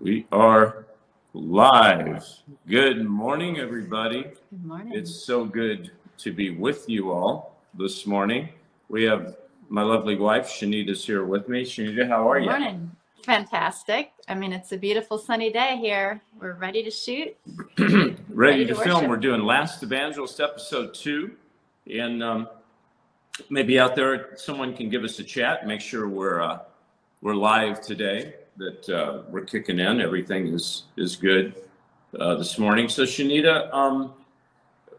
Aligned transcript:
We 0.00 0.26
are 0.32 0.86
live. 1.34 2.26
Good 2.66 3.04
morning, 3.04 3.58
everybody. 3.58 4.22
Good 4.22 4.64
morning. 4.64 4.94
It's 4.94 5.14
so 5.14 5.44
good 5.44 5.90
to 6.16 6.32
be 6.32 6.48
with 6.48 6.88
you 6.88 7.12
all 7.12 7.58
this 7.74 8.06
morning. 8.06 8.48
We 8.88 9.04
have 9.04 9.36
my 9.68 9.82
lovely 9.82 10.16
wife, 10.16 10.48
Shanita's 10.48 11.04
here 11.04 11.26
with 11.26 11.50
me. 11.50 11.64
Shanita, 11.66 12.08
how 12.08 12.30
are 12.30 12.38
Good 12.38 12.44
you? 12.46 12.50
morning. 12.50 12.90
Fantastic. 13.26 14.12
I 14.26 14.34
mean, 14.34 14.54
it's 14.54 14.72
a 14.72 14.78
beautiful 14.78 15.18
sunny 15.18 15.52
day 15.52 15.76
here. 15.76 16.22
We're 16.40 16.54
ready 16.54 16.82
to 16.82 16.90
shoot. 16.90 17.36
Ready 17.76 18.16
Ready 18.30 18.66
to 18.68 18.74
to 18.74 18.80
film. 18.80 19.06
We're 19.06 19.18
doing 19.18 19.42
Last 19.42 19.82
Evangelist 19.82 20.40
episode 20.40 20.94
two. 20.94 21.32
And 21.92 22.22
um, 22.22 22.48
maybe 23.50 23.78
out 23.78 23.96
there, 23.96 24.34
someone 24.38 24.74
can 24.74 24.88
give 24.88 25.04
us 25.04 25.18
a 25.18 25.24
chat, 25.24 25.66
make 25.66 25.82
sure 25.82 26.08
we're, 26.08 26.40
uh, 26.40 26.60
we're 27.20 27.34
live 27.34 27.82
today, 27.82 28.36
that 28.60 28.88
uh, 28.90 29.22
we're 29.30 29.44
kicking 29.44 29.78
in. 29.78 30.02
Everything 30.02 30.48
is, 30.48 30.84
is 30.98 31.16
good 31.16 31.54
uh, 32.18 32.34
this 32.34 32.58
morning. 32.58 32.90
So 32.90 33.04
Shanita, 33.04 33.72
um, 33.72 34.12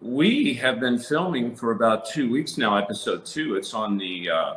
we 0.01 0.55
have 0.55 0.79
been 0.79 0.97
filming 0.97 1.55
for 1.55 1.71
about 1.71 2.07
two 2.07 2.29
weeks 2.31 2.57
now, 2.57 2.75
episode 2.75 3.23
two. 3.23 3.55
It's 3.55 3.75
on 3.75 3.99
the, 3.99 4.31
uh, 4.31 4.53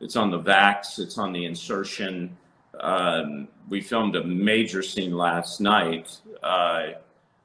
it's 0.00 0.16
on 0.16 0.32
the 0.32 0.38
VAX, 0.38 0.98
it's 0.98 1.18
on 1.18 1.32
the 1.32 1.44
insertion. 1.44 2.36
Um, 2.80 3.46
we 3.68 3.80
filmed 3.80 4.16
a 4.16 4.24
major 4.24 4.82
scene 4.82 5.16
last 5.16 5.60
night. 5.60 6.18
Uh, 6.42 6.88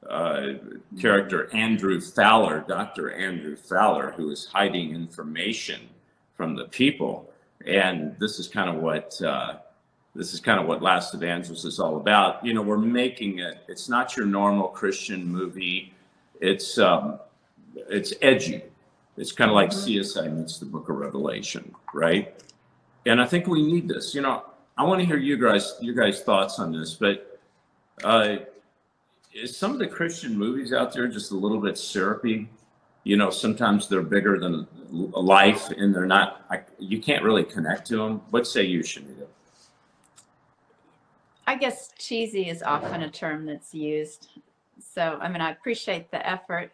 uh, 0.09 0.53
character 0.99 1.53
Andrew 1.53 2.01
Fowler, 2.01 2.65
Dr. 2.67 3.13
Andrew 3.13 3.55
Fowler, 3.55 4.11
who 4.11 4.31
is 4.31 4.47
hiding 4.47 4.95
information 4.95 5.81
from 6.35 6.55
the 6.55 6.65
people. 6.65 7.31
And 7.65 8.15
this 8.19 8.39
is 8.39 8.47
kind 8.47 8.69
of 8.69 8.81
what 8.81 9.21
uh, 9.21 9.59
this 10.15 10.33
is 10.33 10.39
kind 10.39 10.59
of 10.59 10.67
what 10.67 10.81
Last 10.81 11.13
Evangelist 11.13 11.65
is 11.65 11.79
all 11.79 11.97
about. 11.97 12.45
You 12.45 12.53
know, 12.53 12.61
we're 12.61 12.77
making 12.77 13.39
it. 13.39 13.63
It's 13.67 13.89
not 13.89 14.15
your 14.15 14.25
normal 14.25 14.67
Christian 14.67 15.25
movie. 15.25 15.93
It's 16.39 16.77
um, 16.77 17.19
it's 17.75 18.13
edgy. 18.21 18.63
It's 19.17 19.31
kind 19.31 19.49
of 19.49 19.55
like 19.55 19.69
CSI 19.69 20.31
meets 20.31 20.59
the 20.59 20.65
Book 20.65 20.89
of 20.89 20.97
Revelation, 20.97 21.73
right? 21.93 22.33
And 23.05 23.21
I 23.21 23.25
think 23.25 23.47
we 23.47 23.63
need 23.63 23.87
this. 23.87 24.13
You 24.13 24.21
know, 24.21 24.43
I 24.77 24.83
want 24.83 24.99
to 25.01 25.05
hear 25.05 25.17
you 25.17 25.37
guys 25.37 25.75
you 25.81 25.93
guys 25.95 26.21
thoughts 26.21 26.59
on 26.59 26.71
this, 26.71 26.93
but. 26.93 27.29
Uh, 28.03 28.37
is 29.33 29.57
some 29.57 29.71
of 29.71 29.79
the 29.79 29.87
Christian 29.87 30.37
movies 30.37 30.73
out 30.73 30.93
there 30.93 31.07
just 31.07 31.31
a 31.31 31.35
little 31.35 31.59
bit 31.59 31.77
syrupy? 31.77 32.49
You 33.03 33.17
know, 33.17 33.29
sometimes 33.29 33.89
they're 33.89 34.01
bigger 34.01 34.39
than 34.39 34.67
life, 34.91 35.69
and 35.71 35.93
they're 35.93 36.05
not. 36.05 36.45
I, 36.49 36.61
you 36.79 37.01
can't 37.01 37.23
really 37.23 37.43
connect 37.43 37.87
to 37.87 37.97
them. 37.97 38.21
What 38.29 38.47
say 38.47 38.63
you, 38.63 38.79
Shanita? 38.79 39.12
I 41.45 41.55
guess 41.55 41.93
cheesy 41.97 42.49
is 42.49 42.63
often 42.63 43.03
a 43.03 43.09
term 43.09 43.45
that's 43.45 43.73
used. 43.73 44.29
So, 44.79 45.17
I 45.21 45.27
mean, 45.27 45.41
I 45.41 45.51
appreciate 45.51 46.09
the 46.11 46.27
effort 46.27 46.71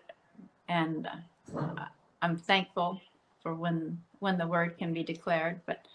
and 0.70 1.08
uh, 1.58 1.86
I'm 2.22 2.38
thankful 2.38 3.02
for 3.42 3.54
when 3.54 4.00
when 4.20 4.38
the 4.38 4.48
word 4.48 4.78
can 4.78 4.94
be 4.94 5.04
declared, 5.04 5.62
but 5.66 5.86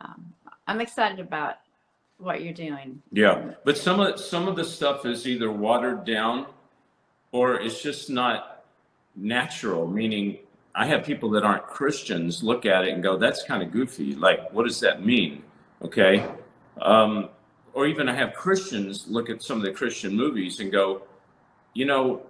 um, 0.00 0.32
I'm 0.66 0.80
excited 0.80 1.20
about 1.20 1.56
what 2.18 2.42
you're 2.42 2.52
doing. 2.52 3.00
Yeah, 3.12 3.52
but 3.64 3.78
some 3.78 4.00
of 4.00 4.18
some 4.18 4.48
of 4.48 4.56
the 4.56 4.64
stuff 4.64 5.06
is 5.06 5.26
either 5.26 5.50
watered 5.50 6.04
down, 6.04 6.46
or 7.32 7.60
it's 7.60 7.82
just 7.82 8.10
not 8.10 8.64
natural. 9.16 9.86
Meaning, 9.86 10.38
I 10.74 10.86
have 10.86 11.04
people 11.04 11.30
that 11.30 11.44
aren't 11.44 11.66
Christians 11.66 12.42
look 12.42 12.66
at 12.66 12.84
it 12.84 12.94
and 12.94 13.02
go, 13.02 13.16
"That's 13.16 13.44
kind 13.44 13.62
of 13.62 13.70
goofy." 13.70 14.14
Like, 14.14 14.52
what 14.52 14.64
does 14.64 14.80
that 14.80 15.04
mean? 15.04 15.42
Okay, 15.82 16.26
um, 16.80 17.28
or 17.74 17.86
even 17.86 18.08
I 18.08 18.14
have 18.14 18.34
Christians 18.34 19.06
look 19.08 19.30
at 19.30 19.42
some 19.42 19.58
of 19.58 19.64
the 19.64 19.72
Christian 19.72 20.14
movies 20.14 20.60
and 20.60 20.72
go, 20.72 21.02
"You 21.74 21.86
know, 21.86 22.22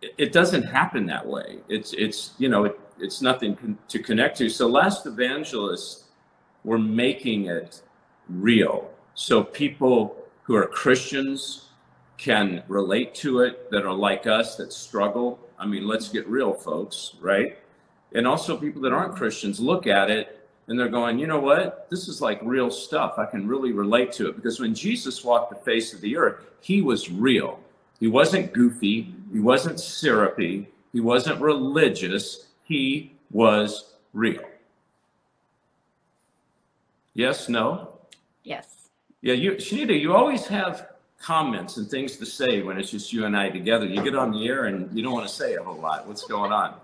it, 0.00 0.14
it 0.18 0.32
doesn't 0.32 0.62
happen 0.62 1.06
that 1.06 1.26
way. 1.26 1.58
It's 1.68 1.92
it's 1.94 2.32
you 2.38 2.48
know, 2.48 2.64
it, 2.64 2.78
it's 2.98 3.22
nothing 3.22 3.56
con- 3.56 3.78
to 3.88 3.98
connect 3.98 4.38
to." 4.38 4.48
So, 4.48 4.68
Last 4.68 5.06
evangelists 5.06 6.04
we're 6.64 6.78
making 6.78 7.46
it 7.46 7.82
real 8.28 8.88
so 9.14 9.42
people 9.42 10.16
who 10.42 10.54
are 10.54 10.66
Christians 10.66 11.68
can 12.18 12.62
relate 12.68 13.14
to 13.16 13.40
it 13.40 13.70
that 13.70 13.84
are 13.84 13.92
like 13.92 14.26
us 14.26 14.56
that 14.56 14.72
struggle. 14.72 15.38
I 15.58 15.66
mean, 15.66 15.86
let's 15.86 16.08
get 16.08 16.26
real, 16.28 16.54
folks, 16.54 17.16
right? 17.20 17.58
And 18.14 18.26
also 18.26 18.56
people 18.56 18.80
that 18.82 18.92
aren't 18.92 19.16
Christians 19.16 19.58
look 19.58 19.86
at 19.86 20.10
it 20.10 20.41
and 20.68 20.78
they're 20.78 20.88
going, 20.88 21.18
you 21.18 21.26
know 21.26 21.40
what? 21.40 21.88
This 21.90 22.08
is 22.08 22.20
like 22.20 22.40
real 22.42 22.70
stuff. 22.70 23.18
I 23.18 23.26
can 23.26 23.46
really 23.46 23.72
relate 23.72 24.12
to 24.12 24.28
it 24.28 24.36
because 24.36 24.60
when 24.60 24.74
Jesus 24.74 25.24
walked 25.24 25.50
the 25.50 25.56
face 25.56 25.92
of 25.92 26.00
the 26.00 26.16
earth, 26.16 26.44
he 26.60 26.82
was 26.82 27.10
real. 27.10 27.60
He 27.98 28.06
wasn't 28.06 28.52
goofy. 28.52 29.14
He 29.32 29.40
wasn't 29.40 29.80
syrupy. 29.80 30.68
He 30.92 31.00
wasn't 31.00 31.40
religious. 31.40 32.46
He 32.64 33.12
was 33.30 33.94
real. 34.12 34.42
Yes, 37.14 37.48
no? 37.48 37.92
Yes. 38.44 38.88
Yeah, 39.20 39.34
you, 39.34 39.52
Shanita, 39.52 39.98
you 39.98 40.14
always 40.14 40.46
have 40.46 40.88
comments 41.20 41.76
and 41.76 41.88
things 41.88 42.16
to 42.16 42.26
say 42.26 42.62
when 42.62 42.78
it's 42.78 42.90
just 42.90 43.12
you 43.12 43.26
and 43.26 43.36
I 43.36 43.50
together. 43.50 43.86
You 43.86 44.02
get 44.02 44.16
on 44.16 44.32
the 44.32 44.46
air 44.48 44.64
and 44.64 44.96
you 44.96 45.02
don't 45.02 45.12
want 45.12 45.28
to 45.28 45.32
say 45.32 45.54
a 45.54 45.62
whole 45.62 45.78
lot. 45.78 46.06
What's 46.06 46.26
going 46.26 46.52
on? 46.52 46.74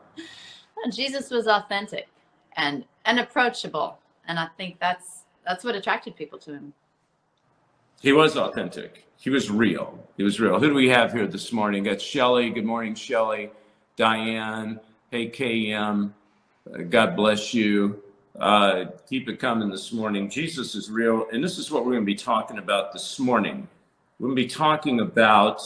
Jesus 0.92 1.30
was 1.30 1.46
authentic 1.48 2.08
and 2.56 2.84
and 3.08 3.18
approachable, 3.18 3.98
and 4.28 4.38
I 4.38 4.48
think 4.56 4.78
that's 4.78 5.22
that's 5.44 5.64
what 5.64 5.74
attracted 5.74 6.14
people 6.14 6.38
to 6.40 6.52
him. 6.52 6.74
He 8.00 8.12
was 8.12 8.36
authentic. 8.36 9.06
He 9.16 9.30
was 9.30 9.50
real. 9.50 9.98
He 10.16 10.22
was 10.22 10.38
real. 10.38 10.60
Who 10.60 10.68
do 10.68 10.74
we 10.74 10.90
have 10.90 11.12
here 11.12 11.26
this 11.26 11.50
morning? 11.50 11.82
Got 11.82 12.00
Shelly. 12.00 12.50
Good 12.50 12.66
morning, 12.66 12.94
Shelly. 12.94 13.50
Diane. 13.96 14.78
Hey, 15.10 15.30
KM. 15.30 16.12
God 16.90 17.16
bless 17.16 17.54
you. 17.54 18.00
Uh, 18.38 18.84
keep 19.08 19.28
it 19.28 19.40
coming 19.40 19.70
this 19.70 19.90
morning. 19.90 20.28
Jesus 20.28 20.74
is 20.74 20.90
real. 20.90 21.26
And 21.32 21.42
this 21.42 21.58
is 21.58 21.70
what 21.72 21.84
we're 21.84 21.92
going 21.92 22.04
to 22.04 22.06
be 22.06 22.14
talking 22.14 22.58
about 22.58 22.92
this 22.92 23.18
morning. 23.18 23.66
We're 24.18 24.28
going 24.28 24.36
to 24.36 24.42
be 24.42 24.48
talking 24.48 25.00
about 25.00 25.62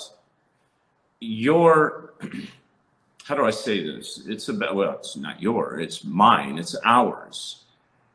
your, 1.20 2.14
how 3.24 3.34
do 3.34 3.44
I 3.44 3.50
say 3.50 3.84
this? 3.84 4.22
It's 4.26 4.48
about, 4.48 4.74
well, 4.74 4.96
it's 4.98 5.16
not 5.16 5.40
your, 5.40 5.80
it's 5.80 6.04
mine, 6.04 6.58
it's 6.58 6.76
ours. 6.84 7.64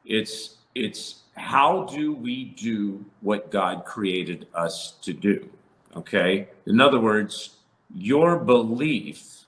It's, 0.05 0.57
it's 0.75 1.23
how 1.35 1.85
do 1.85 2.13
we 2.13 2.45
do 2.45 3.05
what 3.21 3.51
God 3.51 3.85
created 3.85 4.47
us 4.53 4.95
to 5.01 5.13
do? 5.13 5.49
Okay. 5.95 6.49
In 6.65 6.81
other 6.81 6.99
words, 6.99 7.57
your 7.95 8.37
belief, 8.37 9.45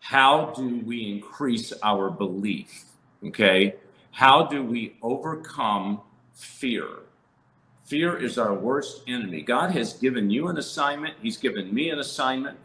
how 0.00 0.52
do 0.56 0.80
we 0.84 1.10
increase 1.10 1.72
our 1.82 2.10
belief? 2.10 2.84
Okay. 3.24 3.74
How 4.12 4.46
do 4.46 4.64
we 4.64 4.96
overcome 5.02 6.00
fear? 6.32 6.86
Fear 7.84 8.16
is 8.18 8.38
our 8.38 8.54
worst 8.54 9.02
enemy. 9.06 9.42
God 9.42 9.72
has 9.72 9.94
given 9.94 10.30
you 10.30 10.48
an 10.48 10.58
assignment, 10.58 11.14
He's 11.20 11.36
given 11.36 11.72
me 11.74 11.90
an 11.90 11.98
assignment. 11.98 12.58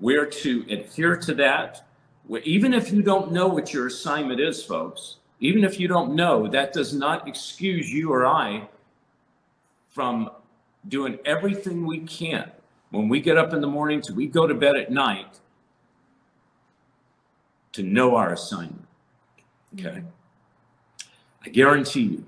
We're 0.00 0.26
to 0.26 0.64
adhere 0.68 1.16
to 1.16 1.34
that. 1.34 1.86
Even 2.44 2.74
if 2.74 2.92
you 2.92 3.02
don't 3.02 3.32
know 3.32 3.48
what 3.48 3.72
your 3.72 3.86
assignment 3.86 4.40
is, 4.40 4.62
folks, 4.62 5.16
even 5.40 5.64
if 5.64 5.78
you 5.78 5.88
don't 5.88 6.14
know, 6.14 6.48
that 6.48 6.72
does 6.72 6.94
not 6.94 7.28
excuse 7.28 7.92
you 7.92 8.12
or 8.12 8.26
I 8.26 8.68
from 9.90 10.30
doing 10.88 11.18
everything 11.24 11.86
we 11.86 12.00
can 12.00 12.50
when 12.90 13.08
we 13.08 13.20
get 13.20 13.36
up 13.36 13.52
in 13.52 13.60
the 13.60 13.66
morning 13.66 14.00
to 14.02 14.14
we 14.14 14.26
go 14.26 14.46
to 14.46 14.54
bed 14.54 14.76
at 14.76 14.90
night 14.90 15.40
to 17.72 17.82
know 17.82 18.16
our 18.16 18.32
assignment. 18.32 18.86
Okay. 19.74 20.02
I 21.44 21.48
guarantee 21.48 22.02
you, 22.02 22.24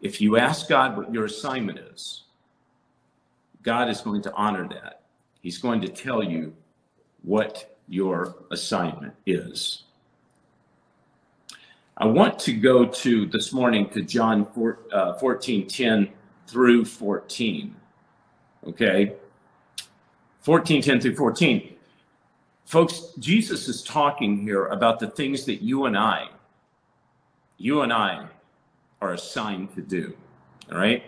if 0.00 0.20
you 0.20 0.36
ask 0.36 0.68
God 0.68 0.96
what 0.96 1.12
your 1.12 1.24
assignment 1.24 1.78
is, 1.78 2.22
God 3.62 3.88
is 3.88 4.00
going 4.00 4.22
to 4.22 4.32
honor 4.34 4.68
that. 4.68 5.02
He's 5.40 5.58
going 5.58 5.80
to 5.80 5.88
tell 5.88 6.22
you 6.22 6.54
what 7.24 7.76
your 7.88 8.36
assignment 8.50 9.14
is. 9.26 9.82
I 11.96 12.06
want 12.06 12.38
to 12.40 12.52
go 12.52 12.86
to 12.86 13.26
this 13.26 13.52
morning 13.52 13.88
to 13.90 14.02
John 14.02 14.46
4, 14.46 14.78
uh, 14.92 15.14
14 15.14 15.66
10 15.66 16.08
through 16.46 16.84
14. 16.84 17.74
Okay. 18.66 19.14
14 20.40 20.82
10 20.82 21.00
through 21.00 21.14
14. 21.14 21.74
Folks, 22.66 23.12
Jesus 23.18 23.68
is 23.68 23.82
talking 23.82 24.38
here 24.42 24.66
about 24.66 24.98
the 24.98 25.08
things 25.08 25.44
that 25.44 25.62
you 25.62 25.84
and 25.84 25.96
I, 25.96 26.28
you 27.58 27.82
and 27.82 27.92
I 27.92 28.26
are 29.00 29.12
assigned 29.12 29.74
to 29.74 29.82
do. 29.82 30.16
All 30.72 30.78
right. 30.78 31.02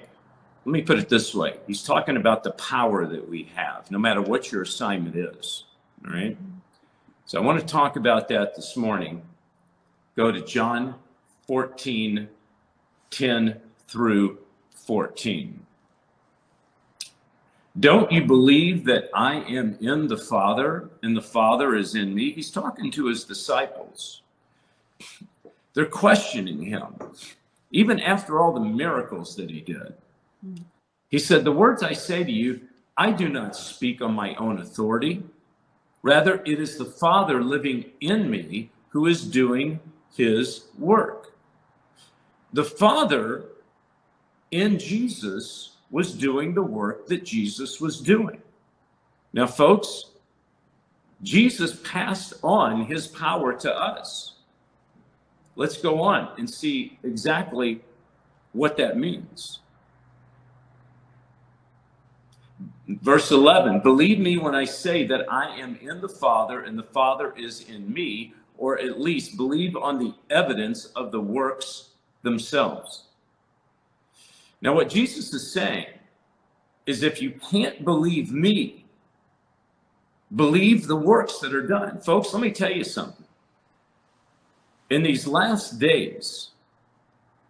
Let 0.64 0.72
me 0.72 0.82
put 0.82 0.98
it 0.98 1.08
this 1.08 1.34
way 1.34 1.58
He's 1.66 1.82
talking 1.82 2.16
about 2.16 2.42
the 2.42 2.50
power 2.52 3.06
that 3.06 3.28
we 3.28 3.48
have, 3.54 3.90
no 3.90 3.98
matter 3.98 4.20
what 4.20 4.52
your 4.52 4.62
assignment 4.62 5.16
is. 5.16 5.65
All 6.06 6.12
right. 6.12 6.36
So 7.24 7.40
I 7.40 7.44
want 7.44 7.58
to 7.58 7.66
talk 7.66 7.96
about 7.96 8.28
that 8.28 8.54
this 8.54 8.76
morning. 8.76 9.22
Go 10.16 10.30
to 10.30 10.40
John 10.40 10.94
14 11.46 12.28
10 13.10 13.60
through 13.88 14.38
14. 14.70 15.60
Don't 17.78 18.10
you 18.10 18.24
believe 18.24 18.84
that 18.86 19.10
I 19.14 19.36
am 19.36 19.76
in 19.80 20.06
the 20.06 20.16
Father 20.16 20.90
and 21.02 21.16
the 21.16 21.22
Father 21.22 21.74
is 21.74 21.94
in 21.94 22.14
me? 22.14 22.32
He's 22.32 22.50
talking 22.50 22.90
to 22.92 23.06
his 23.06 23.24
disciples. 23.24 24.22
They're 25.74 25.86
questioning 25.86 26.62
him, 26.62 26.94
even 27.70 28.00
after 28.00 28.40
all 28.40 28.52
the 28.52 28.60
miracles 28.60 29.36
that 29.36 29.50
he 29.50 29.60
did. 29.60 29.94
He 31.08 31.18
said, 31.18 31.44
The 31.44 31.52
words 31.52 31.82
I 31.82 31.92
say 31.92 32.24
to 32.24 32.32
you, 32.32 32.60
I 32.96 33.10
do 33.12 33.28
not 33.28 33.54
speak 33.54 34.00
on 34.00 34.14
my 34.14 34.34
own 34.36 34.58
authority. 34.58 35.22
Rather, 36.02 36.42
it 36.44 36.60
is 36.60 36.76
the 36.76 36.84
Father 36.84 37.42
living 37.42 37.86
in 38.00 38.30
me 38.30 38.70
who 38.90 39.06
is 39.06 39.24
doing 39.24 39.80
his 40.16 40.66
work. 40.78 41.34
The 42.52 42.64
Father 42.64 43.44
in 44.50 44.78
Jesus 44.78 45.72
was 45.90 46.14
doing 46.14 46.54
the 46.54 46.62
work 46.62 47.06
that 47.06 47.24
Jesus 47.24 47.80
was 47.80 48.00
doing. 48.00 48.40
Now, 49.32 49.46
folks, 49.46 50.04
Jesus 51.22 51.80
passed 51.82 52.34
on 52.42 52.86
his 52.86 53.06
power 53.06 53.52
to 53.54 53.74
us. 53.74 54.34
Let's 55.56 55.78
go 55.78 56.00
on 56.00 56.30
and 56.38 56.48
see 56.48 56.98
exactly 57.02 57.82
what 58.52 58.76
that 58.76 58.98
means. 58.98 59.60
Verse 62.88 63.30
11 63.30 63.80
Believe 63.80 64.18
me 64.18 64.38
when 64.38 64.54
I 64.54 64.64
say 64.64 65.06
that 65.06 65.30
I 65.30 65.56
am 65.58 65.76
in 65.80 66.00
the 66.00 66.08
Father 66.08 66.62
and 66.64 66.78
the 66.78 66.84
Father 66.84 67.34
is 67.36 67.68
in 67.68 67.92
me, 67.92 68.34
or 68.58 68.78
at 68.78 69.00
least 69.00 69.36
believe 69.36 69.76
on 69.76 69.98
the 69.98 70.14
evidence 70.30 70.86
of 70.96 71.10
the 71.10 71.20
works 71.20 71.90
themselves. 72.22 73.04
Now, 74.62 74.74
what 74.74 74.88
Jesus 74.88 75.32
is 75.34 75.52
saying 75.52 75.86
is 76.86 77.02
if 77.02 77.20
you 77.20 77.32
can't 77.50 77.84
believe 77.84 78.32
me, 78.32 78.84
believe 80.34 80.86
the 80.86 80.96
works 80.96 81.38
that 81.40 81.54
are 81.54 81.66
done. 81.66 82.00
Folks, 82.00 82.32
let 82.32 82.40
me 82.40 82.50
tell 82.50 82.70
you 82.70 82.84
something. 82.84 83.26
In 84.90 85.02
these 85.02 85.26
last 85.26 85.78
days, 85.78 86.50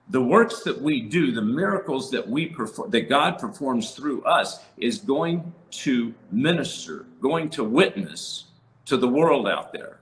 the 0.08 0.22
works 0.22 0.62
that 0.62 0.80
we 0.80 1.00
do, 1.00 1.32
the 1.32 1.42
miracles 1.42 2.10
that 2.12 2.28
we 2.28 2.46
perform, 2.46 2.90
that 2.90 3.08
God 3.08 3.38
performs 3.38 3.92
through 3.92 4.22
us, 4.22 4.60
is 4.76 4.98
going 4.98 5.52
to 5.70 6.14
minister, 6.30 7.06
going 7.20 7.50
to 7.50 7.64
witness 7.64 8.44
to 8.84 8.96
the 8.96 9.08
world 9.08 9.48
out 9.48 9.72
there. 9.72 9.98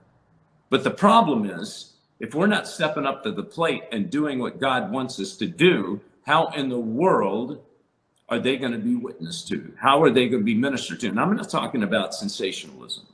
But 0.69 0.83
the 0.83 0.91
problem 0.91 1.49
is, 1.49 1.93
if 2.19 2.35
we're 2.35 2.47
not 2.47 2.67
stepping 2.67 3.05
up 3.05 3.23
to 3.23 3.31
the 3.31 3.43
plate 3.43 3.83
and 3.91 4.09
doing 4.09 4.39
what 4.39 4.59
God 4.59 4.91
wants 4.91 5.19
us 5.19 5.35
to 5.37 5.47
do, 5.47 5.99
how 6.25 6.47
in 6.47 6.69
the 6.69 6.79
world 6.79 7.63
are 8.29 8.39
they 8.39 8.57
going 8.57 8.71
to 8.71 8.77
be 8.77 8.95
witnessed 8.95 9.47
to? 9.49 9.73
How 9.77 10.01
are 10.01 10.09
they 10.09 10.27
going 10.27 10.41
to 10.41 10.45
be 10.45 10.55
ministered 10.55 10.99
to? 11.01 11.09
And 11.09 11.19
I'm 11.19 11.35
not 11.35 11.49
talking 11.49 11.83
about 11.83 12.15
sensationalism. 12.15 13.05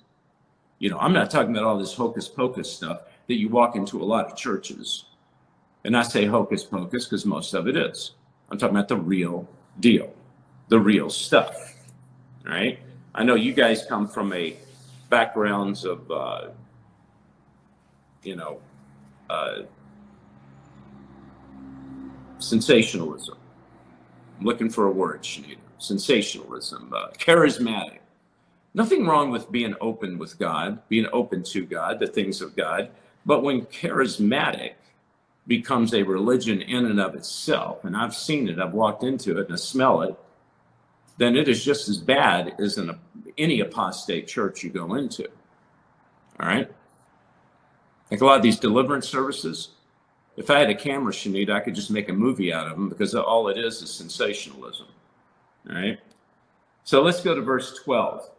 You 0.80 0.90
know, 0.90 0.98
I'm 0.98 1.14
not 1.14 1.30
talking 1.30 1.52
about 1.52 1.64
all 1.64 1.78
this 1.78 1.94
hocus 1.94 2.28
pocus 2.28 2.72
stuff 2.72 3.02
that 3.28 3.36
you 3.36 3.50
walk 3.50 3.76
into 3.76 4.02
a 4.02 4.06
lot 4.06 4.26
of 4.26 4.38
churches. 4.38 5.06
And 5.84 5.98
I 5.98 6.04
say 6.04 6.26
hocus 6.26 6.64
pocus 6.64 7.06
because 7.06 7.26
most 7.26 7.54
of 7.54 7.68
it 7.68 7.76
is. 7.76 8.12
I'm 8.50 8.58
talking 8.58 8.76
about 8.76 8.88
the 8.88 8.98
real 8.98 9.48
deal, 9.80 10.14
the 10.68 10.80
real 10.80 11.10
stuff. 11.10 11.76
Right? 12.46 12.80
I 13.16 13.24
know 13.24 13.36
you 13.36 13.54
guys 13.54 13.86
come 13.86 14.08
from 14.08 14.34
a 14.34 14.56
backgrounds 15.10 15.86
of, 15.86 16.10
uh, 16.10 16.48
you 18.24 18.36
know, 18.36 18.60
uh, 19.30 19.64
sensationalism. 22.40 23.38
I'm 24.40 24.46
looking 24.46 24.70
for 24.70 24.88
a 24.88 24.92
word, 24.92 25.22
Shanita. 25.24 25.58
Sensationalism, 25.78 26.94
uh, 26.96 27.10
charismatic. 27.18 28.00
Nothing 28.74 29.06
wrong 29.06 29.32
with 29.32 29.52
being 29.52 29.76
open 29.82 30.18
with 30.18 30.40
God, 30.40 30.80
being 30.88 31.08
open 31.12 31.44
to 31.44 31.66
God, 31.66 32.00
the 32.00 32.08
things 32.08 32.42
of 32.42 32.56
God. 32.56 32.90
But 33.26 33.44
when 33.44 33.62
charismatic 33.66 34.74
becomes 35.48 35.94
a 35.94 36.04
religion 36.04 36.62
in 36.62 36.86
and 36.86 37.00
of 37.00 37.16
itself, 37.16 37.84
and 37.84 37.96
I've 37.96 38.16
seen 38.16 38.48
it, 38.48 38.60
I've 38.60 38.74
walked 38.74 39.04
into 39.04 39.38
it 39.38 39.46
and 39.46 39.54
I 39.54 39.58
smell 39.58 40.02
it, 40.02 40.16
then 41.18 41.36
it 41.36 41.48
is 41.48 41.64
just 41.64 41.90
as 41.90 41.98
bad 41.98 42.56
as 42.60 42.78
in 42.78 42.96
any 43.38 43.60
apostate 43.60 44.28
church 44.28 44.64
you 44.64 44.70
go 44.70 44.96
into. 44.96 45.28
All 46.40 46.48
right? 46.48 46.72
Like 48.10 48.22
a 48.22 48.26
lot 48.26 48.38
of 48.38 48.44
these 48.44 48.60
deliverance 48.60 49.08
services, 49.08 49.70
if 50.38 50.50
I 50.50 50.60
had 50.60 50.70
a 50.70 50.76
camera, 50.76 51.14
Shanita, 51.14 51.52
I 51.52 51.60
could 51.60 51.76
just 51.76 51.92
make 51.92 52.10
a 52.10 52.14
movie 52.14 52.54
out 52.54 52.68
of 52.68 52.74
them 52.74 52.90
because 52.90 53.14
all 53.16 53.48
it 53.50 53.58
is 53.58 53.82
is 53.82 53.94
sensationalism. 53.94 54.88
All 55.70 55.76
right? 55.76 56.00
So 56.84 57.02
let's 57.02 57.22
go 57.22 57.36
to 57.36 57.42
verse 57.42 57.80
12. 57.84 58.30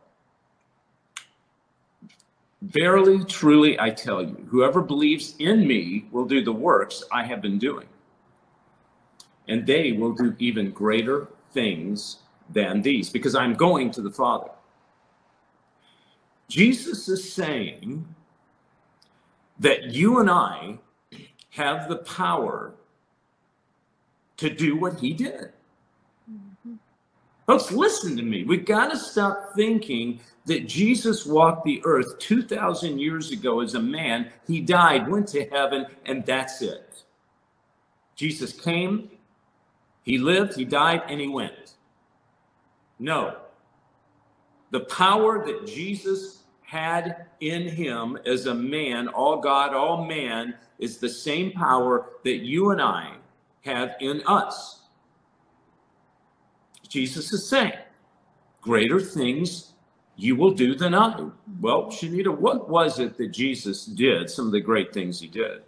Verily, 2.63 3.25
truly, 3.25 3.79
I 3.81 3.91
tell 3.91 4.23
you, 4.23 4.47
whoever 4.49 4.81
believes 4.81 5.35
in 5.41 5.67
me 5.67 6.07
will 6.13 6.25
do 6.25 6.45
the 6.45 6.53
works 6.53 7.03
I 7.11 7.25
have 7.25 7.43
been 7.43 7.59
doing. 7.59 7.89
And 9.49 9.67
they 9.67 9.91
will 9.93 10.13
do 10.13 10.37
even 10.39 10.71
greater 10.71 11.27
things 11.53 12.19
than 12.51 12.81
these, 12.81 13.11
because 13.11 13.35
I'm 13.35 13.55
going 13.55 13.91
to 13.93 14.01
the 14.01 14.11
Father. 14.11 14.51
Jesus 16.49 17.09
is 17.09 17.33
saying 17.33 18.07
that 19.59 19.87
you 19.87 20.21
and 20.21 20.31
I 20.31 20.79
have 21.51 21.89
the 21.89 21.97
power 21.97 22.75
to 24.37 24.51
do 24.51 24.77
what 24.77 25.01
he 25.01 25.13
did. 25.13 25.53
Mm-hmm. 26.31 26.75
Folks, 27.47 27.73
listen 27.73 28.17
to 28.17 28.23
me. 28.23 28.45
We've 28.45 28.65
got 28.65 28.91
to 28.93 28.97
stop 28.97 29.53
thinking 29.57 30.21
that 30.47 30.67
Jesus 30.67 31.25
walked 31.25 31.65
the 31.65 31.81
earth 31.85 32.19
2,000 32.19 32.99
years 32.99 33.31
ago 33.31 33.61
as 33.61 33.75
a 33.75 33.81
man. 33.81 34.31
He 34.47 34.61
died, 34.61 35.09
went 35.09 35.29
to 35.29 35.45
heaven, 35.51 35.87
and 36.05 36.25
that's 36.27 36.63
it. 36.63 37.05
Jesus 38.17 38.53
came, 38.53 39.11
he 40.03 40.19
lived, 40.19 40.55
he 40.57 40.65
died, 40.65 41.03
and 41.09 41.21
he 41.21 41.29
went. 41.29 41.75
No. 42.99 43.37
The 44.71 44.81
power 44.81 45.45
that 45.47 45.67
Jesus 45.67 46.43
had 46.63 47.27
in 47.41 47.69
him 47.69 48.19
as 48.27 48.47
a 48.47 48.55
man, 48.55 49.09
all 49.09 49.41
God, 49.41 49.75
all 49.75 50.05
man, 50.05 50.55
is 50.79 50.99
the 50.99 51.09
same 51.09 51.53
power 51.53 52.07
that 52.25 52.39
you 52.39 52.71
and 52.71 52.81
I 52.81 53.15
have 53.65 53.95
in 54.01 54.23
us. 54.27 54.81
Jesus 56.89 57.33
is 57.33 57.49
saying, 57.49 57.75
greater 58.61 59.01
things 59.01 59.72
you 60.17 60.37
will 60.37 60.53
do 60.53 60.75
the 60.75 60.89
I. 60.89 61.33
Well, 61.61 61.87
Shanita, 61.87 62.37
what 62.37 62.69
was 62.69 62.99
it 62.99 63.17
that 63.17 63.29
Jesus 63.29 63.87
did? 63.87 64.31
Some 64.31 64.47
of 64.47 64.53
the 64.53 64.61
great 64.61 64.93
things 64.93 65.21
he 65.21 65.27
did. 65.27 65.63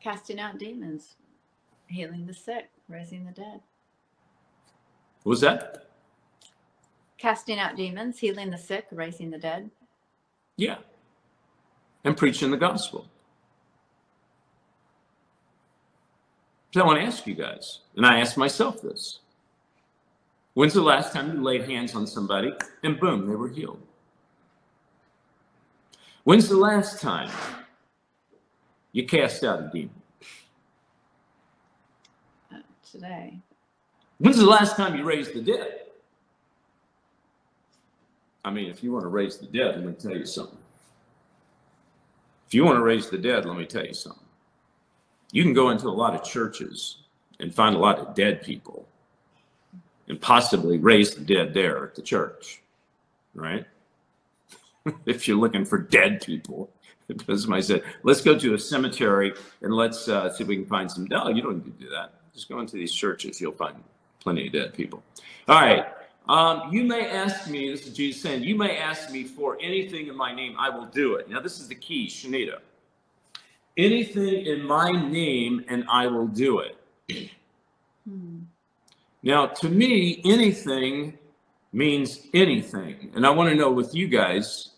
Casting 0.00 0.38
out 0.38 0.58
demons, 0.58 1.16
healing 1.86 2.26
the 2.26 2.34
sick, 2.34 2.70
raising 2.88 3.24
the 3.24 3.32
dead. 3.32 3.60
What 5.22 5.30
was 5.30 5.40
that? 5.40 5.88
Casting 7.16 7.58
out 7.58 7.76
demons, 7.76 8.18
healing 8.18 8.50
the 8.50 8.58
sick, 8.58 8.86
raising 8.90 9.30
the 9.30 9.38
dead. 9.38 9.70
Yeah. 10.56 10.76
And 12.04 12.16
preaching 12.16 12.50
the 12.50 12.56
gospel. 12.58 13.06
So 16.74 16.82
I 16.82 16.84
want 16.84 16.98
to 16.98 17.06
ask 17.06 17.26
you 17.26 17.34
guys, 17.34 17.80
and 17.96 18.04
I 18.04 18.18
ask 18.18 18.36
myself 18.36 18.82
this. 18.82 19.20
When's 20.54 20.72
the 20.72 20.82
last 20.82 21.12
time 21.12 21.34
you 21.34 21.42
laid 21.42 21.68
hands 21.68 21.94
on 21.94 22.06
somebody 22.06 22.52
and 22.84 22.98
boom, 22.98 23.28
they 23.28 23.34
were 23.34 23.48
healed? 23.48 23.82
When's 26.22 26.48
the 26.48 26.56
last 26.56 27.00
time 27.00 27.28
you 28.92 29.04
cast 29.04 29.42
out 29.42 29.60
a 29.60 29.70
demon? 29.72 29.90
Uh, 32.52 32.58
today. 32.88 33.38
When's 34.18 34.38
the 34.38 34.46
last 34.46 34.76
time 34.76 34.96
you 34.96 35.04
raised 35.04 35.34
the 35.34 35.42
dead? 35.42 35.80
I 38.44 38.50
mean, 38.50 38.70
if 38.70 38.84
you 38.84 38.92
want 38.92 39.04
to 39.04 39.08
raise 39.08 39.38
the 39.38 39.46
dead, 39.46 39.76
let 39.76 39.84
me 39.84 39.92
tell 39.92 40.16
you 40.16 40.26
something. 40.26 40.58
If 42.46 42.54
you 42.54 42.64
want 42.64 42.76
to 42.76 42.82
raise 42.82 43.10
the 43.10 43.18
dead, 43.18 43.44
let 43.44 43.56
me 43.56 43.66
tell 43.66 43.84
you 43.84 43.94
something. 43.94 44.22
You 45.32 45.42
can 45.42 45.52
go 45.52 45.70
into 45.70 45.88
a 45.88 45.88
lot 45.88 46.14
of 46.14 46.22
churches 46.22 46.98
and 47.40 47.52
find 47.52 47.74
a 47.74 47.78
lot 47.78 47.98
of 47.98 48.14
dead 48.14 48.42
people 48.42 48.86
and 50.08 50.20
possibly 50.20 50.78
raise 50.78 51.14
the 51.14 51.22
dead 51.22 51.54
there 51.54 51.84
at 51.84 51.94
the 51.94 52.02
church, 52.02 52.62
right? 53.34 53.66
if 55.06 55.26
you're 55.26 55.36
looking 55.36 55.64
for 55.64 55.78
dead 55.78 56.22
people, 56.24 56.70
because 57.08 57.42
somebody 57.42 57.62
said, 57.62 57.82
let's 58.02 58.20
go 58.20 58.38
to 58.38 58.54
a 58.54 58.58
cemetery 58.58 59.32
and 59.62 59.74
let's 59.74 60.08
uh, 60.08 60.32
see 60.32 60.42
if 60.42 60.48
we 60.48 60.56
can 60.56 60.66
find 60.66 60.90
some. 60.90 61.06
No, 61.06 61.28
you 61.28 61.42
don't 61.42 61.64
need 61.64 61.78
to 61.78 61.84
do 61.84 61.90
that. 61.90 62.12
Just 62.32 62.48
go 62.48 62.58
into 62.60 62.76
these 62.76 62.92
churches, 62.92 63.40
you'll 63.40 63.52
find 63.52 63.76
plenty 64.20 64.46
of 64.46 64.52
dead 64.52 64.74
people. 64.74 65.02
All 65.48 65.60
right. 65.60 65.86
Um, 66.26 66.72
you 66.72 66.84
may 66.84 67.10
ask 67.10 67.50
me, 67.50 67.70
this 67.70 67.86
is 67.86 67.94
Jesus 67.94 68.22
saying, 68.22 68.42
you 68.42 68.56
may 68.56 68.78
ask 68.78 69.10
me 69.10 69.24
for 69.24 69.58
anything 69.60 70.06
in 70.06 70.16
my 70.16 70.34
name, 70.34 70.56
I 70.58 70.70
will 70.70 70.86
do 70.86 71.16
it. 71.16 71.28
Now, 71.28 71.40
this 71.40 71.60
is 71.60 71.68
the 71.68 71.74
key, 71.74 72.06
Shanita. 72.08 72.60
Anything 73.76 74.46
in 74.46 74.64
my 74.64 74.90
name, 74.90 75.64
and 75.68 75.84
I 75.90 76.06
will 76.06 76.26
do 76.26 76.60
it. 76.60 76.78
Now, 79.24 79.46
to 79.46 79.70
me, 79.70 80.20
anything 80.26 81.18
means 81.72 82.26
anything. 82.34 83.10
And 83.14 83.26
I 83.26 83.30
want 83.30 83.48
to 83.48 83.54
know 83.54 83.72
with 83.72 83.94
you 83.94 84.06
guys. 84.06 84.72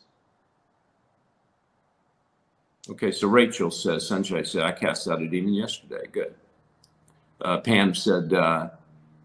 Okay, 2.89 3.11
so 3.11 3.27
Rachel 3.27 3.73
says, 3.73 4.07
Sunshine 4.07 4.45
said, 4.45 4.63
I 4.63 4.71
cast 4.71 5.09
out 5.09 5.21
a 5.21 5.27
demon 5.27 5.53
yesterday. 5.53 6.07
Good. 6.13 6.37
Uh, 7.41 7.59
Pam 7.59 7.93
said, 7.93 8.33
uh, 8.33 8.69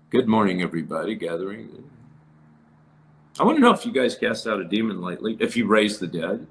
Good 0.10 0.28
morning, 0.28 0.64
everybody 0.64 1.14
gathering. 1.14 1.88
I 3.40 3.44
want 3.44 3.58
to 3.58 3.62
know 3.62 3.72
if 3.72 3.86
you 3.86 3.92
guys 3.92 4.16
cast 4.16 4.48
out 4.48 4.60
a 4.60 4.66
demon 4.66 5.02
lately, 5.02 5.38
if 5.40 5.56
you 5.56 5.68
raised 5.68 6.00
the 6.00 6.08
dead, 6.08 6.48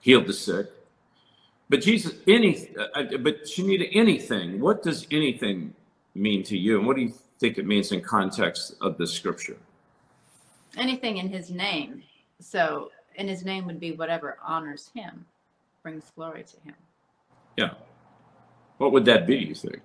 healed 0.00 0.26
the 0.28 0.32
sick. 0.32 0.68
But 1.68 1.82
Jesus, 1.82 2.14
any, 2.28 2.70
uh, 2.78 3.02
but 3.20 3.42
Shanita, 3.42 3.90
anything, 3.92 4.60
what 4.60 4.82
does 4.82 5.06
anything 5.10 5.74
mean 6.14 6.42
to 6.44 6.56
you? 6.56 6.78
And 6.78 6.86
what 6.86 6.96
do 6.96 7.02
you 7.02 7.12
think 7.38 7.58
it 7.58 7.66
means 7.66 7.92
in 7.92 8.00
context 8.00 8.74
of 8.80 8.98
the 8.98 9.06
scripture? 9.06 9.56
Anything 10.76 11.16
in 11.16 11.28
his 11.28 11.50
name. 11.50 12.02
So, 12.40 12.90
in 13.16 13.28
his 13.28 13.44
name 13.44 13.66
would 13.66 13.80
be 13.80 13.92
whatever 13.92 14.38
honors 14.44 14.90
him, 14.94 15.26
brings 15.82 16.10
glory 16.14 16.44
to 16.44 16.60
him. 16.60 16.74
Yeah. 17.56 17.70
What 18.78 18.92
would 18.92 19.04
that 19.06 19.26
be, 19.26 19.36
you 19.36 19.54
think? 19.54 19.80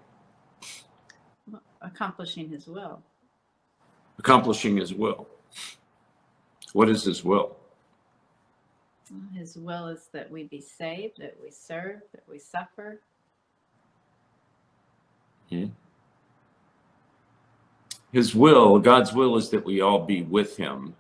Accomplishing 1.82 2.50
his 2.50 2.68
will. 2.68 3.02
Accomplishing 4.20 4.78
his 4.78 4.94
will. 4.94 5.28
What 6.74 6.90
is 6.90 7.04
his 7.04 7.24
will? 7.24 7.58
His 9.34 9.56
will 9.56 9.88
is 9.88 10.08
that 10.14 10.32
we 10.32 10.44
be 10.44 10.62
saved, 10.62 11.20
that 11.20 11.36
we 11.44 11.52
serve, 11.52 12.02
that 12.14 12.24
we 12.30 12.40
suffer. 12.40 13.00
Hmm? 15.50 15.66
His 18.16 18.34
will, 18.34 18.80
God's 18.80 19.12
will 19.12 19.36
is 19.36 19.50
that 19.50 19.66
we 19.66 19.82
all 19.82 20.00
be 20.00 20.22
with 20.22 20.56
him, 20.56 20.96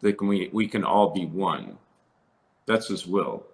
that 0.00 0.20
we, 0.20 0.50
we 0.52 0.66
can 0.66 0.82
all 0.82 1.10
be 1.10 1.26
one. 1.26 1.78
That's 2.66 2.88
his 2.88 3.06
will. 3.06 3.46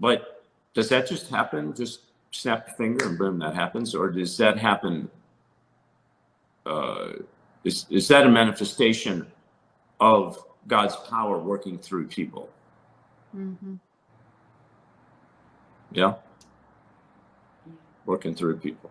But 0.00 0.42
does 0.72 0.88
that 0.88 1.06
just 1.06 1.28
happen? 1.28 1.74
Just 1.74 2.00
snap 2.30 2.68
a 2.68 2.70
finger 2.70 3.06
and 3.06 3.18
boom, 3.18 3.38
that 3.40 3.54
happens? 3.54 3.94
Or 3.94 4.08
does 4.08 4.38
that 4.38 4.56
happen? 4.56 5.10
Uh, 6.64 7.08
is, 7.62 7.84
is 7.90 8.08
that 8.08 8.24
a 8.24 8.30
manifestation 8.30 9.26
of 10.00 10.42
God's 10.68 10.96
power 11.10 11.38
working 11.38 11.78
through 11.78 12.06
people? 12.06 12.48
Mm-hmm. 13.36 13.74
Yeah? 15.92 16.14
Working 18.06 18.34
through 18.34 18.56
people. 18.60 18.90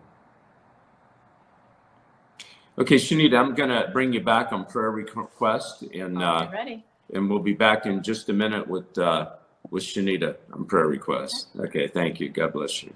Okay, 2.78 2.96
Shanita, 2.96 3.40
I'm 3.40 3.56
going 3.56 3.70
to 3.70 3.90
bring 3.94 4.12
you 4.12 4.20
back 4.20 4.52
on 4.52 4.66
prayer 4.66 4.92
request 4.92 5.84
and 5.94 6.22
uh, 6.22 6.50
ready? 6.52 6.84
and 7.14 7.30
we'll 7.30 7.40
be 7.40 7.54
back 7.54 7.86
in 7.86 8.04
just 8.04 8.28
a 8.28 8.34
minute 8.34 8.68
with 8.68 8.98
uh, 8.98 9.30
with 9.72 9.82
Shanita 9.84 10.36
on 10.52 10.66
prayer 10.66 10.88
request. 10.88 11.48
Okay, 11.58 11.88
thank 11.88 12.20
you. 12.20 12.28
God 12.28 12.52
bless 12.52 12.84
you. 12.84 12.94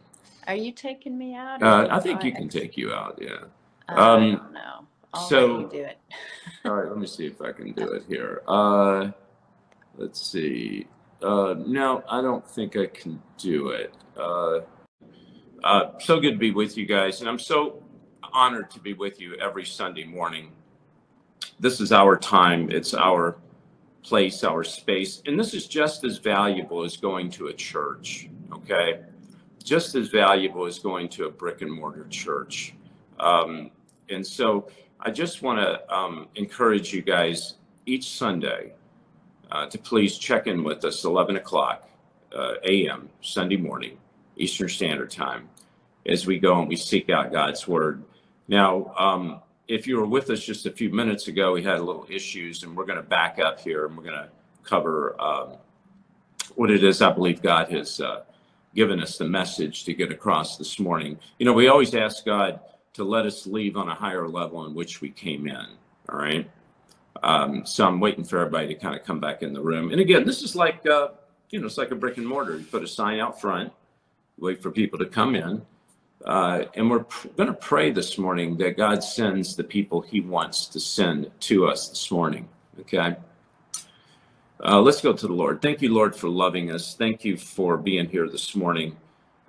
Are 0.47 0.55
you 0.55 0.73
taking 0.73 1.17
me 1.17 1.33
out? 1.33 1.61
or 1.61 1.65
Uh, 1.65 1.87
I 1.95 2.01
think 2.01 2.23
you 2.23 2.33
can 2.33 2.49
take 2.49 2.75
you 2.75 2.91
out. 2.91 3.19
Yeah. 3.21 3.45
I 3.87 3.93
um, 3.93 4.35
don't 4.35 4.53
know. 4.53 4.87
I'll 5.13 5.21
let 5.21 5.29
so- 5.29 5.59
you 5.59 5.69
do 5.71 5.83
it. 5.83 5.97
All 6.65 6.73
right. 6.73 6.89
Let 6.89 6.97
me 6.97 7.07
see 7.07 7.25
if 7.25 7.41
I 7.41 7.53
can 7.53 7.71
do 7.71 7.93
it 7.93 8.03
here. 8.09 8.41
Uh, 8.47 9.11
let's 9.95 10.21
see. 10.21 10.87
Uh, 11.21 11.55
no, 11.57 12.03
I 12.09 12.21
don't 12.21 12.45
think 12.45 12.75
I 12.75 12.87
can 12.87 13.21
do 13.37 13.69
it. 13.69 13.93
Uh, 14.17 14.59
uh, 15.63 15.91
so 15.99 16.19
good 16.19 16.31
to 16.31 16.37
be 16.37 16.51
with 16.51 16.77
you 16.77 16.85
guys, 16.85 17.21
and 17.21 17.29
I'm 17.29 17.39
so 17.39 17.81
honored 18.33 18.69
to 18.71 18.79
be 18.79 18.93
with 18.93 19.19
you 19.19 19.35
every 19.35 19.65
Sunday 19.65 20.03
morning. 20.03 20.51
This 21.59 21.81
is 21.81 21.91
our 21.91 22.17
time. 22.17 22.69
It's 22.71 22.93
our 22.93 23.37
place, 24.03 24.43
our 24.43 24.63
space, 24.63 25.21
and 25.25 25.39
this 25.39 25.53
is 25.53 25.67
just 25.67 26.03
as 26.03 26.17
valuable 26.17 26.83
as 26.83 26.97
going 26.97 27.29
to 27.31 27.47
a 27.47 27.53
church. 27.53 28.29
Okay, 28.51 29.01
just 29.63 29.95
as 29.95 30.09
valuable 30.09 30.65
as 30.65 30.79
going 30.79 31.09
to 31.09 31.25
a 31.25 31.31
brick 31.31 31.61
and 31.61 31.71
mortar 31.71 32.07
church. 32.09 32.73
Um, 33.19 33.71
and 34.09 34.25
so 34.25 34.69
I 34.99 35.11
just 35.11 35.41
want 35.41 35.59
to 35.59 35.93
um, 35.93 36.27
encourage 36.35 36.93
you 36.93 37.01
guys 37.01 37.55
each 37.85 38.09
Sunday 38.17 38.73
uh, 39.51 39.67
to 39.67 39.77
please 39.77 40.17
check 40.17 40.47
in 40.47 40.63
with 40.63 40.83
us 40.85 41.03
11 41.03 41.35
o'clock 41.35 41.89
uh, 42.35 42.55
a.m. 42.63 43.09
Sunday 43.21 43.57
morning, 43.57 43.97
Eastern 44.37 44.69
Standard 44.69 45.11
Time, 45.11 45.49
as 46.05 46.25
we 46.25 46.39
go 46.39 46.59
and 46.59 46.67
we 46.67 46.75
seek 46.75 47.09
out 47.09 47.31
God's 47.31 47.67
Word. 47.67 48.03
Now, 48.49 48.93
um, 48.97 49.41
if 49.67 49.85
you 49.85 49.97
were 49.97 50.07
with 50.07 50.31
us 50.31 50.43
just 50.43 50.65
a 50.65 50.71
few 50.71 50.89
minutes 50.89 51.27
ago, 51.27 51.53
we 51.53 51.61
had 51.61 51.77
a 51.77 51.83
little 51.83 52.07
issues, 52.09 52.63
and 52.63 52.75
we're 52.75 52.85
going 52.85 52.97
to 52.97 53.07
back 53.07 53.37
up 53.37 53.59
here 53.59 53.85
and 53.85 53.95
we're 53.95 54.03
going 54.03 54.15
to 54.15 54.29
cover 54.63 55.15
um, 55.21 55.51
what 56.55 56.71
it 56.71 56.83
is 56.83 57.01
I 57.01 57.11
believe 57.11 57.43
God 57.43 57.71
has 57.71 58.01
uh, 58.01 58.23
given 58.73 59.01
us 59.01 59.19
the 59.19 59.25
message 59.25 59.83
to 59.85 59.93
get 59.93 60.11
across 60.11 60.57
this 60.57 60.79
morning. 60.79 61.19
You 61.37 61.45
know, 61.45 61.53
we 61.53 61.67
always 61.67 61.93
ask 61.93 62.25
God 62.25 62.59
to 62.93 63.03
let 63.03 63.27
us 63.27 63.45
leave 63.45 63.77
on 63.77 63.87
a 63.87 63.93
higher 63.93 64.27
level 64.27 64.65
in 64.65 64.73
which 64.73 64.99
we 64.99 65.11
came 65.11 65.47
in. 65.47 65.65
All 66.09 66.17
right. 66.17 66.49
Um, 67.21 67.67
so 67.67 67.87
I'm 67.87 67.99
waiting 67.99 68.23
for 68.23 68.39
everybody 68.39 68.67
to 68.69 68.75
kind 68.75 68.95
of 68.95 69.05
come 69.05 69.19
back 69.19 69.43
in 69.43 69.53
the 69.53 69.61
room. 69.61 69.91
And 69.91 70.01
again, 70.01 70.25
this 70.25 70.41
is 70.41 70.55
like, 70.55 70.83
uh, 70.87 71.09
you 71.51 71.59
know, 71.59 71.67
it's 71.67 71.77
like 71.77 71.91
a 71.91 71.95
brick 71.95 72.17
and 72.17 72.27
mortar. 72.27 72.57
You 72.57 72.65
put 72.65 72.81
a 72.81 72.87
sign 72.87 73.19
out 73.19 73.39
front, 73.39 73.71
wait 74.39 74.61
for 74.63 74.71
people 74.71 74.97
to 74.97 75.05
come 75.05 75.35
in. 75.35 75.61
Uh, 76.25 76.65
and 76.75 76.89
we're 76.89 77.03
pr- 77.03 77.29
going 77.29 77.47
to 77.47 77.53
pray 77.53 77.91
this 77.91 78.17
morning 78.17 78.57
that 78.57 78.77
God 78.77 79.03
sends 79.03 79.55
the 79.55 79.63
people 79.63 80.01
he 80.01 80.19
wants 80.19 80.65
to 80.67 80.79
send 80.79 81.31
to 81.41 81.67
us 81.67 81.89
this 81.89 82.11
morning. 82.11 82.47
Okay. 82.81 83.15
Uh, 84.61 84.81
let's 84.81 84.99
go 84.99 85.13
to 85.13 85.27
the 85.27 85.33
Lord. 85.33 85.61
Thank 85.61 85.81
you, 85.81 85.93
Lord, 85.93 86.13
for 86.15 86.27
loving 86.27 86.71
us. 86.71 86.93
Thank 86.93 87.23
you 87.23 87.37
for 87.37 87.77
being 87.77 88.09
here 88.09 88.27
this 88.27 88.55
morning. 88.55 88.97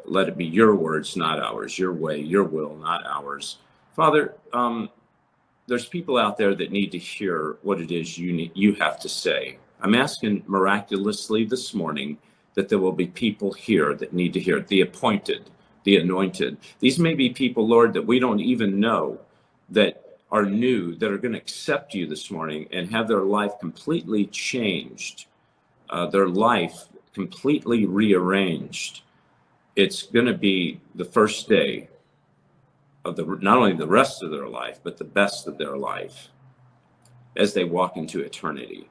Let 0.05 0.29
it 0.29 0.37
be 0.37 0.47
your 0.47 0.77
words, 0.77 1.17
not 1.17 1.41
ours, 1.41 1.79
your 1.79 1.93
way, 1.93 2.21
your 2.21 2.45
will, 2.45 2.77
not 2.77 3.05
ours. 3.05 3.59
Father, 3.97 4.35
um, 4.53 4.89
there's 5.67 5.87
people 5.87 6.17
out 6.17 6.37
there 6.37 6.55
that 6.55 6.71
need 6.71 6.93
to 6.93 6.99
hear 6.99 7.57
what 7.63 7.81
it 7.81 7.91
is 7.91 8.19
you 8.19 8.33
need, 8.33 8.53
you 8.55 8.75
have 8.75 9.01
to 9.01 9.09
say. 9.09 9.59
I'm 9.81 9.95
asking 9.95 10.45
miraculously 10.47 11.45
this 11.45 11.75
morning 11.75 12.19
that 12.55 12.69
there 12.69 12.79
will 12.79 12.93
be 12.93 13.07
people 13.07 13.53
here 13.53 13.95
that 13.95 14.13
need 14.13 14.33
to 14.35 14.41
hear 14.41 14.59
it, 14.59 14.69
the 14.69 14.83
appointed, 14.83 15.51
the 15.85 15.97
anointed. 15.97 16.59
These 16.81 16.99
may 16.99 17.15
be 17.15 17.31
people, 17.31 17.67
Lord, 17.67 17.93
that 17.95 18.07
we 18.07 18.19
don't 18.19 18.41
even 18.41 18.81
know 18.81 19.21
that 19.71 20.19
are 20.31 20.45
new, 20.45 20.95
that 20.97 21.11
are 21.11 21.19
going 21.19 21.33
to 21.33 21.39
accept 21.39 21.95
you 21.95 22.07
this 22.07 22.31
morning 22.31 22.69
and 22.73 22.91
have 22.91 23.09
their 23.09 23.23
life 23.23 23.53
completely 23.61 24.27
changed, 24.27 25.27
uh, 25.91 26.07
their 26.07 26.29
life 26.29 26.85
completely 27.15 27.87
rearranged. 27.87 29.03
It's 29.75 30.03
going 30.03 30.27
to 30.27 30.35
be 30.35 30.81
the 30.95 31.05
first 31.05 31.49
day 31.49 31.89
of 33.05 33.17
the 33.17 33.25
not 33.41 33.59
only 33.59 33.73
the 33.73 33.87
rest 33.87 34.23
of 34.23 34.31
their 34.31 34.47
life, 34.47 34.81
but 34.83 34.99
the 34.99 35.05
best 35.05 35.47
of 35.47 35.59
their 35.59 35.77
life 35.77 36.29
as 37.37 37.55
they 37.55 37.65
walk 37.65 37.97
into 37.97 38.21
eternity. 38.21 38.89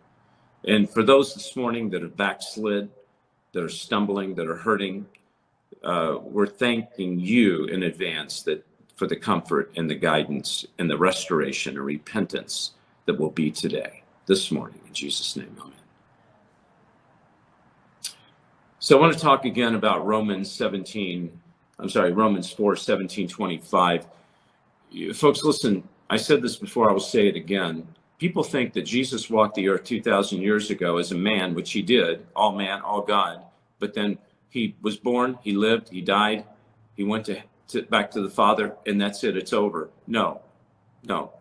And 0.65 0.89
for 0.89 1.03
those 1.03 1.33
this 1.33 1.55
morning 1.55 1.89
that 1.91 2.01
have 2.01 2.17
backslid, 2.17 2.89
that 3.53 3.63
are 3.63 3.69
stumbling, 3.69 4.35
that 4.35 4.47
are 4.47 4.55
hurting, 4.55 5.05
uh, 5.83 6.17
we're 6.21 6.47
thanking 6.47 7.19
you 7.19 7.65
in 7.65 7.83
advance 7.83 8.43
that 8.43 8.65
for 8.95 9.07
the 9.07 9.15
comfort 9.15 9.71
and 9.77 9.89
the 9.89 9.95
guidance 9.95 10.65
and 10.77 10.89
the 10.89 10.97
restoration 10.97 11.77
and 11.77 11.85
repentance 11.85 12.71
that 13.05 13.17
will 13.17 13.29
be 13.29 13.49
today, 13.49 14.03
this 14.25 14.51
morning. 14.51 14.79
In 14.85 14.93
Jesus' 14.93 15.35
name, 15.37 15.55
amen. 15.59 15.73
So 18.79 18.97
I 18.97 19.01
want 19.01 19.13
to 19.13 19.19
talk 19.19 19.45
again 19.45 19.75
about 19.75 20.05
Romans 20.05 20.51
17. 20.51 21.31
I'm 21.79 21.89
sorry, 21.89 22.11
Romans 22.11 22.51
4, 22.51 22.75
17, 22.75 23.27
25. 23.27 24.05
You- 24.91 25.13
folks, 25.13 25.43
listen, 25.43 25.87
I 26.09 26.17
said 26.17 26.41
this 26.41 26.57
before, 26.57 26.89
I 26.89 26.93
will 26.93 26.99
say 26.99 27.27
it 27.27 27.35
again. 27.35 27.87
People 28.17 28.43
think 28.43 28.73
that 28.73 28.81
Jesus 28.81 29.29
walked 29.29 29.55
the 29.55 29.69
earth 29.69 29.85
2,000 29.85 30.41
years 30.41 30.71
ago 30.71 30.97
as 30.97 31.13
a 31.13 31.15
man, 31.15 31.53
which 31.55 31.71
he 31.71 31.81
did, 31.81 32.25
all 32.35 32.51
man, 32.51 32.81
all 32.81 33.01
God. 33.01 33.43
But 33.79 33.93
then 33.93 34.17
he 34.49 34.75
was 34.81 34.97
born, 34.97 35.37
he 35.41 35.53
lived, 35.53 35.89
he 35.89 36.01
died, 36.01 36.45
he 36.95 37.03
went 37.03 37.25
to, 37.25 37.41
to 37.69 37.83
back 37.83 38.11
to 38.11 38.21
the 38.21 38.29
Father, 38.29 38.75
and 38.85 38.99
that's 38.99 39.23
it, 39.23 39.37
it's 39.37 39.53
over. 39.53 39.89
No, 40.07 40.41
no, 41.03 41.31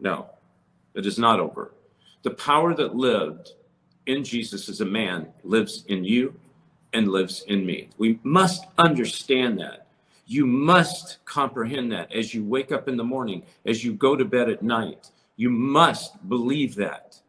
no, 0.00 0.30
it 0.94 1.06
is 1.06 1.18
not 1.18 1.40
over. 1.40 1.72
The 2.22 2.30
power 2.30 2.74
that 2.74 2.94
lived 2.94 3.52
in 4.06 4.24
Jesus 4.24 4.68
as 4.68 4.80
a 4.80 4.86
man 4.86 5.28
lives 5.44 5.84
in 5.88 6.04
you 6.04 6.34
and 6.92 7.08
lives 7.08 7.44
in 7.48 7.64
me. 7.64 7.88
We 7.98 8.18
must 8.22 8.66
understand 8.78 9.58
that. 9.60 9.86
You 10.26 10.46
must 10.46 11.18
comprehend 11.24 11.92
that 11.92 12.12
as 12.12 12.32
you 12.32 12.44
wake 12.44 12.72
up 12.72 12.88
in 12.88 12.96
the 12.96 13.04
morning, 13.04 13.42
as 13.66 13.84
you 13.84 13.92
go 13.92 14.16
to 14.16 14.24
bed 14.24 14.48
at 14.48 14.62
night. 14.62 15.10
You 15.36 15.50
must 15.50 16.28
believe 16.28 16.74
that. 16.76 17.20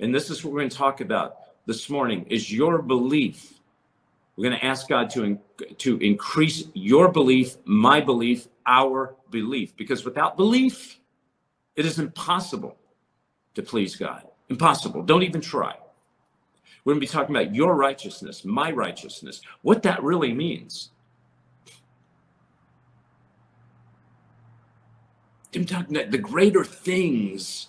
And 0.00 0.14
this 0.14 0.30
is 0.30 0.44
what 0.44 0.52
we're 0.52 0.60
going 0.60 0.70
to 0.70 0.76
talk 0.76 1.00
about 1.00 1.36
this 1.66 1.88
morning 1.88 2.26
is 2.28 2.52
your 2.52 2.82
belief. 2.82 3.60
We're 4.36 4.48
going 4.50 4.60
to 4.60 4.66
ask 4.66 4.88
God 4.88 5.10
to, 5.10 5.24
in- 5.24 5.40
to 5.78 5.98
increase 5.98 6.64
your 6.74 7.10
belief, 7.10 7.56
my 7.66 8.00
belief, 8.00 8.48
our 8.66 9.16
belief. 9.30 9.76
Because 9.76 10.04
without 10.04 10.36
belief, 10.36 10.96
It 11.76 11.86
is 11.86 11.98
impossible 11.98 12.76
to 13.54 13.62
please 13.62 13.96
God. 13.96 14.24
Impossible. 14.50 15.02
Don't 15.02 15.24
even 15.24 15.40
try. 15.40 15.76
We're 16.84 16.94
going 16.94 17.00
to 17.02 17.06
be 17.06 17.12
talking 17.12 17.36
about 17.36 17.54
your 17.54 17.76
righteousness, 17.76 18.44
my 18.44 18.72
righteousness, 18.72 19.42
what 19.62 19.82
that 19.84 20.02
really 20.02 20.34
means. 20.34 20.90
I'm 25.54 25.66
talking 25.66 25.96
about 25.96 26.12
the 26.12 26.18
greater 26.18 26.64
things 26.64 27.68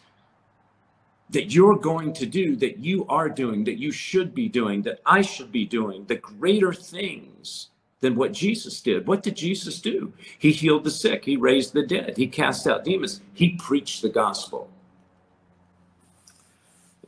that 1.30 1.52
you're 1.52 1.78
going 1.78 2.14
to 2.14 2.26
do, 2.26 2.56
that 2.58 2.78
you 2.78 3.06
are 3.08 3.30
doing, 3.30 3.64
that 3.64 3.80
you 3.80 3.92
should 3.92 4.36
be 4.36 4.48
doing, 4.48 4.84
that 4.84 5.00
I 5.06 5.22
should 5.22 5.52
be 5.52 5.66
doing, 5.66 6.06
the 6.06 6.16
greater 6.16 6.72
things 6.72 7.70
than 8.02 8.16
what 8.16 8.32
Jesus 8.32 8.82
did. 8.82 9.08
What 9.08 9.24
did 9.24 9.36
Jesus 9.36 9.82
do? 9.82 10.14
He 10.38 10.52
healed 10.52 10.84
the 10.84 10.92
sick, 10.92 11.26
he 11.26 11.38
raised 11.38 11.74
the 11.74 11.86
dead, 11.86 12.18
he 12.18 12.28
cast 12.28 12.68
out 12.68 12.84
demons, 12.84 13.22
he 13.34 13.56
preached 13.56 14.02
the 14.02 14.10
gospel. 14.10 14.70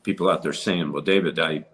People 0.01 0.29
out 0.29 0.41
there 0.41 0.53
saying, 0.53 0.91
well, 0.91 1.01
David, 1.01 1.37
I, 1.37 1.65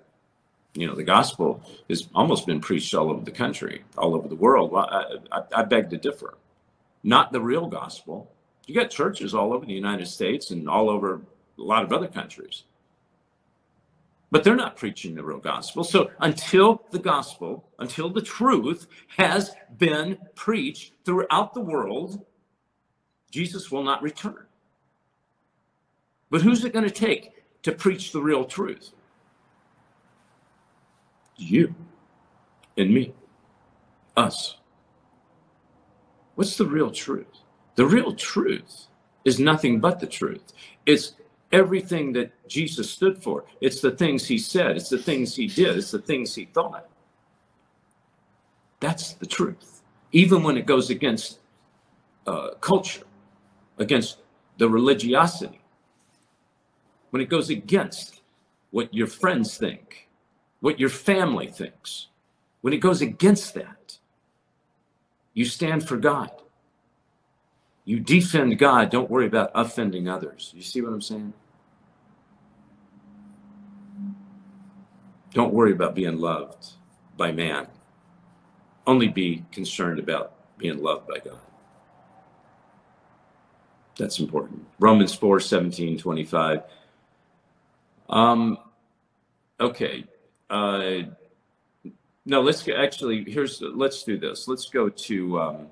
you 0.73 0.87
know, 0.87 0.95
the 0.95 1.03
gospel 1.03 1.61
has 1.87 2.09
almost 2.15 2.47
been 2.47 2.59
preached 2.59 2.93
all 2.95 3.11
over 3.11 3.23
the 3.23 3.31
country, 3.31 3.83
all 3.97 4.15
over 4.15 4.27
the 4.27 4.35
world. 4.35 4.71
Well, 4.71 4.87
I, 4.89 5.37
I, 5.37 5.43
I 5.57 5.63
beg 5.63 5.91
to 5.91 5.97
differ. 5.97 6.33
Not 7.03 7.31
the 7.31 7.39
real 7.39 7.67
gospel. 7.67 8.31
You 8.65 8.73
got 8.73 8.89
churches 8.89 9.35
all 9.35 9.53
over 9.53 9.65
the 9.65 9.73
United 9.73 10.07
States 10.07 10.49
and 10.49 10.67
all 10.67 10.89
over 10.89 11.21
a 11.57 11.61
lot 11.61 11.83
of 11.83 11.93
other 11.93 12.07
countries. 12.07 12.63
But 14.31 14.43
they're 14.43 14.55
not 14.55 14.75
preaching 14.75 15.13
the 15.13 15.23
real 15.23 15.37
gospel. 15.37 15.83
So 15.83 16.09
until 16.19 16.81
the 16.89 16.99
gospel, 16.99 17.69
until 17.77 18.09
the 18.09 18.21
truth 18.21 18.87
has 19.17 19.51
been 19.77 20.17
preached 20.33 20.93
throughout 21.05 21.53
the 21.53 21.61
world, 21.61 22.25
Jesus 23.29 23.71
will 23.71 23.83
not 23.83 24.01
return. 24.01 24.45
But 26.31 26.41
who's 26.41 26.65
it 26.65 26.73
going 26.73 26.85
to 26.85 26.91
take 26.91 27.43
to 27.61 27.71
preach 27.71 28.11
the 28.11 28.21
real 28.21 28.43
truth? 28.45 28.91
You 31.37 31.75
and 32.75 32.91
me, 32.91 33.13
us. 34.17 34.57
What's 36.35 36.57
the 36.57 36.65
real 36.65 36.89
truth? 36.89 37.27
The 37.75 37.85
real 37.85 38.15
truth 38.15 38.87
is 39.25 39.39
nothing 39.39 39.79
but 39.79 39.99
the 39.99 40.07
truth. 40.07 40.53
It's 40.85 41.13
everything 41.53 42.11
that 42.13 42.31
Jesus 42.49 42.89
stood 42.89 43.23
for. 43.23 43.45
It's 43.61 43.79
the 43.79 43.91
things 43.91 44.27
he 44.27 44.37
said, 44.37 44.75
it's 44.75 44.89
the 44.89 44.97
things 44.97 45.35
he 45.35 45.47
did, 45.47 45.77
it's 45.77 45.91
the 45.91 45.99
things 45.99 46.35
he 46.35 46.45
thought. 46.45 46.89
That's 48.79 49.13
the 49.13 49.27
truth. 49.27 49.81
Even 50.11 50.43
when 50.43 50.57
it 50.57 50.65
goes 50.65 50.89
against 50.89 51.39
uh, 52.27 52.55
culture, 52.59 53.03
against 53.77 54.17
the 54.57 54.67
religiosity, 54.67 55.61
when 57.11 57.21
it 57.21 57.29
goes 57.29 57.49
against 57.49 58.21
what 58.71 58.93
your 58.93 59.07
friends 59.07 59.57
think, 59.57 60.09
what 60.59 60.79
your 60.79 60.89
family 60.89 61.47
thinks, 61.47 62.07
when 62.61 62.73
it 62.73 62.79
goes 62.79 63.01
against 63.01 63.53
that, 63.53 63.99
you 65.33 65.45
stand 65.45 65.87
for 65.87 65.97
God. 65.97 66.31
You 67.85 67.99
defend 67.99 68.57
God, 68.57 68.89
don't 68.89 69.09
worry 69.09 69.27
about 69.27 69.51
offending 69.53 70.07
others. 70.07 70.51
You 70.55 70.61
see 70.61 70.81
what 70.81 70.93
I'm 70.93 71.01
saying? 71.01 71.33
Don't 75.33 75.53
worry 75.53 75.71
about 75.71 75.95
being 75.95 76.19
loved 76.19 76.73
by 77.17 77.31
man. 77.31 77.67
Only 78.85 79.07
be 79.07 79.43
concerned 79.51 79.99
about 79.99 80.33
being 80.57 80.81
loved 80.81 81.07
by 81.07 81.19
God. 81.19 81.39
That's 83.97 84.19
important. 84.19 84.65
Romans 84.79 85.13
4 85.13 85.39
17, 85.39 85.97
25. 85.97 86.63
Um, 88.09 88.57
okay. 89.59 90.05
Uh, 90.49 91.01
no, 92.25 92.41
let's 92.41 92.63
go, 92.63 92.73
actually, 92.75 93.23
here's, 93.29 93.61
let's 93.61 94.03
do 94.03 94.17
this. 94.17 94.47
Let's 94.47 94.69
go 94.69 94.89
to, 94.89 95.39
um, 95.39 95.67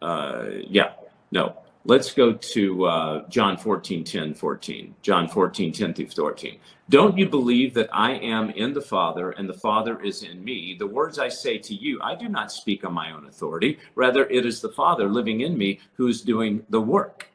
uh, 0.00 0.46
yeah, 0.66 0.92
no, 1.30 1.56
let's 1.88 2.12
go 2.12 2.34
to 2.34 2.84
uh, 2.84 3.28
John 3.30 3.56
14, 3.56 4.04
10, 4.04 4.34
14. 4.34 4.94
John 5.00 5.26
14, 5.26 5.72
10 5.72 5.94
through 5.94 6.08
14. 6.08 6.58
Don't 6.90 7.16
you 7.16 7.26
believe 7.26 7.72
that 7.74 7.88
I 7.92 8.12
am 8.12 8.50
in 8.50 8.74
the 8.74 8.80
Father 8.80 9.30
and 9.32 9.48
the 9.48 9.54
Father 9.54 9.98
is 10.02 10.22
in 10.22 10.44
me? 10.44 10.76
The 10.78 10.86
words 10.86 11.18
I 11.18 11.28
say 11.28 11.56
to 11.56 11.74
you, 11.74 11.98
I 12.02 12.14
do 12.14 12.28
not 12.28 12.52
speak 12.52 12.84
on 12.84 12.92
my 12.92 13.10
own 13.12 13.26
authority. 13.26 13.78
Rather, 13.94 14.26
it 14.26 14.44
is 14.44 14.60
the 14.60 14.68
Father 14.68 15.08
living 15.08 15.40
in 15.40 15.56
me 15.56 15.80
who 15.94 16.08
is 16.08 16.20
doing 16.20 16.62
the 16.68 16.80
work. 16.80 17.30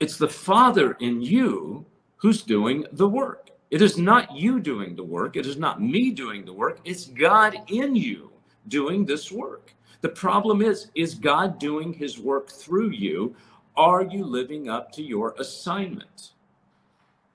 It's 0.00 0.18
the 0.18 0.28
Father 0.28 0.92
in 1.00 1.22
you 1.22 1.86
who's 2.16 2.42
doing 2.42 2.84
the 2.92 3.08
work. 3.08 3.50
It 3.70 3.80
is 3.80 3.96
not 3.96 4.36
you 4.36 4.60
doing 4.60 4.96
the 4.96 5.04
work. 5.04 5.36
It 5.36 5.46
is 5.46 5.56
not 5.56 5.80
me 5.80 6.10
doing 6.10 6.44
the 6.44 6.52
work. 6.52 6.80
It's 6.84 7.06
God 7.06 7.56
in 7.68 7.96
you 7.96 8.30
doing 8.68 9.06
this 9.06 9.32
work. 9.32 9.72
The 10.00 10.08
problem 10.08 10.62
is, 10.62 10.88
is 10.94 11.14
God 11.14 11.58
doing 11.58 11.92
his 11.92 12.18
work 12.18 12.50
through 12.50 12.90
you? 12.90 13.34
Are 13.76 14.02
you 14.02 14.24
living 14.24 14.68
up 14.68 14.92
to 14.92 15.02
your 15.02 15.34
assignment? 15.38 16.30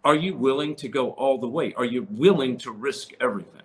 Are 0.04 0.16
you 0.16 0.36
willing 0.36 0.76
to 0.78 0.88
go 0.88 1.12
all 1.12 1.38
the 1.38 1.48
way? 1.48 1.74
Are 1.76 1.86
you 1.86 2.08
willing 2.12 2.58
to 2.60 2.72
risk 2.72 3.12
everything? 3.20 3.62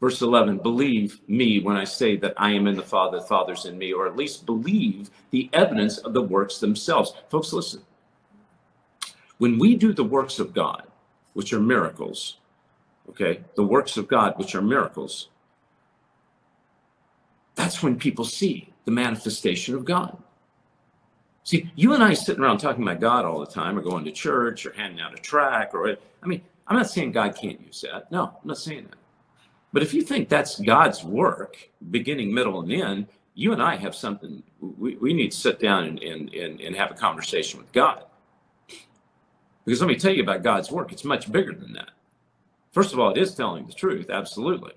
Verse 0.00 0.22
11, 0.22 0.58
believe 0.58 1.20
me 1.26 1.58
when 1.58 1.76
I 1.76 1.82
say 1.82 2.16
that 2.18 2.34
I 2.36 2.52
am 2.52 2.68
in 2.68 2.76
the 2.76 2.82
Father, 2.82 3.18
the 3.18 3.24
Father's 3.24 3.64
in 3.64 3.76
me, 3.76 3.92
or 3.92 4.06
at 4.06 4.16
least 4.16 4.46
believe 4.46 5.10
the 5.30 5.50
evidence 5.52 5.98
of 5.98 6.12
the 6.12 6.22
works 6.22 6.58
themselves. 6.58 7.14
Folks, 7.28 7.52
listen. 7.52 7.82
When 9.38 9.58
we 9.58 9.74
do 9.74 9.92
the 9.92 10.04
works 10.04 10.38
of 10.38 10.54
God, 10.54 10.84
which 11.32 11.52
are 11.52 11.60
miracles, 11.60 12.37
okay, 13.10 13.40
the 13.56 13.64
works 13.64 13.96
of 13.96 14.08
God, 14.08 14.34
which 14.36 14.54
are 14.54 14.62
miracles, 14.62 15.28
that's 17.54 17.82
when 17.82 17.98
people 17.98 18.24
see 18.24 18.72
the 18.84 18.90
manifestation 18.90 19.74
of 19.74 19.84
God. 19.84 20.16
See, 21.44 21.70
you 21.74 21.94
and 21.94 22.02
I 22.02 22.14
sitting 22.14 22.42
around 22.42 22.58
talking 22.58 22.82
about 22.82 23.00
God 23.00 23.24
all 23.24 23.40
the 23.40 23.46
time, 23.46 23.78
or 23.78 23.82
going 23.82 24.04
to 24.04 24.12
church, 24.12 24.66
or 24.66 24.72
handing 24.72 25.00
out 25.00 25.14
a 25.14 25.22
track, 25.22 25.74
or 25.74 25.96
I 26.22 26.26
mean, 26.26 26.42
I'm 26.66 26.76
not 26.76 26.90
saying 26.90 27.12
God 27.12 27.34
can't 27.34 27.60
use 27.60 27.80
that. 27.80 28.12
No, 28.12 28.24
I'm 28.24 28.48
not 28.48 28.58
saying 28.58 28.84
that. 28.90 28.98
But 29.72 29.82
if 29.82 29.92
you 29.94 30.02
think 30.02 30.28
that's 30.28 30.60
God's 30.60 31.04
work, 31.04 31.70
beginning, 31.90 32.32
middle, 32.32 32.60
and 32.60 32.72
end, 32.72 33.06
you 33.34 33.52
and 33.52 33.62
I 33.62 33.76
have 33.76 33.94
something, 33.94 34.42
we, 34.60 34.96
we 34.96 35.12
need 35.12 35.32
to 35.32 35.36
sit 35.36 35.58
down 35.60 35.84
and, 35.84 36.02
and, 36.02 36.32
and, 36.34 36.60
and 36.60 36.76
have 36.76 36.90
a 36.90 36.94
conversation 36.94 37.60
with 37.60 37.72
God. 37.72 38.04
Because 39.64 39.80
let 39.80 39.88
me 39.88 39.96
tell 39.96 40.12
you 40.12 40.22
about 40.22 40.42
God's 40.42 40.70
work, 40.70 40.92
it's 40.92 41.04
much 41.04 41.30
bigger 41.30 41.52
than 41.52 41.72
that. 41.74 41.90
First 42.78 42.92
of 42.92 43.00
all, 43.00 43.10
it 43.10 43.18
is 43.18 43.34
telling 43.34 43.66
the 43.66 43.72
truth, 43.72 44.08
absolutely. 44.08 44.74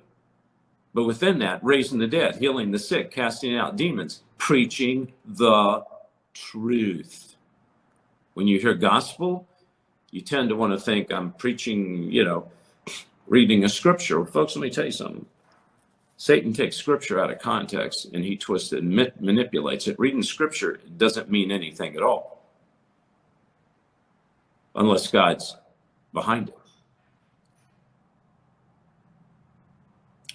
But 0.91 1.03
within 1.03 1.37
that, 1.37 1.63
raising 1.63 1.99
the 1.99 2.07
dead, 2.07 2.37
healing 2.37 2.71
the 2.71 2.79
sick, 2.79 3.11
casting 3.11 3.55
out 3.55 3.75
demons, 3.75 4.23
preaching 4.39 5.13
the 5.23 5.83
truth. 6.33 7.35
When 8.33 8.47
you 8.47 8.59
hear 8.59 8.73
gospel, 8.73 9.47
you 10.09 10.21
tend 10.21 10.49
to 10.49 10.55
want 10.55 10.73
to 10.73 10.79
think 10.79 11.11
I'm 11.11 11.33
preaching, 11.33 12.11
you 12.11 12.23
know, 12.23 12.49
reading 13.27 13.65
a 13.65 13.69
scripture. 13.69 14.19
Well, 14.19 14.31
folks, 14.31 14.55
let 14.55 14.63
me 14.63 14.71
tell 14.71 14.85
you 14.85 14.91
something. 14.91 15.27
Satan 16.17 16.53
takes 16.53 16.77
scripture 16.77 17.19
out 17.19 17.29
of 17.29 17.37
context 17.37 18.07
and 18.15 18.25
he 18.25 18.35
twists 18.35 18.73
it 18.73 18.81
and 18.81 18.95
ma- 18.95 19.13
manipulates 19.19 19.87
it. 19.87 19.99
Reading 19.99 20.23
scripture 20.23 20.79
doesn't 20.97 21.29
mean 21.29 21.51
anything 21.51 21.95
at 21.95 22.01
all 22.01 22.49
unless 24.73 25.05
God's 25.05 25.55
behind 26.13 26.49
it. 26.49 26.57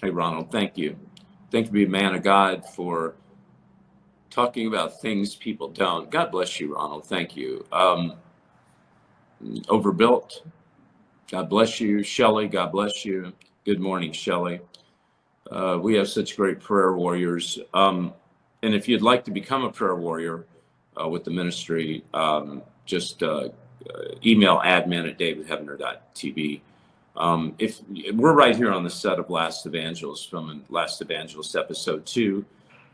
Hey, 0.01 0.11
Ronald, 0.11 0.51
thank 0.51 0.77
you. 0.77 0.95
Thank 1.49 1.67
you, 1.67 1.71
be 1.71 1.85
a 1.85 1.89
man 1.89 2.13
of 2.13 2.21
God, 2.21 2.63
for 2.63 3.15
talking 4.29 4.67
about 4.67 5.01
things 5.01 5.33
people 5.35 5.69
don't. 5.69 6.11
God 6.11 6.31
bless 6.31 6.59
you, 6.59 6.75
Ronald. 6.75 7.07
Thank 7.07 7.35
you. 7.35 7.65
Um, 7.71 8.13
overbuilt. 9.69 10.43
God 11.31 11.49
bless 11.49 11.79
you. 11.79 12.03
Shelley, 12.03 12.47
God 12.47 12.71
bless 12.71 13.05
you. 13.05 13.33
Good 13.65 13.79
morning, 13.79 14.11
Shelley. 14.11 14.61
Uh, 15.49 15.79
we 15.81 15.95
have 15.95 16.07
such 16.07 16.37
great 16.37 16.59
prayer 16.59 16.93
warriors. 16.93 17.57
Um, 17.73 18.13
and 18.61 18.75
if 18.75 18.87
you'd 18.87 19.01
like 19.01 19.25
to 19.25 19.31
become 19.31 19.63
a 19.63 19.71
prayer 19.71 19.95
warrior 19.95 20.45
uh, 21.01 21.07
with 21.07 21.23
the 21.23 21.31
ministry, 21.31 22.03
um, 22.13 22.61
just 22.85 23.23
uh, 23.23 23.49
uh 23.89 24.03
email 24.23 24.59
admin 24.59 25.09
at 25.09 25.17
davidheavener.tv. 25.17 26.61
Um, 27.17 27.55
if 27.57 27.81
we're 28.13 28.33
right 28.33 28.55
here 28.55 28.71
on 28.71 28.83
the 28.83 28.89
set 28.91 29.17
of 29.17 29.31
Last 29.31 29.65
Evangelist 29.65 30.29
from 30.29 30.63
Last 30.69 31.01
Evangelist 31.01 31.55
episode 31.55 32.05
two, 32.05 32.45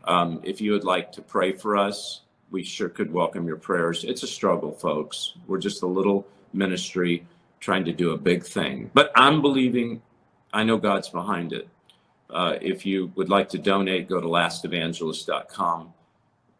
um, 0.04 0.40
if 0.42 0.62
you 0.62 0.72
would 0.72 0.84
like 0.84 1.12
to 1.12 1.22
pray 1.22 1.52
for 1.52 1.76
us, 1.76 2.22
we 2.50 2.64
sure 2.64 2.88
could 2.88 3.12
welcome 3.12 3.46
your 3.46 3.58
prayers. 3.58 4.02
It's 4.02 4.22
a 4.22 4.26
struggle, 4.26 4.72
folks. 4.72 5.34
We're 5.46 5.58
just 5.58 5.82
a 5.82 5.86
little 5.86 6.26
ministry 6.54 7.26
trying 7.60 7.84
to 7.84 7.92
do 7.92 8.12
a 8.12 8.16
big 8.18 8.44
thing, 8.44 8.90
but 8.94 9.12
I'm 9.14 9.42
believing. 9.42 10.00
I 10.52 10.62
know 10.62 10.78
God's 10.78 11.08
behind 11.08 11.52
it. 11.52 11.68
Uh, 12.30 12.56
if 12.62 12.86
you 12.86 13.12
would 13.16 13.28
like 13.28 13.48
to 13.50 13.58
donate, 13.58 14.08
go 14.08 14.20
to 14.20 14.26
lastevangelist.com. 14.26 15.92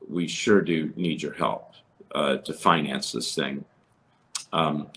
We 0.09 0.27
sure 0.27 0.61
do 0.61 0.92
need 0.96 1.22
your 1.22 1.35
help 1.35 1.72
uh, 2.14 2.38
to 2.38 2.53
finance 2.53 3.12
this 3.12 3.35
thing. 3.35 3.64
Um, 4.53 4.88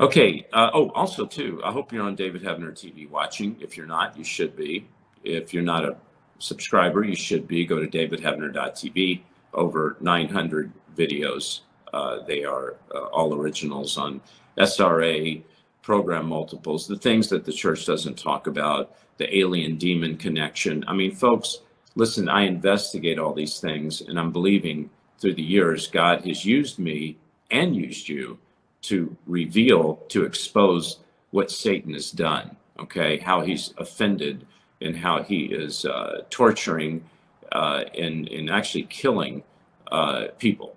okay. 0.00 0.46
Uh, 0.52 0.70
oh, 0.74 0.90
also 0.90 1.26
too, 1.26 1.60
I 1.64 1.72
hope 1.72 1.92
you're 1.92 2.04
on 2.04 2.14
David 2.14 2.42
Heavener 2.42 2.72
TV 2.72 3.08
watching. 3.08 3.56
If 3.60 3.76
you're 3.76 3.86
not, 3.86 4.16
you 4.16 4.24
should 4.24 4.56
be. 4.56 4.86
If 5.24 5.52
you're 5.52 5.62
not 5.62 5.84
a 5.84 5.96
subscriber, 6.38 7.04
you 7.04 7.16
should 7.16 7.46
be. 7.46 7.64
Go 7.64 7.78
to 7.78 7.86
davidheavener.tv. 7.86 9.22
Over 9.52 9.96
900 10.00 10.72
videos. 10.96 11.60
Uh, 11.92 12.22
they 12.24 12.44
are 12.44 12.76
uh, 12.94 13.06
all 13.06 13.34
originals 13.34 13.98
on 13.98 14.20
SRA, 14.56 15.42
program 15.82 16.28
multiples, 16.28 16.86
the 16.86 16.96
things 16.96 17.28
that 17.28 17.44
the 17.44 17.52
church 17.52 17.86
doesn't 17.86 18.18
talk 18.18 18.46
about, 18.46 18.94
the 19.16 19.36
alien 19.36 19.76
demon 19.76 20.16
connection. 20.16 20.84
I 20.86 20.92
mean, 20.92 21.14
folks, 21.14 21.60
listen, 21.94 22.28
I 22.28 22.42
investigate 22.42 23.18
all 23.18 23.32
these 23.32 23.58
things, 23.58 24.02
and 24.02 24.18
I'm 24.18 24.30
believing 24.30 24.90
through 25.18 25.34
the 25.34 25.42
years, 25.42 25.86
God 25.86 26.24
has 26.26 26.44
used 26.44 26.78
me 26.78 27.18
and 27.50 27.74
used 27.74 28.08
you 28.08 28.38
to 28.82 29.16
reveal, 29.26 29.96
to 30.08 30.24
expose 30.24 31.00
what 31.30 31.50
Satan 31.50 31.94
has 31.94 32.10
done, 32.10 32.56
okay? 32.78 33.18
How 33.18 33.40
he's 33.40 33.74
offended 33.78 34.46
and 34.80 34.96
how 34.96 35.22
he 35.22 35.44
is 35.44 35.84
uh, 35.84 36.22
torturing 36.30 37.04
uh, 37.52 37.84
and, 37.98 38.28
and 38.28 38.50
actually 38.50 38.84
killing 38.84 39.42
uh, 39.90 40.28
people. 40.38 40.76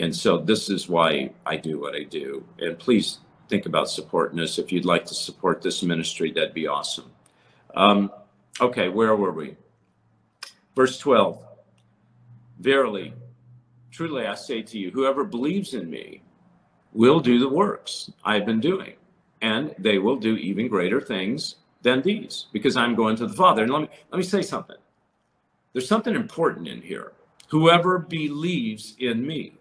And 0.00 0.14
so 0.14 0.38
this 0.38 0.70
is 0.70 0.88
why 0.88 1.30
I 1.44 1.56
do 1.56 1.78
what 1.78 1.94
I 1.94 2.04
do. 2.04 2.44
And 2.58 2.78
please 2.78 3.18
think 3.48 3.66
about 3.66 3.90
supporting 3.90 4.40
us. 4.40 4.58
If 4.58 4.72
you'd 4.72 4.86
like 4.86 5.04
to 5.06 5.14
support 5.14 5.60
this 5.60 5.82
ministry, 5.82 6.32
that'd 6.32 6.54
be 6.54 6.66
awesome. 6.66 7.10
Um, 7.74 8.10
okay, 8.60 8.88
where 8.88 9.14
were 9.14 9.32
we? 9.32 9.56
Verse 10.74 10.98
12 10.98 11.42
Verily, 12.60 13.12
truly 13.90 14.26
I 14.26 14.36
say 14.36 14.62
to 14.62 14.78
you, 14.78 14.90
whoever 14.90 15.24
believes 15.24 15.74
in 15.74 15.90
me 15.90 16.22
will 16.92 17.20
do 17.20 17.38
the 17.38 17.48
works 17.48 18.10
I've 18.24 18.46
been 18.46 18.60
doing, 18.60 18.94
and 19.40 19.74
they 19.78 19.98
will 19.98 20.16
do 20.16 20.36
even 20.36 20.68
greater 20.68 21.00
things 21.00 21.56
than 21.82 22.02
these, 22.02 22.46
because 22.52 22.76
I'm 22.76 22.94
going 22.94 23.16
to 23.16 23.26
the 23.26 23.34
Father. 23.34 23.62
And 23.62 23.72
let 23.72 23.82
me 23.82 23.88
let 24.10 24.18
me 24.18 24.24
say 24.24 24.42
something. 24.42 24.76
There's 25.72 25.88
something 25.88 26.14
important 26.14 26.68
in 26.68 26.82
here. 26.82 27.12
Whoever 27.48 27.98
believes 27.98 28.94
in 28.98 29.26
me. 29.26 29.54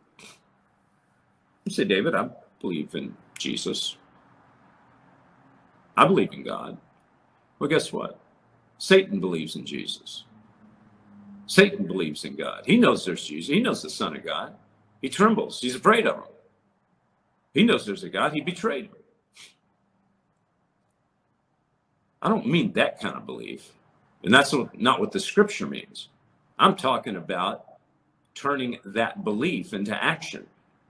You 1.65 1.71
say, 1.71 1.85
David, 1.85 2.15
I 2.15 2.29
believe 2.59 2.95
in 2.95 3.15
Jesus. 3.37 3.97
I 5.95 6.05
believe 6.05 6.33
in 6.33 6.43
God. 6.43 6.77
Well, 7.59 7.69
guess 7.69 7.93
what? 7.93 8.19
Satan 8.77 9.19
believes 9.19 9.55
in 9.55 9.65
Jesus. 9.65 10.23
Satan 11.45 11.85
believes 11.85 12.25
in 12.25 12.35
God. 12.35 12.63
He 12.65 12.77
knows 12.77 13.05
there's 13.05 13.25
Jesus. 13.25 13.53
He 13.53 13.61
knows 13.61 13.81
the 13.81 13.89
Son 13.89 14.15
of 14.15 14.25
God. 14.25 14.55
He 15.01 15.09
trembles. 15.09 15.61
He's 15.61 15.75
afraid 15.75 16.07
of 16.07 16.15
him. 16.15 16.23
He 17.53 17.63
knows 17.63 17.85
there's 17.85 18.03
a 18.03 18.09
God. 18.09 18.33
He 18.33 18.41
betrayed 18.41 18.85
him. 18.85 18.95
I 22.21 22.29
don't 22.29 22.47
mean 22.47 22.73
that 22.73 22.99
kind 22.99 23.15
of 23.15 23.25
belief. 23.25 23.71
And 24.23 24.33
that's 24.33 24.53
not 24.75 24.99
what 24.99 25.11
the 25.11 25.19
scripture 25.19 25.67
means. 25.67 26.09
I'm 26.59 26.75
talking 26.75 27.15
about 27.15 27.65
turning 28.35 28.77
that 28.85 29.23
belief 29.23 29.73
into 29.73 30.01
action 30.01 30.45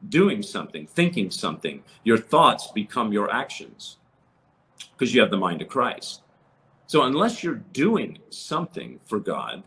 doing 0.10 0.42
something, 0.42 0.88
thinking 0.88 1.30
something. 1.32 1.84
Your 2.04 2.18
thoughts 2.18 2.72
become 2.72 3.14
your 3.14 3.32
actions 3.32 3.98
because 4.94 5.14
you 5.14 5.22
have 5.22 5.32
the 5.32 5.38
mind 5.38 5.62
of 5.62 5.68
Christ. 5.68 6.22
So, 6.88 7.04
unless 7.04 7.44
you're 7.44 7.56
doing 7.56 8.18
something 8.30 9.00
for 9.06 9.20
God, 9.20 9.64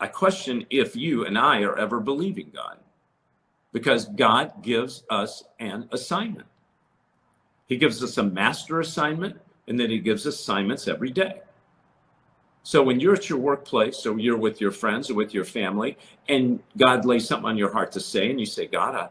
I 0.00 0.06
question 0.06 0.64
if 0.70 0.96
you 0.96 1.26
and 1.26 1.36
I 1.36 1.62
are 1.62 1.78
ever 1.78 2.00
believing 2.00 2.50
God 2.54 2.78
because 3.76 4.06
God 4.06 4.62
gives 4.62 5.02
us 5.10 5.44
an 5.60 5.86
assignment. 5.92 6.46
He 7.66 7.76
gives 7.76 8.02
us 8.02 8.16
a 8.16 8.22
master 8.22 8.80
assignment 8.80 9.38
and 9.68 9.78
then 9.78 9.90
He 9.90 9.98
gives 9.98 10.24
assignments 10.24 10.88
every 10.88 11.10
day. 11.10 11.42
So 12.62 12.82
when 12.82 13.00
you're 13.00 13.12
at 13.12 13.28
your 13.28 13.38
workplace 13.38 14.06
or 14.06 14.18
you're 14.18 14.38
with 14.38 14.62
your 14.62 14.70
friends 14.70 15.10
or 15.10 15.14
with 15.14 15.34
your 15.34 15.44
family 15.44 15.98
and 16.26 16.58
God 16.78 17.04
lays 17.04 17.28
something 17.28 17.44
on 17.50 17.58
your 17.58 17.70
heart 17.70 17.92
to 17.92 18.00
say 18.00 18.30
and 18.30 18.40
you 18.40 18.46
say, 18.46 18.66
God, 18.66 18.94
I, 18.94 19.10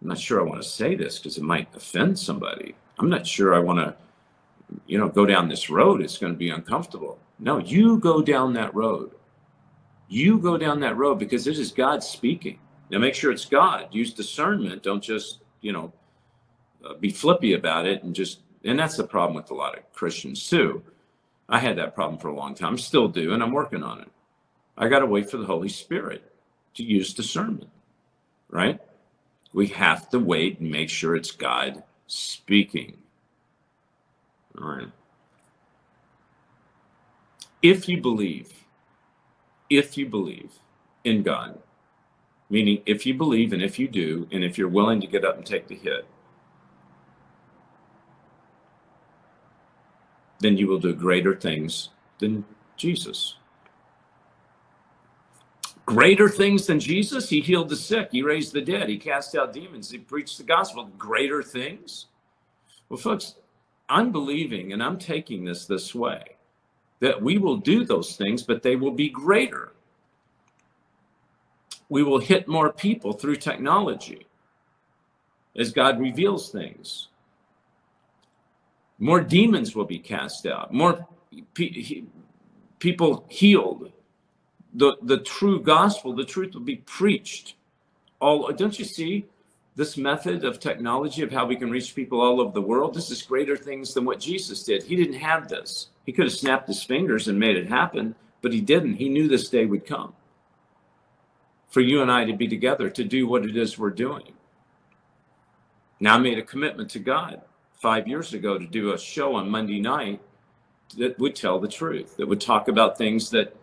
I'm 0.00 0.08
not 0.08 0.18
sure 0.18 0.40
I 0.40 0.44
want 0.44 0.62
to 0.62 0.66
say 0.66 0.94
this 0.94 1.18
because 1.18 1.36
it 1.36 1.44
might 1.44 1.68
offend 1.74 2.18
somebody. 2.18 2.74
I'm 2.98 3.10
not 3.10 3.26
sure 3.26 3.54
I 3.54 3.58
want 3.58 3.80
to, 3.80 3.94
you 4.86 4.96
know, 4.96 5.10
go 5.10 5.26
down 5.26 5.46
this 5.46 5.68
road. 5.68 6.00
It's 6.00 6.16
going 6.16 6.32
to 6.32 6.38
be 6.38 6.48
uncomfortable. 6.48 7.18
No, 7.38 7.58
you 7.58 7.98
go 7.98 8.22
down 8.22 8.54
that 8.54 8.74
road. 8.74 9.10
You 10.08 10.38
go 10.38 10.56
down 10.56 10.80
that 10.80 10.96
road 10.96 11.18
because 11.18 11.44
this 11.44 11.58
is 11.58 11.70
God 11.70 12.02
speaking. 12.02 12.58
Now 12.90 12.98
make 12.98 13.14
sure 13.14 13.30
it's 13.30 13.44
God. 13.44 13.88
Use 13.92 14.12
discernment. 14.12 14.82
Don't 14.82 15.02
just, 15.02 15.40
you 15.60 15.72
know, 15.72 15.92
uh, 16.84 16.94
be 16.94 17.10
flippy 17.10 17.54
about 17.54 17.86
it 17.86 18.02
and 18.02 18.14
just, 18.14 18.40
and 18.64 18.78
that's 18.78 18.96
the 18.96 19.04
problem 19.04 19.34
with 19.34 19.50
a 19.50 19.54
lot 19.54 19.76
of 19.78 19.92
Christians 19.92 20.48
too 20.48 20.82
I 21.50 21.58
had 21.58 21.76
that 21.78 21.96
problem 21.96 22.18
for 22.18 22.28
a 22.28 22.34
long 22.34 22.54
time, 22.54 22.78
still 22.78 23.08
do, 23.08 23.34
and 23.34 23.42
I'm 23.42 23.50
working 23.50 23.82
on 23.82 24.00
it. 24.00 24.08
I 24.78 24.88
got 24.88 25.00
to 25.00 25.06
wait 25.06 25.28
for 25.28 25.36
the 25.36 25.44
Holy 25.44 25.68
Spirit 25.68 26.32
to 26.74 26.84
use 26.84 27.12
discernment, 27.12 27.68
right? 28.48 28.78
We 29.52 29.66
have 29.68 30.08
to 30.10 30.20
wait 30.20 30.60
and 30.60 30.70
make 30.70 30.88
sure 30.88 31.16
it's 31.16 31.32
God 31.32 31.82
speaking. 32.06 32.96
All 34.60 34.68
right. 34.68 34.88
If 37.62 37.88
you 37.88 38.00
believe, 38.00 38.52
if 39.68 39.98
you 39.98 40.06
believe 40.06 40.52
in 41.02 41.24
God, 41.24 41.58
meaning 42.50 42.82
if 42.84 43.06
you 43.06 43.14
believe 43.14 43.52
and 43.52 43.62
if 43.62 43.78
you 43.78 43.88
do, 43.88 44.28
and 44.32 44.44
if 44.44 44.58
you're 44.58 44.68
willing 44.68 45.00
to 45.00 45.06
get 45.06 45.24
up 45.24 45.36
and 45.36 45.46
take 45.46 45.68
the 45.68 45.76
hit, 45.76 46.06
then 50.40 50.56
you 50.56 50.66
will 50.66 50.78
do 50.78 50.92
greater 50.92 51.34
things 51.34 51.90
than 52.18 52.44
Jesus. 52.76 53.36
Greater 55.86 56.28
things 56.28 56.66
than 56.66 56.80
Jesus? 56.80 57.28
He 57.28 57.40
healed 57.40 57.68
the 57.68 57.76
sick, 57.76 58.08
he 58.12 58.22
raised 58.22 58.52
the 58.52 58.60
dead, 58.60 58.88
he 58.88 58.98
cast 58.98 59.34
out 59.36 59.52
demons, 59.52 59.90
he 59.90 59.98
preached 59.98 60.38
the 60.38 60.44
gospel. 60.44 60.90
Greater 60.98 61.42
things? 61.42 62.06
Well, 62.88 62.98
folks, 62.98 63.36
I'm 63.88 64.12
believing 64.12 64.72
and 64.72 64.82
I'm 64.82 64.98
taking 64.98 65.44
this 65.44 65.66
this 65.66 65.94
way 65.94 66.36
that 67.00 67.20
we 67.20 67.38
will 67.38 67.56
do 67.56 67.84
those 67.84 68.16
things, 68.16 68.42
but 68.42 68.62
they 68.62 68.76
will 68.76 68.90
be 68.92 69.08
greater. 69.08 69.72
We 71.90 72.02
will 72.02 72.20
hit 72.20 72.48
more 72.48 72.72
people 72.72 73.12
through 73.12 73.36
technology 73.36 74.26
as 75.56 75.72
God 75.72 76.00
reveals 76.00 76.50
things 76.50 77.08
more 79.00 79.20
demons 79.22 79.74
will 79.74 79.86
be 79.86 79.98
cast 79.98 80.46
out, 80.46 80.72
more 80.72 81.06
pe- 81.54 82.04
people 82.78 83.24
healed. 83.28 83.90
The, 84.74 84.96
the 85.02 85.18
true 85.18 85.60
gospel, 85.60 86.14
the 86.14 86.24
truth 86.24 86.54
will 86.54 86.60
be 86.60 86.76
preached. 86.76 87.54
All 88.20 88.52
don't 88.52 88.78
you 88.78 88.84
see 88.84 89.26
this 89.74 89.96
method 89.96 90.44
of 90.44 90.60
technology 90.60 91.22
of 91.22 91.32
how 91.32 91.46
we 91.46 91.56
can 91.56 91.70
reach 91.70 91.94
people 91.94 92.20
all 92.20 92.40
over 92.40 92.52
the 92.52 92.60
world? 92.60 92.94
This 92.94 93.10
is 93.10 93.22
greater 93.22 93.56
things 93.56 93.94
than 93.94 94.04
what 94.04 94.20
Jesus 94.20 94.62
did. 94.64 94.82
He 94.82 94.96
didn't 94.96 95.14
have 95.14 95.48
this. 95.48 95.88
He 96.04 96.12
could 96.12 96.26
have 96.26 96.34
snapped 96.34 96.68
his 96.68 96.82
fingers 96.82 97.26
and 97.26 97.38
made 97.38 97.56
it 97.56 97.68
happen, 97.68 98.14
but 98.42 98.52
he 98.52 98.60
didn't. 98.60 98.96
He 98.96 99.08
knew 99.08 99.28
this 99.28 99.48
day 99.48 99.64
would 99.64 99.86
come 99.86 100.12
for 101.70 101.80
you 101.80 102.02
and 102.02 102.10
I 102.10 102.24
to 102.24 102.32
be 102.32 102.48
together 102.48 102.90
to 102.90 103.04
do 103.04 103.26
what 103.26 103.44
it 103.44 103.56
is 103.56 103.78
we're 103.78 103.90
doing. 103.90 104.32
Now 106.00 106.16
I 106.16 106.18
made 106.18 106.38
a 106.38 106.42
commitment 106.42 106.90
to 106.90 106.98
God 106.98 107.42
five 107.80 108.08
years 108.08 108.34
ago 108.34 108.58
to 108.58 108.66
do 108.66 108.92
a 108.92 108.98
show 108.98 109.34
on 109.34 109.48
Monday 109.48 109.80
night 109.80 110.20
that 110.98 111.18
would 111.18 111.36
tell 111.36 111.60
the 111.60 111.68
truth, 111.68 112.16
that 112.16 112.26
would 112.26 112.40
talk 112.40 112.68
about 112.68 112.98
things 112.98 113.30
that 113.30 113.56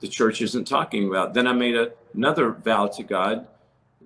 the 0.00 0.08
church 0.08 0.40
isn't 0.40 0.66
talking 0.66 1.08
about. 1.08 1.34
Then 1.34 1.46
I 1.46 1.52
made 1.52 1.76
a, 1.76 1.92
another 2.14 2.52
vow 2.52 2.86
to 2.88 3.02
God 3.02 3.46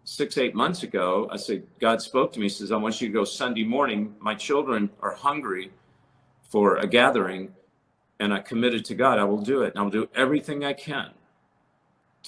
six, 0.04 0.36
eight 0.38 0.54
months 0.54 0.82
ago. 0.82 1.28
I 1.30 1.36
said, 1.36 1.64
God 1.80 2.02
spoke 2.02 2.32
to 2.32 2.40
me, 2.40 2.48
says, 2.48 2.72
I 2.72 2.76
want 2.76 3.00
you 3.00 3.08
to 3.08 3.14
go 3.14 3.24
Sunday 3.24 3.64
morning. 3.64 4.14
My 4.18 4.34
children 4.34 4.90
are 5.00 5.14
hungry 5.14 5.70
for 6.42 6.78
a 6.78 6.86
gathering. 6.86 7.54
And 8.20 8.34
I 8.34 8.40
committed 8.40 8.84
to 8.86 8.94
God, 8.94 9.18
I 9.18 9.24
will 9.24 9.40
do 9.40 9.62
it. 9.62 9.74
And 9.74 9.78
I'll 9.78 9.90
do 9.90 10.08
everything 10.14 10.64
I 10.64 10.72
can 10.72 11.12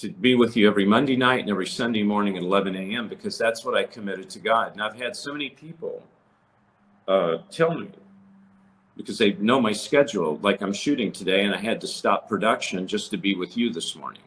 to 0.01 0.09
be 0.09 0.33
with 0.33 0.57
you 0.57 0.67
every 0.67 0.85
Monday 0.85 1.15
night 1.15 1.41
and 1.41 1.49
every 1.49 1.67
Sunday 1.67 2.01
morning 2.01 2.35
at 2.35 2.41
11 2.41 2.75
a.m. 2.75 3.07
because 3.07 3.37
that's 3.37 3.63
what 3.63 3.75
I 3.75 3.83
committed 3.83 4.31
to 4.31 4.39
God. 4.39 4.71
And 4.73 4.81
I've 4.81 4.95
had 4.95 5.15
so 5.15 5.31
many 5.31 5.49
people 5.49 6.03
uh, 7.07 7.37
tell 7.51 7.75
me 7.77 7.89
because 8.97 9.19
they 9.19 9.33
know 9.33 9.61
my 9.61 9.71
schedule. 9.71 10.39
Like 10.41 10.61
I'm 10.61 10.73
shooting 10.73 11.11
today 11.11 11.45
and 11.45 11.53
I 11.53 11.59
had 11.59 11.79
to 11.81 11.87
stop 11.87 12.27
production 12.27 12.87
just 12.87 13.11
to 13.11 13.17
be 13.17 13.35
with 13.35 13.55
you 13.55 13.71
this 13.71 13.95
morning. 13.95 14.23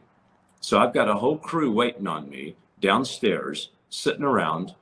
So 0.61 0.79
I've 0.79 0.95
got 0.95 1.09
a 1.09 1.15
whole 1.15 1.39
crew 1.39 1.73
waiting 1.73 2.07
on 2.07 2.31
me 2.31 2.55
downstairs, 2.81 3.71
sitting 3.91 4.23
around 4.23 4.77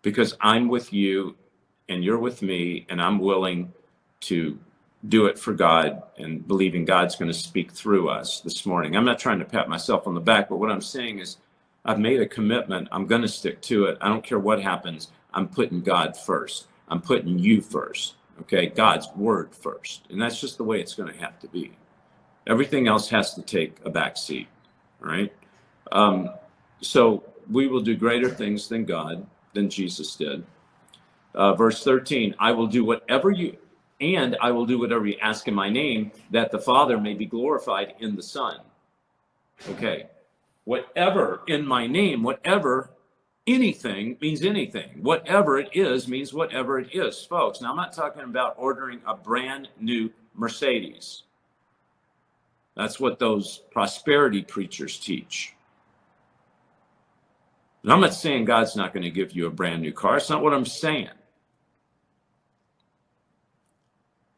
because 0.00 0.34
I'm 0.40 0.68
with 0.68 0.90
you 0.92 1.36
and 1.90 2.02
you're 2.02 2.18
with 2.18 2.40
me 2.40 2.86
and 2.88 3.00
I'm 3.00 3.18
willing 3.18 3.74
to 4.20 4.58
do 5.08 5.26
it 5.26 5.38
for 5.38 5.52
God 5.52 6.02
and 6.16 6.46
believing 6.46 6.84
God's 6.84 7.16
going 7.16 7.30
to 7.30 7.36
speak 7.36 7.72
through 7.72 8.08
us 8.08 8.40
this 8.40 8.64
morning. 8.64 8.96
I'm 8.96 9.04
not 9.04 9.18
trying 9.18 9.40
to 9.40 9.44
pat 9.44 9.68
myself 9.68 10.06
on 10.06 10.14
the 10.14 10.20
back, 10.20 10.48
but 10.48 10.58
what 10.58 10.70
I'm 10.70 10.80
saying 10.80 11.18
is 11.18 11.38
I've 11.84 11.98
made 11.98 12.20
a 12.20 12.26
commitment. 12.26 12.88
I'm 12.92 13.06
going 13.06 13.22
to 13.22 13.28
stick 13.28 13.60
to 13.62 13.86
it. 13.86 13.98
I 14.00 14.08
don't 14.08 14.24
care 14.24 14.38
what 14.38 14.62
happens. 14.62 15.10
I'm 15.34 15.48
putting 15.48 15.80
God 15.80 16.16
first. 16.16 16.66
I'm 16.88 17.00
putting 17.00 17.38
you 17.38 17.60
first. 17.60 18.14
Okay. 18.42 18.66
God's 18.66 19.08
word 19.16 19.54
first. 19.54 20.06
And 20.10 20.20
that's 20.20 20.40
just 20.40 20.56
the 20.56 20.64
way 20.64 20.80
it's 20.80 20.94
going 20.94 21.12
to 21.12 21.18
have 21.18 21.38
to 21.40 21.48
be. 21.48 21.72
Everything 22.46 22.86
else 22.86 23.08
has 23.08 23.34
to 23.34 23.42
take 23.42 23.76
a 23.84 23.90
back 23.90 24.16
seat. 24.16 24.48
All 25.02 25.10
right. 25.10 25.32
Um, 25.90 26.30
so 26.80 27.24
we 27.50 27.66
will 27.66 27.80
do 27.80 27.96
greater 27.96 28.28
things 28.28 28.68
than 28.68 28.84
God, 28.84 29.26
than 29.52 29.68
Jesus 29.68 30.16
did. 30.16 30.44
Uh, 31.34 31.54
verse 31.54 31.82
13, 31.82 32.34
I 32.38 32.52
will 32.52 32.66
do 32.66 32.84
whatever 32.84 33.30
you, 33.30 33.56
and 34.02 34.36
I 34.40 34.50
will 34.50 34.66
do 34.66 34.78
whatever 34.78 35.06
you 35.06 35.16
ask 35.22 35.46
in 35.48 35.54
my 35.54 35.70
name, 35.70 36.10
that 36.30 36.50
the 36.50 36.58
Father 36.58 36.98
may 36.98 37.14
be 37.14 37.24
glorified 37.24 37.94
in 38.00 38.16
the 38.16 38.22
Son. 38.22 38.58
Okay. 39.70 40.08
Whatever 40.64 41.42
in 41.46 41.64
my 41.66 41.86
name, 41.86 42.22
whatever 42.22 42.90
anything 43.46 44.16
means 44.20 44.42
anything. 44.42 45.02
Whatever 45.02 45.58
it 45.58 45.70
is 45.72 46.08
means 46.08 46.32
whatever 46.32 46.78
it 46.78 46.94
is, 46.94 47.24
folks. 47.24 47.60
Now, 47.60 47.70
I'm 47.70 47.76
not 47.76 47.92
talking 47.92 48.22
about 48.22 48.54
ordering 48.58 49.00
a 49.06 49.14
brand 49.14 49.68
new 49.80 50.10
Mercedes. 50.34 51.22
That's 52.76 52.98
what 52.98 53.18
those 53.18 53.62
prosperity 53.70 54.42
preachers 54.42 54.98
teach. 54.98 55.54
And 57.82 57.92
I'm 57.92 58.00
not 58.00 58.14
saying 58.14 58.44
God's 58.44 58.76
not 58.76 58.92
going 58.92 59.02
to 59.02 59.10
give 59.10 59.32
you 59.32 59.46
a 59.46 59.50
brand 59.50 59.82
new 59.82 59.92
car. 59.92 60.16
It's 60.16 60.30
not 60.30 60.42
what 60.42 60.54
I'm 60.54 60.66
saying. 60.66 61.10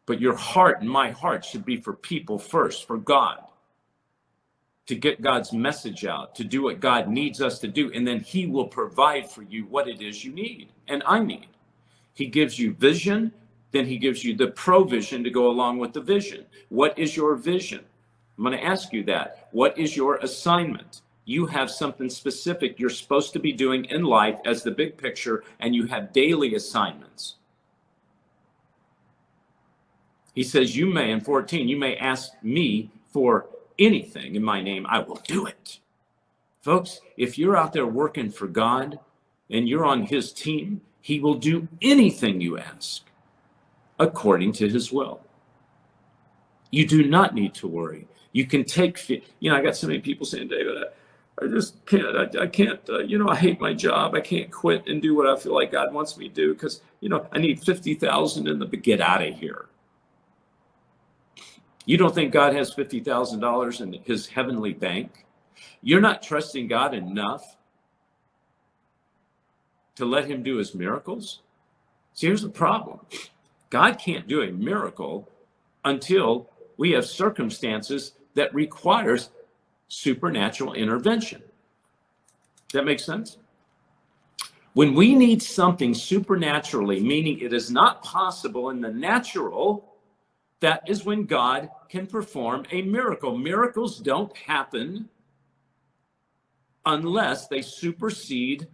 But 0.07 0.21
your 0.21 0.37
heart 0.37 0.81
and 0.81 0.91
my 0.91 1.11
heart 1.11 1.45
should 1.45 1.65
be 1.65 1.77
for 1.77 1.95
people 1.95 2.39
first, 2.39 2.87
for 2.87 2.99
God, 2.99 3.39
to 4.87 4.95
get 4.95 5.23
God's 5.23 5.53
message 5.53 6.05
out, 6.05 6.35
to 6.35 6.45
do 6.45 6.63
what 6.63 6.81
God 6.81 7.09
needs 7.09 7.41
us 7.41 7.59
to 7.61 7.69
do. 7.69 7.91
And 7.93 8.07
then 8.07 8.21
He 8.21 8.47
will 8.47 8.67
provide 8.67 9.31
for 9.31 9.43
you 9.43 9.65
what 9.65 9.89
it 9.89 10.03
is 10.03 10.25
you 10.25 10.33
need 10.33 10.69
and 10.89 11.03
I 11.07 11.21
need. 11.21 11.49
He 12.13 12.27
gives 12.27 12.59
you 12.59 12.75
vision, 12.75 13.33
then 13.73 13.87
He 13.87 13.97
gives 13.97 14.23
you 14.25 14.37
the 14.37 14.49
provision 14.49 15.25
to 15.25 15.31
go 15.31 15.49
along 15.49 15.79
with 15.79 15.95
the 15.95 16.01
vision. 16.01 16.45
What 16.69 16.99
is 16.99 17.17
your 17.17 17.35
vision? 17.35 17.85
I'm 18.37 18.45
going 18.45 18.57
to 18.57 18.65
ask 18.65 18.93
you 18.93 19.05
that. 19.05 19.49
What 19.53 19.79
is 19.79 19.97
your 19.97 20.17
assignment? 20.17 21.03
You 21.25 21.47
have 21.47 21.71
something 21.71 22.11
specific 22.11 22.79
you're 22.79 22.91
supposed 22.91 23.33
to 23.33 23.39
be 23.39 23.53
doing 23.53 23.87
in 23.87 24.05
life 24.05 24.39
as 24.45 24.63
the 24.63 24.71
big 24.71 24.99
picture, 24.99 25.45
and 25.61 25.75
you 25.75 25.87
have 25.87 26.13
daily 26.13 26.55
assignments. 26.55 27.37
He 30.35 30.43
says, 30.43 30.77
You 30.77 30.87
may, 30.87 31.11
in 31.11 31.21
14, 31.21 31.69
you 31.69 31.77
may 31.77 31.97
ask 31.97 32.33
me 32.43 32.91
for 33.09 33.47
anything 33.79 34.35
in 34.35 34.43
my 34.43 34.61
name, 34.61 34.87
I 34.89 35.01
will 35.01 35.21
do 35.27 35.47
it. 35.47 35.79
Folks, 36.63 37.01
if 37.17 37.39
you're 37.39 37.57
out 37.57 37.73
there 37.73 37.87
working 37.87 38.31
for 38.31 38.47
God 38.47 38.99
and 39.51 39.69
you're 39.69 39.85
on 39.85 40.07
his 40.07 40.33
team, 40.33 40.81
he 41.01 41.21
will 41.21 41.35
do 41.35 41.69
anything 41.83 42.41
you 42.41 42.59
ask 42.59 43.03
according 43.99 44.53
to 44.55 44.69
his 44.69 44.91
will. 44.91 45.21
You 46.71 46.87
do 46.87 47.07
not 47.07 47.35
need 47.35 47.55
to 47.55 47.69
worry. 47.69 48.09
You 48.33 48.47
can 48.47 48.65
take, 48.65 49.09
you 49.09 49.51
know, 49.51 49.57
I 49.57 49.63
got 49.63 49.77
so 49.77 49.87
many 49.87 50.01
people 50.01 50.27
saying, 50.27 50.49
David, 50.49 50.77
I, 50.79 51.45
I 51.45 51.49
just 51.49 51.85
can't, 51.87 52.17
I, 52.17 52.43
I 52.43 52.47
can't, 52.47 52.81
uh, 52.89 52.99
you 53.01 53.19
know, 53.19 53.29
I 53.29 53.37
hate 53.37 53.61
my 53.61 53.73
job. 53.75 54.15
I 54.15 54.21
can't 54.21 54.51
quit 54.51 54.89
and 54.89 55.01
do 55.01 55.15
what 55.15 55.27
I 55.29 55.37
feel 55.37 55.55
like 55.55 55.71
God 55.71 55.93
wants 55.93 56.17
me 56.17 56.29
to 56.29 56.35
do 56.35 56.55
because, 56.55 56.81
you 57.01 57.09
know, 57.09 57.27
I 57.33 57.39
need 57.39 57.63
50,000 57.63 58.49
in 58.49 58.59
the, 58.59 58.67
get 58.67 59.01
out 59.01 59.23
of 59.23 59.39
here. 59.39 59.67
You 61.87 61.97
don't 61.97 62.15
think 62.15 62.33
God 62.33 62.55
has 62.55 62.75
$50,000 62.75 63.81
in 63.81 63.93
his 64.05 64.27
heavenly 64.27 64.73
bank? 64.73 65.27
You're 65.83 66.01
not 66.01 66.23
trusting 66.23 66.69
God 66.69 66.95
enough 66.95 67.57
to 69.97 70.05
let 70.05 70.27
him 70.27 70.43
do 70.43 70.57
his 70.57 70.75
miracles? 70.75 71.41
See, 72.15 72.27
here's 72.27 72.43
the 72.43 72.49
problem 72.49 73.01
God 73.71 73.99
can't 73.99 74.27
do 74.27 74.43
a 74.43 74.51
miracle 74.51 75.29
until 75.85 76.51
we 76.77 76.93
have 76.93 77.05
circumstances 77.05 78.13
that 78.35 78.55
requires 78.55 79.31
supernatural 79.89 80.75
intervention. 80.75 81.43
That 82.73 82.85
makes 82.85 83.05
sense? 83.05 83.39
When 84.73 84.95
we 84.95 85.15
need 85.15 85.41
something 85.41 85.95
supernaturally, 85.95 86.99
meaning 87.01 87.39
it 87.39 87.53
is 87.53 87.71
not 87.71 88.03
possible 88.03 88.71
in 88.71 88.81
the 88.81 88.91
natural, 88.91 89.94
that 90.65 90.89
is 90.89 91.05
when 91.05 91.25
God 91.25 91.69
can 91.91 92.07
perform 92.07 92.65
a 92.71 92.81
miracle. 92.81 93.37
Miracles 93.37 93.99
don't 93.99 94.35
happen 94.35 95.11
unless 96.87 97.49
they 97.49 97.61
supersede 97.61 98.67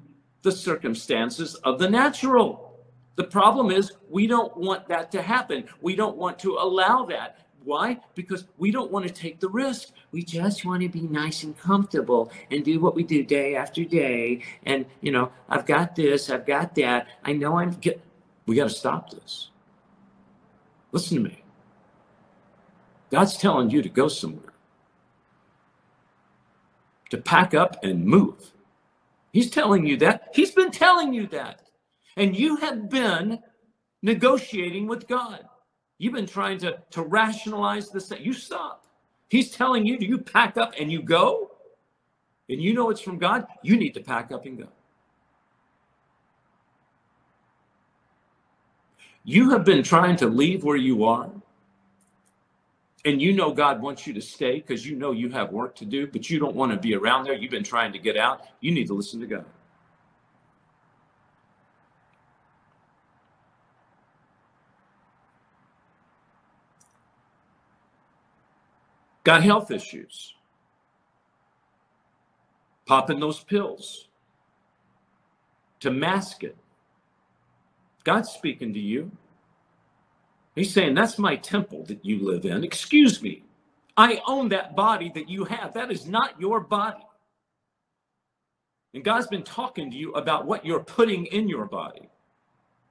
the 0.43 0.53
circumstances 0.53 1.57
of 1.57 1.81
the 1.81 1.91
natural. 1.91 2.79
The 3.17 3.25
problem 3.25 3.73
is 3.73 3.91
we 4.09 4.29
don't 4.29 4.57
want 4.57 4.87
that 4.87 5.11
to 5.11 5.21
happen. 5.21 5.65
We 5.81 5.97
don't 5.97 6.17
want 6.17 6.39
to 6.39 6.59
allow 6.59 7.07
that. 7.07 7.41
Why? 7.65 7.99
Because 8.15 8.45
we 8.57 8.71
don't 8.71 8.93
want 8.93 9.09
to 9.09 9.13
take 9.13 9.41
the 9.41 9.49
risk. 9.49 9.89
We 10.13 10.23
just 10.23 10.65
want 10.65 10.83
to 10.83 10.89
be 10.89 11.03
nice 11.03 11.43
and 11.43 11.59
comfortable 11.59 12.31
and 12.53 12.65
do 12.65 12.79
what 12.79 12.95
we 12.95 13.03
do 13.03 13.25
day 13.25 13.57
after 13.57 13.85
day. 13.85 14.45
And, 14.65 14.87
you 15.01 15.11
know, 15.11 15.33
I've 15.49 15.67
got 15.67 15.97
this, 15.97 16.31
I've 16.31 16.47
got 16.47 16.77
that. 16.77 17.09
I 17.25 17.33
know 17.33 17.59
I'm 17.59 17.73
get 17.73 18.01
we 18.47 18.55
got 18.55 18.69
to 18.69 18.75
stop 18.75 19.11
this. 19.11 19.51
Listen 20.93 21.17
to 21.17 21.31
me. 21.31 21.43
God's 23.11 23.37
telling 23.37 23.71
you 23.71 23.83
to 23.83 23.89
go 23.89 24.09
somewhere, 24.09 24.53
to 27.11 27.19
pack 27.19 27.55
up 27.55 27.83
and 27.83 28.05
move. 28.05 28.53
He's 29.33 29.51
telling 29.51 29.87
you 29.87 29.97
that. 29.99 30.29
He's 30.35 30.53
been 30.53 30.71
telling 30.71 31.13
you 31.13 31.27
that. 31.29 31.63
And 32.17 32.37
you 32.37 32.57
have 32.57 32.89
been 32.89 33.39
negotiating 34.03 34.87
with 34.87 35.09
God. 35.09 35.45
You've 35.99 36.15
been 36.15 36.27
trying 36.27 36.59
to, 36.59 36.79
to 36.91 37.03
rationalize 37.03 37.91
this. 37.91 38.13
You 38.19 38.33
stop. 38.33 38.87
He's 39.29 39.51
telling 39.51 39.87
you, 39.87 39.99
do 39.99 40.07
you 40.07 40.19
pack 40.19 40.57
up 40.57 40.75
and 40.79 40.91
you 40.91 41.03
go? 41.03 41.53
And 42.49 42.61
you 42.61 42.75
know 42.75 42.91
it's 42.91 43.01
from 43.01 43.19
God? 43.19 43.47
You 43.63 43.77
need 43.77 43.95
to 43.95 44.01
pack 44.01 44.33
up 44.33 44.47
and 44.47 44.59
go. 44.59 44.69
You 49.25 49.51
have 49.51 49.65
been 49.65 49.83
trying 49.83 50.17
to 50.17 50.27
leave 50.27 50.65
where 50.65 50.77
you 50.77 51.05
are 51.05 51.31
and 53.05 53.21
you 53.21 53.33
know 53.33 53.53
God 53.53 53.81
wants 53.81 54.07
you 54.07 54.13
to 54.15 54.21
stay 54.21 54.57
because 54.57 54.87
you 54.87 54.97
know 54.97 55.13
you 55.13 55.31
have 55.31 55.51
work 55.53 55.75
to 55.77 55.85
do, 55.85 56.07
but 56.07 56.29
you 56.29 56.39
don't 56.39 56.55
want 56.55 56.73
to 56.73 56.79
be 56.79 56.95
around 56.95 57.25
there. 57.25 57.35
You've 57.35 57.51
been 57.51 57.65
trying 57.65 57.93
to 57.93 57.99
get 57.99 58.17
out. 58.17 58.43
You 58.61 58.73
need 58.73 58.89
to 58.89 58.95
listen 58.95 59.21
to 59.21 59.27
God. 59.27 59.45
Got 69.25 69.43
health 69.43 69.71
issues. 69.71 70.35
Popping 72.87 73.21
those 73.21 73.41
pills 73.41 74.09
to 75.81 75.91
mask 75.91 76.43
it. 76.43 76.57
God's 78.05 78.31
speaking 78.31 78.73
to 78.75 78.81
you. 78.81 79.11
He's 80.55 80.73
saying, 80.73 80.95
That's 80.95 81.19
my 81.19 81.37
temple 81.37 81.85
that 81.85 82.05
you 82.05 82.25
live 82.25 82.45
in. 82.45 82.65
Excuse 82.65 83.23
me. 83.23 83.45
I 83.97 84.21
own 84.27 84.49
that 84.51 84.75
body 84.77 85.11
that 85.15 85.29
you 85.29 85.45
have. 85.45 85.75
That 85.75 85.91
is 85.91 86.07
not 86.07 86.41
your 86.41 86.61
body. 86.61 87.05
And 88.95 89.05
God's 89.05 89.29
been 89.29 89.43
talking 89.43 89.91
to 89.91 89.97
you 89.97 90.13
about 90.13 90.47
what 90.47 90.65
you're 90.65 90.81
putting 90.83 91.27
in 91.27 91.49
your 91.49 91.67
body, 91.67 92.09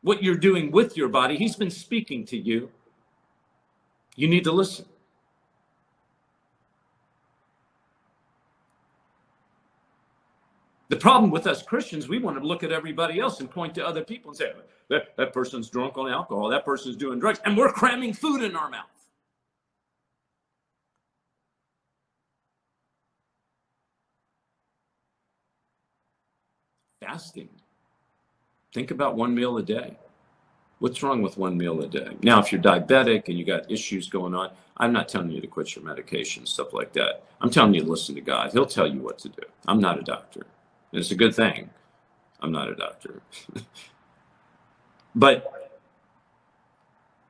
what 0.01 0.23
you're 0.23 0.37
doing 0.37 0.71
with 0.71 0.95
your 0.95 1.09
body. 1.09 1.37
He's 1.37 1.55
been 1.55 1.71
speaking 1.71 2.25
to 2.27 2.37
you. 2.37 2.71
You 4.15 4.27
need 4.27 4.43
to 4.45 4.51
listen. 4.51 4.85
The 10.89 10.95
problem 10.95 11.29
with 11.29 11.45
us 11.45 11.61
Christians, 11.61 12.07
we 12.07 12.17
want 12.17 12.37
to 12.39 12.45
look 12.45 12.63
at 12.63 12.71
everybody 12.71 13.19
else 13.19 13.39
and 13.39 13.49
point 13.49 13.75
to 13.75 13.85
other 13.85 14.03
people 14.03 14.31
and 14.31 14.37
say, 14.37 14.51
that, 14.89 15.15
that 15.17 15.33
person's 15.33 15.69
drunk 15.69 15.97
on 15.97 16.11
alcohol, 16.11 16.49
that 16.49 16.65
person's 16.65 16.95
doing 16.95 17.19
drugs, 17.19 17.39
and 17.45 17.55
we're 17.55 17.71
cramming 17.71 18.11
food 18.13 18.41
in 18.41 18.55
our 18.55 18.69
mouth. 18.69 18.87
Fasting. 27.01 27.49
Think 28.73 28.91
about 28.91 29.15
one 29.15 29.33
meal 29.33 29.57
a 29.57 29.63
day. 29.63 29.97
What's 30.79 31.03
wrong 31.03 31.21
with 31.21 31.37
one 31.37 31.57
meal 31.57 31.81
a 31.81 31.87
day? 31.87 32.17
Now, 32.23 32.39
if 32.39 32.51
you're 32.51 32.61
diabetic 32.61 33.27
and 33.27 33.37
you 33.37 33.45
got 33.45 33.69
issues 33.69 34.09
going 34.09 34.33
on, 34.33 34.51
I'm 34.77 34.93
not 34.93 35.09
telling 35.09 35.29
you 35.29 35.41
to 35.41 35.47
quit 35.47 35.75
your 35.75 35.83
medication, 35.85 36.45
stuff 36.45 36.73
like 36.73 36.93
that. 36.93 37.23
I'm 37.41 37.49
telling 37.49 37.73
you 37.73 37.81
to 37.83 37.89
listen 37.89 38.15
to 38.15 38.21
God. 38.21 38.51
He'll 38.53 38.65
tell 38.65 38.87
you 38.87 39.01
what 39.01 39.19
to 39.19 39.29
do. 39.29 39.43
I'm 39.67 39.79
not 39.79 39.99
a 39.99 40.03
doctor. 40.03 40.45
It's 40.91 41.11
a 41.11 41.15
good 41.15 41.35
thing. 41.35 41.69
I'm 42.41 42.51
not 42.51 42.69
a 42.69 42.75
doctor. 42.75 43.21
but 45.15 45.71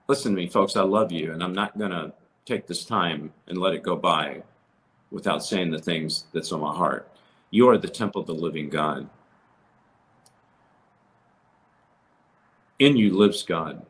listen 0.07 0.33
to 0.33 0.37
me, 0.37 0.47
folks. 0.47 0.75
I 0.75 0.83
love 0.83 1.11
you, 1.11 1.33
and 1.33 1.43
I'm 1.43 1.53
not 1.53 1.77
going 1.77 1.91
to 1.91 2.13
take 2.45 2.67
this 2.67 2.85
time 2.85 3.33
and 3.47 3.57
let 3.57 3.73
it 3.73 3.83
go 3.83 3.95
by 3.95 4.43
without 5.11 5.43
saying 5.43 5.71
the 5.71 5.79
things 5.79 6.25
that's 6.33 6.51
on 6.51 6.61
my 6.61 6.73
heart. 6.73 7.11
You 7.51 7.67
are 7.69 7.77
the 7.77 7.89
temple 7.89 8.21
of 8.21 8.27
the 8.27 8.33
living 8.33 8.69
God. 8.69 9.09
In 12.77 12.95
you 12.95 13.17
lives 13.17 13.43
God. 13.43 13.85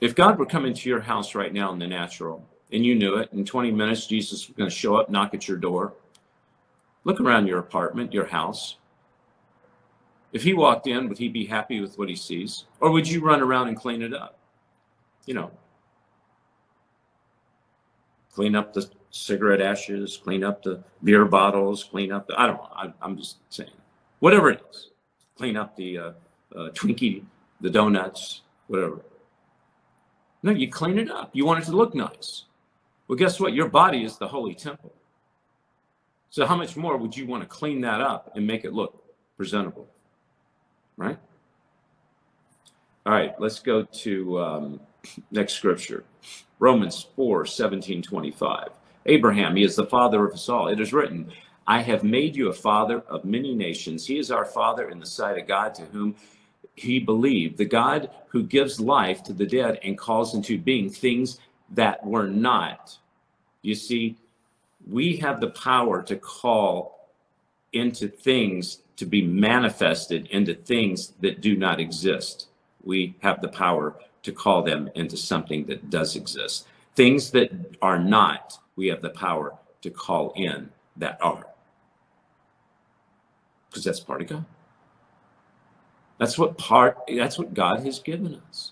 If 0.00 0.14
God 0.14 0.38
were 0.38 0.46
coming 0.46 0.74
to 0.74 0.88
your 0.88 1.00
house 1.00 1.34
right 1.34 1.52
now 1.52 1.72
in 1.72 1.78
the 1.78 1.86
natural, 1.86 2.46
and 2.72 2.84
you 2.84 2.94
knew 2.94 3.16
it, 3.16 3.32
in 3.32 3.44
20 3.44 3.70
minutes, 3.70 4.06
Jesus 4.06 4.46
was 4.46 4.56
going 4.56 4.68
to 4.68 4.74
show 4.74 4.96
up, 4.96 5.08
knock 5.10 5.34
at 5.34 5.48
your 5.48 5.56
door, 5.56 5.94
look 7.04 7.20
around 7.20 7.46
your 7.46 7.58
apartment, 7.58 8.12
your 8.12 8.26
house. 8.26 8.76
If 10.32 10.42
he 10.42 10.52
walked 10.52 10.86
in, 10.86 11.08
would 11.08 11.18
he 11.18 11.28
be 11.28 11.46
happy 11.46 11.80
with 11.80 11.96
what 11.96 12.08
he 12.08 12.16
sees? 12.16 12.64
Or 12.80 12.90
would 12.90 13.08
you 13.08 13.24
run 13.24 13.40
around 13.40 13.68
and 13.68 13.76
clean 13.76 14.02
it 14.02 14.12
up? 14.12 14.38
You 15.26 15.34
know, 15.34 15.50
clean 18.32 18.56
up 18.56 18.74
the 18.74 18.90
cigarette 19.10 19.60
ashes, 19.60 20.16
clean 20.22 20.42
up 20.42 20.62
the 20.62 20.82
beer 21.04 21.24
bottles, 21.24 21.84
clean 21.84 22.10
up 22.10 22.26
the, 22.26 22.38
I 22.38 22.46
don't 22.46 22.56
know, 22.56 22.68
I, 22.74 22.92
I'm 23.00 23.16
just 23.16 23.36
saying, 23.48 23.70
whatever 24.18 24.50
it 24.50 24.60
is, 24.70 24.90
clean 25.36 25.56
up 25.56 25.76
the 25.76 25.98
uh, 25.98 26.12
uh, 26.54 26.70
Twinkie, 26.70 27.24
the 27.60 27.70
donuts, 27.70 28.42
whatever. 28.66 29.00
No, 30.42 30.50
you 30.50 30.68
clean 30.68 30.98
it 30.98 31.10
up. 31.10 31.30
You 31.32 31.46
want 31.46 31.62
it 31.62 31.66
to 31.66 31.76
look 31.76 31.94
nice. 31.94 32.44
Well, 33.08 33.16
guess 33.16 33.40
what? 33.40 33.54
Your 33.54 33.68
body 33.68 34.04
is 34.04 34.18
the 34.18 34.28
holy 34.28 34.54
temple. 34.54 34.92
So, 36.34 36.44
how 36.44 36.56
much 36.56 36.76
more 36.76 36.96
would 36.96 37.16
you 37.16 37.28
want 37.28 37.44
to 37.44 37.48
clean 37.48 37.80
that 37.82 38.00
up 38.00 38.32
and 38.34 38.44
make 38.44 38.64
it 38.64 38.72
look 38.72 39.04
presentable? 39.36 39.86
Right? 40.96 41.16
All 43.06 43.12
right, 43.12 43.32
let's 43.38 43.60
go 43.60 43.84
to 43.84 44.40
um, 44.40 44.80
next 45.30 45.52
scripture 45.52 46.02
Romans 46.58 47.06
4 47.14 47.46
17, 47.46 48.02
25. 48.02 48.68
Abraham, 49.06 49.54
he 49.54 49.62
is 49.62 49.76
the 49.76 49.86
father 49.86 50.26
of 50.26 50.34
us 50.34 50.48
all. 50.48 50.66
It 50.66 50.80
is 50.80 50.92
written, 50.92 51.30
I 51.68 51.82
have 51.82 52.02
made 52.02 52.34
you 52.34 52.48
a 52.48 52.52
father 52.52 53.04
of 53.06 53.24
many 53.24 53.54
nations. 53.54 54.04
He 54.04 54.18
is 54.18 54.32
our 54.32 54.44
father 54.44 54.88
in 54.88 54.98
the 54.98 55.06
sight 55.06 55.38
of 55.38 55.46
God, 55.46 55.72
to 55.76 55.82
whom 55.82 56.16
he 56.74 56.98
believed, 56.98 57.58
the 57.58 57.64
God 57.64 58.10
who 58.26 58.42
gives 58.42 58.80
life 58.80 59.22
to 59.22 59.32
the 59.32 59.46
dead 59.46 59.78
and 59.84 59.96
calls 59.96 60.34
into 60.34 60.58
being 60.58 60.90
things 60.90 61.38
that 61.70 62.04
were 62.04 62.26
not. 62.26 62.98
You 63.62 63.76
see, 63.76 64.16
we 64.88 65.16
have 65.16 65.40
the 65.40 65.50
power 65.50 66.02
to 66.02 66.16
call 66.16 67.10
into 67.72 68.08
things 68.08 68.80
to 68.96 69.06
be 69.06 69.22
manifested 69.22 70.26
into 70.28 70.54
things 70.54 71.12
that 71.20 71.40
do 71.40 71.56
not 71.56 71.80
exist. 71.80 72.48
We 72.82 73.16
have 73.20 73.40
the 73.40 73.48
power 73.48 73.96
to 74.22 74.32
call 74.32 74.62
them 74.62 74.90
into 74.94 75.16
something 75.16 75.66
that 75.66 75.90
does 75.90 76.16
exist. 76.16 76.66
Things 76.94 77.30
that 77.32 77.50
are 77.82 77.98
not, 77.98 78.58
we 78.76 78.86
have 78.88 79.02
the 79.02 79.10
power 79.10 79.54
to 79.82 79.90
call 79.90 80.32
in 80.36 80.70
that 80.96 81.18
are. 81.20 81.46
Because 83.68 83.84
that's 83.84 84.00
part 84.00 84.22
of 84.22 84.28
God. 84.28 84.44
That's 86.18 86.38
what 86.38 86.56
part 86.56 86.98
that's 87.08 87.38
what 87.38 87.54
God 87.54 87.80
has 87.80 87.98
given 87.98 88.40
us. 88.48 88.70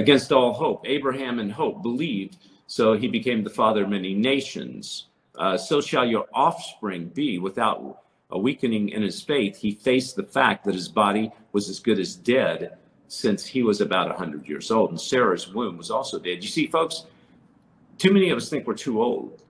Against 0.00 0.32
all 0.32 0.54
hope, 0.54 0.86
Abraham 0.86 1.40
and 1.40 1.52
hope 1.52 1.82
believed, 1.82 2.38
so 2.66 2.94
he 2.94 3.06
became 3.06 3.44
the 3.44 3.50
father 3.50 3.82
of 3.82 3.90
many 3.90 4.14
nations. 4.14 5.08
Uh, 5.34 5.58
so 5.58 5.82
shall 5.82 6.06
your 6.06 6.26
offspring 6.32 7.08
be 7.08 7.38
without 7.38 8.02
a 8.30 8.38
weakening 8.38 8.88
in 8.88 9.02
his 9.02 9.20
faith. 9.20 9.58
He 9.58 9.72
faced 9.72 10.16
the 10.16 10.22
fact 10.22 10.64
that 10.64 10.74
his 10.74 10.88
body 10.88 11.30
was 11.52 11.68
as 11.68 11.80
good 11.80 11.98
as 11.98 12.16
dead 12.16 12.78
since 13.08 13.44
he 13.44 13.62
was 13.62 13.82
about 13.82 14.08
100 14.08 14.48
years 14.48 14.70
old, 14.70 14.88
and 14.88 14.98
Sarah's 14.98 15.52
womb 15.52 15.76
was 15.76 15.90
also 15.90 16.18
dead. 16.18 16.42
You 16.42 16.48
see, 16.48 16.66
folks, 16.66 17.04
too 17.98 18.10
many 18.10 18.30
of 18.30 18.38
us 18.38 18.48
think 18.48 18.66
we're 18.66 18.72
too 18.72 19.02
old 19.02 19.42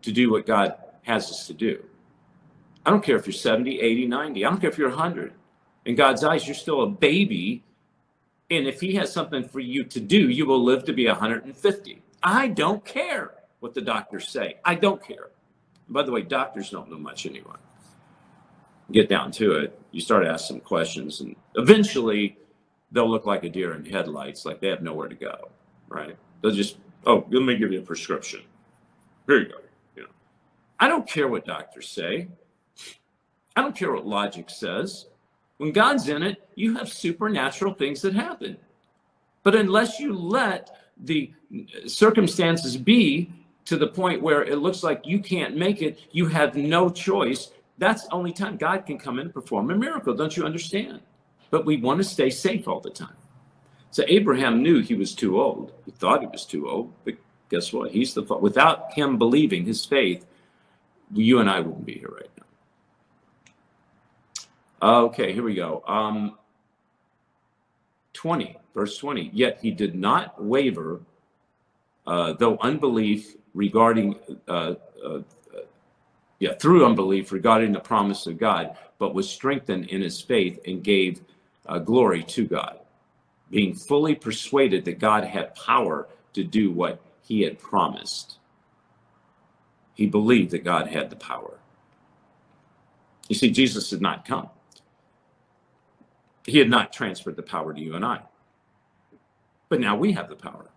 to 0.00 0.10
do 0.10 0.30
what 0.30 0.46
God 0.46 0.74
has 1.02 1.30
us 1.30 1.46
to 1.48 1.52
do. 1.52 1.84
I 2.86 2.90
don't 2.90 3.04
care 3.04 3.16
if 3.16 3.26
you're 3.26 3.34
70, 3.34 3.78
80, 3.78 4.06
90. 4.06 4.42
I 4.42 4.48
don't 4.48 4.58
care 4.58 4.70
if 4.70 4.78
you're 4.78 4.88
100. 4.88 5.34
In 5.84 5.96
God's 5.96 6.24
eyes, 6.24 6.46
you're 6.46 6.54
still 6.54 6.84
a 6.84 6.88
baby. 6.88 7.62
And 8.50 8.66
if 8.66 8.80
He 8.80 8.94
has 8.94 9.12
something 9.12 9.46
for 9.46 9.60
you 9.60 9.84
to 9.84 10.00
do, 10.00 10.28
you 10.30 10.46
will 10.46 10.62
live 10.62 10.84
to 10.84 10.92
be 10.92 11.06
150. 11.06 12.02
I 12.22 12.48
don't 12.48 12.84
care 12.84 13.34
what 13.60 13.74
the 13.74 13.80
doctors 13.80 14.28
say. 14.28 14.56
I 14.64 14.74
don't 14.74 15.02
care. 15.02 15.30
By 15.88 16.02
the 16.02 16.12
way, 16.12 16.22
doctors 16.22 16.70
don't 16.70 16.90
know 16.90 16.98
much 16.98 17.26
anyway. 17.26 17.56
Get 18.90 19.08
down 19.08 19.32
to 19.32 19.52
it. 19.52 19.78
You 19.90 20.00
start 20.00 20.26
asking 20.26 20.56
some 20.56 20.60
questions, 20.60 21.20
and 21.20 21.36
eventually 21.56 22.38
they'll 22.90 23.10
look 23.10 23.26
like 23.26 23.44
a 23.44 23.48
deer 23.48 23.74
in 23.74 23.84
headlights, 23.84 24.44
like 24.46 24.60
they 24.60 24.68
have 24.68 24.82
nowhere 24.82 25.08
to 25.08 25.14
go, 25.14 25.50
right? 25.88 26.16
They'll 26.40 26.52
just, 26.52 26.78
oh, 27.06 27.26
let 27.30 27.42
me 27.42 27.56
give 27.56 27.72
you 27.72 27.80
a 27.80 27.82
prescription. 27.82 28.40
Here 29.26 29.40
you 29.40 29.48
go. 29.48 29.54
I 30.80 30.86
don't 30.86 31.08
care 31.08 31.26
what 31.26 31.44
doctors 31.44 31.88
say. 31.88 32.28
I 33.56 33.62
don't 33.62 33.74
care 33.74 33.92
what 33.92 34.06
logic 34.06 34.48
says. 34.48 35.06
When 35.58 35.72
God's 35.72 36.08
in 36.08 36.22
it, 36.22 36.48
you 36.54 36.76
have 36.76 36.92
supernatural 36.92 37.74
things 37.74 38.00
that 38.02 38.14
happen. 38.14 38.56
But 39.42 39.54
unless 39.54 40.00
you 40.00 40.14
let 40.14 40.76
the 40.96 41.32
circumstances 41.86 42.76
be 42.76 43.30
to 43.66 43.76
the 43.76 43.86
point 43.86 44.22
where 44.22 44.42
it 44.42 44.58
looks 44.58 44.82
like 44.82 45.02
you 45.04 45.20
can't 45.20 45.56
make 45.56 45.82
it, 45.82 46.00
you 46.12 46.26
have 46.26 46.54
no 46.54 46.88
choice. 46.88 47.50
That's 47.76 48.04
the 48.04 48.12
only 48.12 48.32
time 48.32 48.56
God 48.56 48.86
can 48.86 48.98
come 48.98 49.18
in 49.18 49.26
and 49.26 49.34
perform 49.34 49.70
a 49.70 49.76
miracle. 49.76 50.14
Don't 50.14 50.36
you 50.36 50.44
understand? 50.44 51.00
But 51.50 51.66
we 51.66 51.76
want 51.76 51.98
to 51.98 52.04
stay 52.04 52.30
safe 52.30 52.66
all 52.66 52.80
the 52.80 52.90
time. 52.90 53.16
So 53.90 54.04
Abraham 54.06 54.62
knew 54.62 54.80
he 54.80 54.94
was 54.94 55.14
too 55.14 55.40
old. 55.40 55.72
He 55.84 55.90
thought 55.92 56.20
he 56.20 56.26
was 56.26 56.44
too 56.44 56.68
old, 56.68 56.92
but 57.04 57.14
guess 57.48 57.72
what? 57.72 57.90
He's 57.90 58.14
the 58.14 58.22
without 58.22 58.92
him 58.92 59.18
believing 59.18 59.64
his 59.64 59.84
faith, 59.84 60.26
you 61.12 61.38
and 61.38 61.48
I 61.48 61.60
wouldn't 61.60 61.86
be 61.86 61.94
here 61.94 62.10
right 62.12 62.30
now. 62.36 62.44
Okay, 64.80 65.32
here 65.32 65.42
we 65.42 65.54
go. 65.54 65.82
Um, 65.86 66.38
20, 68.12 68.56
verse 68.74 68.96
20. 68.98 69.30
Yet 69.32 69.58
he 69.60 69.70
did 69.70 69.94
not 69.94 70.42
waver, 70.42 71.00
uh, 72.06 72.34
though 72.34 72.58
unbelief 72.60 73.34
regarding, 73.54 74.16
uh, 74.46 74.74
uh, 75.04 75.20
yeah, 76.38 76.54
through 76.54 76.86
unbelief 76.86 77.32
regarding 77.32 77.72
the 77.72 77.80
promise 77.80 78.26
of 78.26 78.38
God, 78.38 78.76
but 78.98 79.14
was 79.14 79.28
strengthened 79.28 79.86
in 79.86 80.00
his 80.00 80.20
faith 80.20 80.60
and 80.66 80.82
gave 80.84 81.22
uh, 81.66 81.78
glory 81.78 82.22
to 82.24 82.46
God, 82.46 82.78
being 83.50 83.74
fully 83.74 84.14
persuaded 84.14 84.84
that 84.84 84.98
God 85.00 85.24
had 85.24 85.54
power 85.54 86.08
to 86.34 86.44
do 86.44 86.70
what 86.70 87.00
he 87.22 87.42
had 87.42 87.58
promised. 87.58 88.38
He 89.94 90.06
believed 90.06 90.52
that 90.52 90.64
God 90.64 90.88
had 90.88 91.10
the 91.10 91.16
power. 91.16 91.58
You 93.28 93.34
see, 93.34 93.50
Jesus 93.50 93.90
had 93.90 94.00
not 94.00 94.24
come. 94.24 94.48
He 96.48 96.58
had 96.58 96.70
not 96.70 96.94
transferred 96.94 97.36
the 97.36 97.42
power 97.42 97.74
to 97.74 97.80
you 97.80 97.94
and 97.94 98.02
I. 98.02 98.22
But 99.68 99.80
now 99.80 99.94
we 99.94 100.12
have 100.12 100.30
the 100.30 100.34
power. 100.34 100.70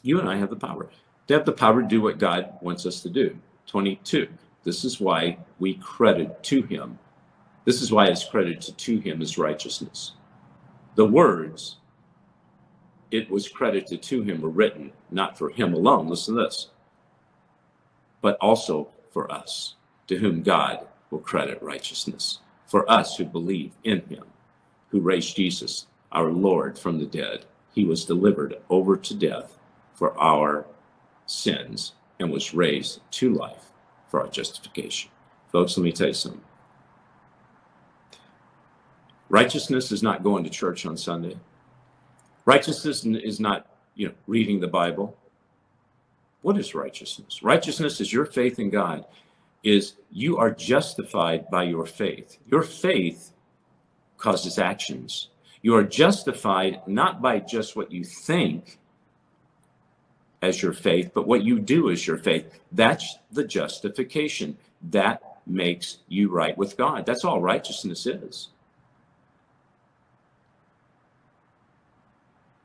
You 0.00 0.18
and 0.18 0.26
I 0.26 0.36
have 0.36 0.48
the 0.48 0.56
power. 0.56 0.88
To 1.26 1.34
have 1.34 1.44
the 1.44 1.52
power 1.52 1.82
to 1.82 1.86
do 1.86 2.00
what 2.00 2.16
God 2.16 2.54
wants 2.62 2.86
us 2.86 3.02
to 3.02 3.10
do. 3.10 3.36
22. 3.66 4.28
This 4.64 4.82
is 4.82 4.98
why 4.98 5.36
we 5.58 5.74
credit 5.74 6.42
to 6.44 6.62
him. 6.62 6.98
This 7.66 7.82
is 7.82 7.92
why 7.92 8.06
it's 8.06 8.24
credited 8.24 8.78
to 8.78 8.98
him 8.98 9.20
as 9.20 9.36
righteousness. 9.36 10.12
The 10.94 11.04
words 11.06 11.76
it 13.10 13.30
was 13.30 13.46
credited 13.46 14.02
to 14.04 14.22
him 14.22 14.40
were 14.40 14.48
written 14.48 14.92
not 15.10 15.36
for 15.36 15.50
him 15.50 15.74
alone, 15.74 16.08
listen 16.08 16.34
to 16.34 16.44
this, 16.44 16.68
but 18.22 18.38
also 18.40 18.88
for 19.10 19.30
us, 19.30 19.74
to 20.06 20.16
whom 20.16 20.42
God 20.42 20.86
will 21.10 21.18
credit 21.18 21.62
righteousness, 21.62 22.38
for 22.70 22.88
us 22.88 23.16
who 23.16 23.24
believe 23.24 23.72
in 23.82 24.00
him, 24.02 24.22
who 24.90 25.00
raised 25.00 25.34
Jesus, 25.34 25.86
our 26.12 26.30
Lord, 26.30 26.78
from 26.78 27.00
the 27.00 27.04
dead. 27.04 27.44
He 27.74 27.84
was 27.84 28.04
delivered 28.04 28.60
over 28.70 28.96
to 28.96 29.14
death 29.14 29.58
for 29.92 30.16
our 30.16 30.66
sins 31.26 31.94
and 32.20 32.30
was 32.30 32.54
raised 32.54 33.00
to 33.10 33.34
life 33.34 33.72
for 34.08 34.20
our 34.20 34.28
justification. 34.28 35.10
Folks, 35.50 35.76
let 35.76 35.82
me 35.82 35.90
tell 35.90 36.06
you 36.06 36.14
something. 36.14 36.40
Righteousness 39.28 39.90
is 39.90 40.02
not 40.02 40.22
going 40.22 40.44
to 40.44 40.50
church 40.50 40.86
on 40.86 40.96
Sunday. 40.96 41.36
Righteousness 42.44 43.04
is 43.04 43.40
not, 43.40 43.66
you 43.96 44.08
know, 44.08 44.14
reading 44.28 44.60
the 44.60 44.68
Bible. 44.68 45.16
What 46.42 46.56
is 46.56 46.72
righteousness? 46.72 47.42
Righteousness 47.42 48.00
is 48.00 48.12
your 48.12 48.26
faith 48.26 48.60
in 48.60 48.70
God, 48.70 49.06
is 49.62 49.94
you 50.10 50.38
are 50.38 50.50
justified 50.50 51.50
by 51.50 51.64
your 51.64 51.86
faith. 51.86 52.38
Your 52.46 52.62
faith 52.62 53.32
causes 54.16 54.58
actions. 54.58 55.28
You 55.62 55.74
are 55.76 55.84
justified 55.84 56.80
not 56.86 57.20
by 57.20 57.40
just 57.40 57.76
what 57.76 57.92
you 57.92 58.04
think 58.04 58.78
as 60.42 60.62
your 60.62 60.72
faith, 60.72 61.10
but 61.14 61.26
what 61.26 61.44
you 61.44 61.58
do 61.58 61.90
as 61.90 62.06
your 62.06 62.16
faith. 62.16 62.60
That's 62.72 63.18
the 63.30 63.44
justification. 63.44 64.56
That 64.90 65.22
makes 65.46 65.98
you 66.08 66.30
right 66.30 66.56
with 66.56 66.76
God. 66.76 67.04
That's 67.04 67.24
all 67.24 67.42
righteousness 67.42 68.06
is. 68.06 68.48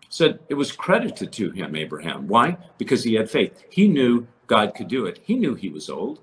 Said 0.09 0.39
it 0.47 0.53
was 0.53 0.71
credited 0.71 1.33
to 1.33 1.51
him, 1.51 1.75
Abraham. 1.75 2.27
Why? 2.27 2.57
Because 2.77 3.03
he 3.03 3.15
had 3.15 3.29
faith. 3.29 3.65
He 3.69 3.89
knew 3.89 4.27
God 4.47 4.73
could 4.73 4.87
do 4.87 5.05
it. 5.05 5.19
He 5.23 5.35
knew 5.35 5.55
he 5.55 5.69
was 5.69 5.89
old. 5.89 6.21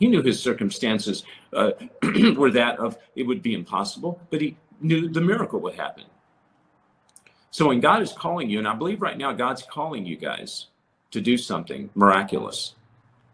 He 0.00 0.08
knew 0.08 0.22
his 0.22 0.42
circumstances 0.42 1.24
uh, 1.52 1.72
were 2.36 2.50
that 2.50 2.80
of 2.80 2.98
it 3.14 3.24
would 3.24 3.42
be 3.42 3.54
impossible, 3.54 4.20
but 4.30 4.40
he 4.40 4.56
knew 4.80 5.08
the 5.08 5.20
miracle 5.20 5.60
would 5.60 5.74
happen. 5.74 6.04
So 7.50 7.68
when 7.68 7.80
God 7.80 8.02
is 8.02 8.12
calling 8.12 8.48
you, 8.48 8.58
and 8.58 8.66
I 8.66 8.74
believe 8.74 9.02
right 9.02 9.18
now 9.18 9.32
God's 9.32 9.62
calling 9.62 10.06
you 10.06 10.16
guys 10.16 10.66
to 11.10 11.20
do 11.20 11.36
something 11.36 11.90
miraculous. 11.94 12.74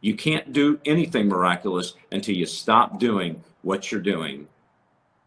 You 0.00 0.14
can't 0.16 0.52
do 0.52 0.80
anything 0.84 1.28
miraculous 1.28 1.94
until 2.10 2.34
you 2.34 2.46
stop 2.46 2.98
doing 2.98 3.44
what 3.62 3.92
you're 3.92 4.00
doing 4.00 4.48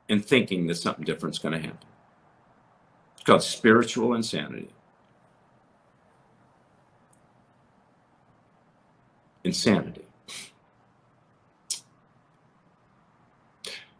and 0.09 0.25
thinking 0.25 0.67
that 0.67 0.75
something 0.75 1.05
different's 1.05 1.39
going 1.39 1.53
to 1.53 1.59
happen. 1.59 1.87
It's 3.15 3.23
called 3.23 3.43
spiritual 3.43 4.13
insanity. 4.13 4.69
Insanity. 9.43 10.08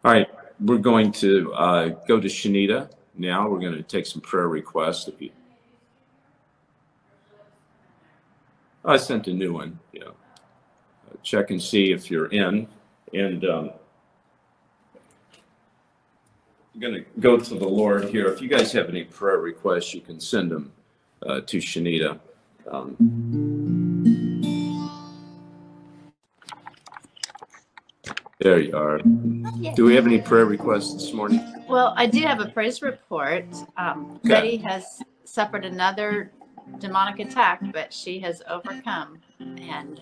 All 0.02 0.10
right, 0.10 0.28
we're 0.60 0.78
going 0.78 1.12
to 1.12 1.52
uh, 1.52 1.88
go 2.08 2.18
to 2.18 2.26
Shanita 2.26 2.88
now. 3.18 3.50
We're 3.50 3.60
going 3.60 3.74
to 3.74 3.82
take 3.82 4.06
some 4.06 4.22
prayer 4.22 4.48
requests. 4.48 5.06
If 5.08 5.20
you, 5.20 5.30
I 8.82 8.96
sent 8.96 9.26
a 9.26 9.34
new 9.34 9.52
one. 9.52 9.78
Know, 9.92 10.14
check 11.22 11.50
and 11.50 11.60
see 11.60 11.92
if 11.92 12.10
you're 12.10 12.28
in, 12.28 12.66
and 13.12 13.44
um, 13.44 13.70
I'm 16.74 16.80
going 16.80 16.94
to 16.94 17.04
go 17.20 17.36
to 17.36 17.54
the 17.54 17.68
Lord 17.68 18.08
here. 18.08 18.28
If 18.28 18.40
you 18.40 18.48
guys 18.48 18.72
have 18.72 18.88
any 18.88 19.04
prayer 19.04 19.36
requests, 19.36 19.92
you 19.92 20.00
can 20.00 20.18
send 20.18 20.50
them 20.50 20.72
uh, 21.26 21.42
to 21.42 21.58
Shanita. 21.58 22.18
Um, 22.70 23.59
there 28.40 28.58
you 28.58 28.76
are. 28.76 28.98
Do 29.74 29.84
we 29.84 29.94
have 29.94 30.06
any 30.06 30.20
prayer 30.20 30.46
requests 30.46 30.94
this 30.94 31.12
morning? 31.12 31.40
Well, 31.68 31.94
I 31.96 32.06
do 32.06 32.20
have 32.22 32.40
a 32.40 32.48
praise 32.48 32.82
report. 32.82 33.46
Um, 33.76 34.18
Okay. 34.24 34.28
Betty 34.28 34.56
has 34.58 35.00
suffered 35.24 35.64
another 35.64 36.32
demonic 36.78 37.20
attack, 37.20 37.60
but 37.72 37.92
she 37.92 38.18
has 38.20 38.42
overcome. 38.48 39.18
And 39.40 40.00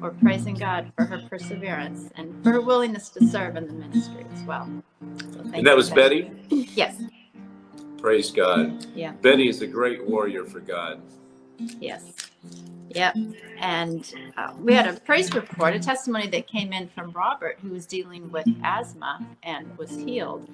we're 0.00 0.10
praising 0.10 0.54
God 0.54 0.92
for 0.96 1.04
her 1.04 1.18
perseverance 1.28 2.10
and 2.16 2.42
for 2.42 2.52
her 2.52 2.60
willingness 2.60 3.08
to 3.10 3.26
serve 3.26 3.56
in 3.56 3.66
the 3.66 3.72
ministry 3.72 4.24
as 4.34 4.42
well. 4.44 4.68
So 5.32 5.38
thank 5.42 5.54
And 5.56 5.66
that 5.66 5.76
was 5.76 5.90
Betty? 5.90 6.30
Yes, 6.50 7.00
Praise 7.98 8.30
God. 8.30 8.86
Yeah. 8.94 9.12
Betty 9.22 9.48
is 9.48 9.60
a 9.60 9.66
great 9.66 10.06
warrior 10.06 10.44
for 10.44 10.60
God. 10.60 11.02
Yes. 11.58 12.30
Yep. 12.90 13.16
And 13.58 14.12
uh, 14.36 14.52
we 14.60 14.74
had 14.74 14.86
a 14.86 14.94
praise 15.00 15.34
report, 15.34 15.74
a 15.74 15.78
testimony 15.78 16.26
that 16.28 16.46
came 16.46 16.72
in 16.72 16.88
from 16.88 17.10
Robert, 17.12 17.58
who 17.60 17.70
was 17.70 17.86
dealing 17.86 18.30
with 18.30 18.46
asthma 18.62 19.26
and 19.42 19.76
was 19.76 19.90
healed. 19.90 20.48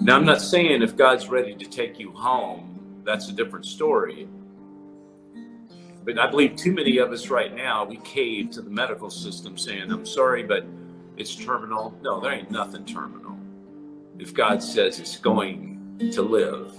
Now, 0.01 0.15
I'm 0.15 0.25
not 0.25 0.41
saying 0.41 0.83
if 0.83 0.97
God's 0.97 1.27
ready 1.29 1.57
to 1.57 1.67
take 1.67 1.99
you 1.99 2.13
home, 2.13 3.03
that's 3.05 3.29
a 3.29 3.33
different 3.33 3.67
story. 3.67 4.29
But 6.05 6.21
I 6.21 6.31
believe 6.31 6.55
too 6.55 6.73
many 6.73 6.99
of 6.99 7.11
us 7.11 7.31
right 7.31 7.53
now, 7.53 7.85
we 7.85 7.97
cave 7.99 8.51
to 8.53 8.63
the 8.63 8.71
medical 8.71 9.11
system 9.11 9.59
saying, 9.59 9.91
I'm 9.91 10.07
sorry, 10.07 10.45
but 10.45 10.65
it's 11.17 11.35
terminal. 11.35 11.99
No, 12.01 12.21
there 12.21 12.33
ain't 12.33 12.53
nothing 12.53 12.85
terminal. 12.85 13.37
If 14.21 14.33
God 14.33 14.63
says 14.63 15.01
it's 15.01 15.17
going 15.17 15.70
to 16.13 16.23
live, 16.23 16.73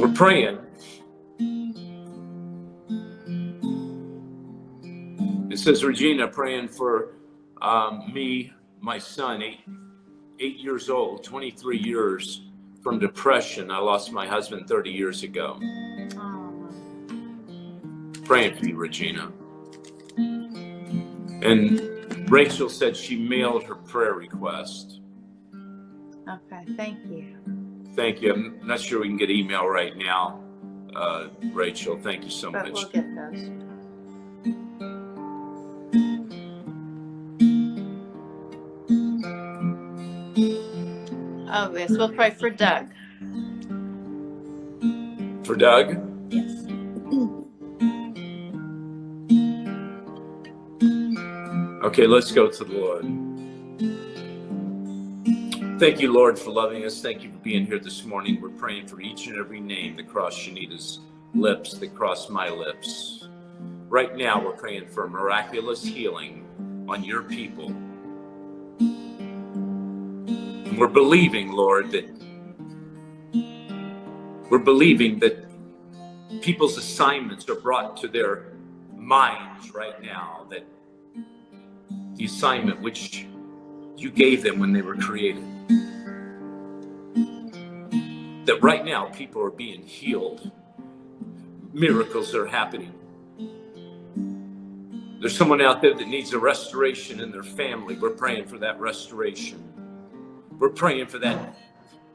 we're 0.00 0.12
praying. 0.14 0.58
It 5.50 5.58
says, 5.58 5.84
Regina, 5.84 6.28
praying 6.28 6.68
for 6.68 7.14
um, 7.60 8.10
me, 8.12 8.52
my 8.80 8.98
son, 8.98 9.42
eight, 9.42 9.60
eight 10.40 10.58
years 10.58 10.88
old, 10.88 11.24
23 11.24 11.78
years 11.78 12.42
from 12.82 12.98
depression. 12.98 13.70
I 13.70 13.78
lost 13.78 14.10
my 14.12 14.26
husband 14.26 14.66
30 14.68 14.90
years 14.90 15.22
ago. 15.22 15.58
Praying 18.24 18.56
for 18.56 18.66
you, 18.66 18.76
Regina. 18.76 19.30
And 21.42 22.30
Rachel 22.30 22.68
said 22.68 22.96
she 22.96 23.16
mailed 23.16 23.64
her 23.64 23.74
prayer 23.74 24.14
request. 24.14 25.00
Okay, 26.28 26.64
thank 26.76 26.98
you. 27.06 27.36
Thank 27.94 28.22
you. 28.22 28.32
I'm 28.32 28.66
not 28.66 28.80
sure 28.80 29.00
we 29.00 29.08
can 29.08 29.16
get 29.16 29.30
email 29.30 29.66
right 29.66 29.96
now. 29.96 30.40
Uh, 30.94 31.28
Rachel, 31.52 31.98
thank 32.02 32.24
you 32.24 32.30
so 32.30 32.50
But 32.50 32.66
much. 32.66 32.72
we'll 32.74 32.88
get 32.90 33.06
those. 33.14 33.50
Oh, 41.50 41.72
yes, 41.74 41.90
we'll 41.90 42.12
pray 42.12 42.30
for 42.30 42.50
Doug. 42.50 42.88
For 45.44 45.56
Doug, 45.56 45.96
Yes. 46.30 46.66
okay, 51.84 52.06
let's 52.06 52.30
go 52.32 52.48
to 52.48 52.64
the 52.64 52.72
Lord. 52.72 53.27
Thank 55.78 56.00
you, 56.00 56.12
Lord, 56.12 56.36
for 56.36 56.50
loving 56.50 56.84
us. 56.84 57.00
Thank 57.00 57.22
you 57.22 57.30
for 57.30 57.38
being 57.38 57.64
here 57.64 57.78
this 57.78 58.04
morning. 58.04 58.40
We're 58.40 58.48
praying 58.48 58.88
for 58.88 59.00
each 59.00 59.28
and 59.28 59.38
every 59.38 59.60
name 59.60 59.94
that 59.94 60.08
crossed 60.08 60.36
Shanita's 60.36 60.98
lips, 61.34 61.74
that 61.74 61.94
crossed 61.94 62.30
my 62.30 62.48
lips. 62.48 63.28
Right 63.88 64.16
now, 64.16 64.44
we're 64.44 64.56
praying 64.56 64.88
for 64.88 65.08
miraculous 65.08 65.84
healing 65.84 66.44
on 66.88 67.04
your 67.04 67.22
people. 67.22 67.68
And 70.68 70.76
we're 70.76 70.88
believing, 70.88 71.52
Lord, 71.52 71.92
that 71.92 72.10
we're 74.50 74.58
believing 74.58 75.20
that 75.20 75.44
people's 76.40 76.76
assignments 76.76 77.48
are 77.48 77.54
brought 77.54 77.96
to 77.98 78.08
their 78.08 78.46
minds 78.96 79.72
right 79.72 80.02
now, 80.02 80.48
that 80.50 80.64
the 82.16 82.24
assignment 82.24 82.80
which 82.80 83.28
you 83.96 84.10
gave 84.10 84.42
them 84.42 84.58
when 84.58 84.72
they 84.72 84.82
were 84.82 84.96
created. 84.96 85.44
That 88.48 88.62
right 88.62 88.82
now 88.82 89.04
people 89.10 89.42
are 89.42 89.50
being 89.50 89.82
healed, 89.82 90.50
miracles 91.74 92.34
are 92.34 92.46
happening. 92.46 92.94
There's 95.20 95.36
someone 95.36 95.60
out 95.60 95.82
there 95.82 95.92
that 95.92 96.08
needs 96.08 96.32
a 96.32 96.38
restoration 96.38 97.20
in 97.20 97.30
their 97.30 97.42
family. 97.42 97.98
We're 97.98 98.08
praying 98.08 98.46
for 98.46 98.56
that 98.56 98.80
restoration. 98.80 99.62
We're 100.58 100.70
praying 100.70 101.08
for 101.08 101.18
that 101.18 101.58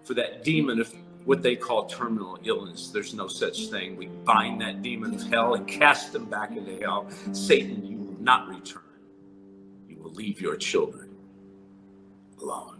for 0.05 0.15
that 0.15 0.43
demon 0.43 0.79
of 0.79 0.91
what 1.23 1.43
they 1.43 1.55
call 1.55 1.85
terminal 1.85 2.39
illness. 2.43 2.89
There's 2.89 3.13
no 3.13 3.27
such 3.27 3.67
thing. 3.67 3.95
We 3.95 4.07
bind 4.07 4.59
that 4.61 4.81
demon 4.81 5.13
of 5.13 5.21
hell 5.29 5.53
and 5.53 5.67
cast 5.67 6.13
them 6.13 6.25
back 6.25 6.57
into 6.57 6.79
hell. 6.79 7.11
Satan, 7.33 7.85
you 7.85 7.97
will 7.99 8.19
not 8.19 8.47
return. 8.47 8.81
You 9.87 10.01
will 10.01 10.13
leave 10.13 10.41
your 10.41 10.55
children 10.55 11.15
alone. 12.41 12.72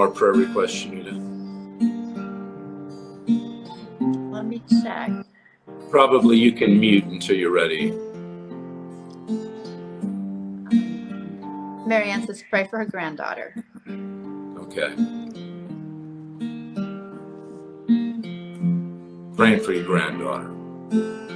More 0.00 0.08
prayer 0.08 0.32
requests, 0.32 0.82
Shanita? 0.82 1.12
Let 4.32 4.46
me 4.46 4.62
check. 4.82 5.10
Probably 5.90 6.38
you 6.38 6.52
can 6.52 6.80
mute 6.80 7.04
until 7.04 7.36
you're 7.36 7.52
ready. 7.52 7.90
Marianne 11.86 12.26
says 12.26 12.42
pray 12.48 12.66
for 12.66 12.78
her 12.78 12.86
granddaughter. 12.86 13.62
Okay. 14.60 14.94
Praying 19.36 19.60
for 19.60 19.72
your 19.74 19.84
granddaughter. 19.84 21.29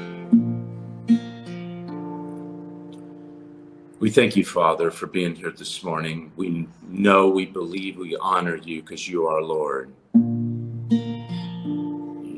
We 4.05 4.11
thank 4.11 4.36
you, 4.36 4.44
Father, 4.44 4.90
for 4.90 5.07
being 5.07 5.34
here 5.34 5.50
this 5.50 5.82
morning. 5.82 6.30
We 6.36 6.68
know, 6.86 7.30
we 7.30 7.46
believe, 7.46 7.96
we 7.96 8.14
honor 8.16 8.57
you 8.57 8.82
because 8.82 9.09
you 9.09 9.26
are 9.28 9.40
Lord. 9.40 9.94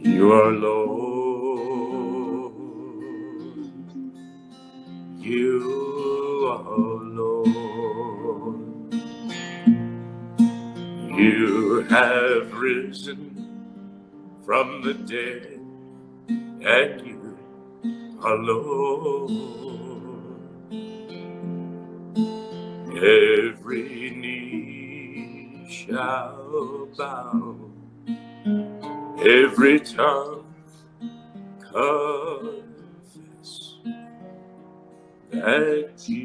You 0.05 0.33
are 0.33 0.53
Lord. 0.53 0.93
You 5.19 6.47
are 6.53 7.03
Lord. 7.03 8.61
You 11.19 11.81
have 11.91 12.53
risen 12.53 13.59
from 14.45 14.83
the 14.83 14.95
dead, 14.95 15.59
and 16.65 17.05
you 17.05 17.37
are 18.23 18.37
Lord. 18.37 19.86
Every 22.97 24.11
knee 24.11 25.67
shall 25.69 26.89
bow, 26.97 27.57
every 29.19 29.81
tongue 29.81 30.47
confess 31.61 32.65
that 35.31 35.93
Jesus 35.99 36.17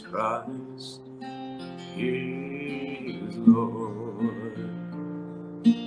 Christ 0.00 1.00
is 1.96 3.36
Lord. 3.38 4.58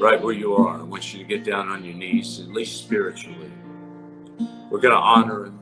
Right 0.02 0.20
where 0.20 0.34
you 0.34 0.56
are, 0.56 0.80
I 0.80 0.84
want 0.84 1.14
you 1.14 1.20
to 1.20 1.26
get 1.26 1.44
down 1.44 1.70
on 1.70 1.86
your 1.86 1.94
knees, 1.94 2.40
at 2.40 2.48
least 2.48 2.80
spiritually. 2.84 3.52
We're 4.72 4.80
going 4.80 4.96
to 4.96 5.00
honor 5.00 5.46
him. 5.46 5.60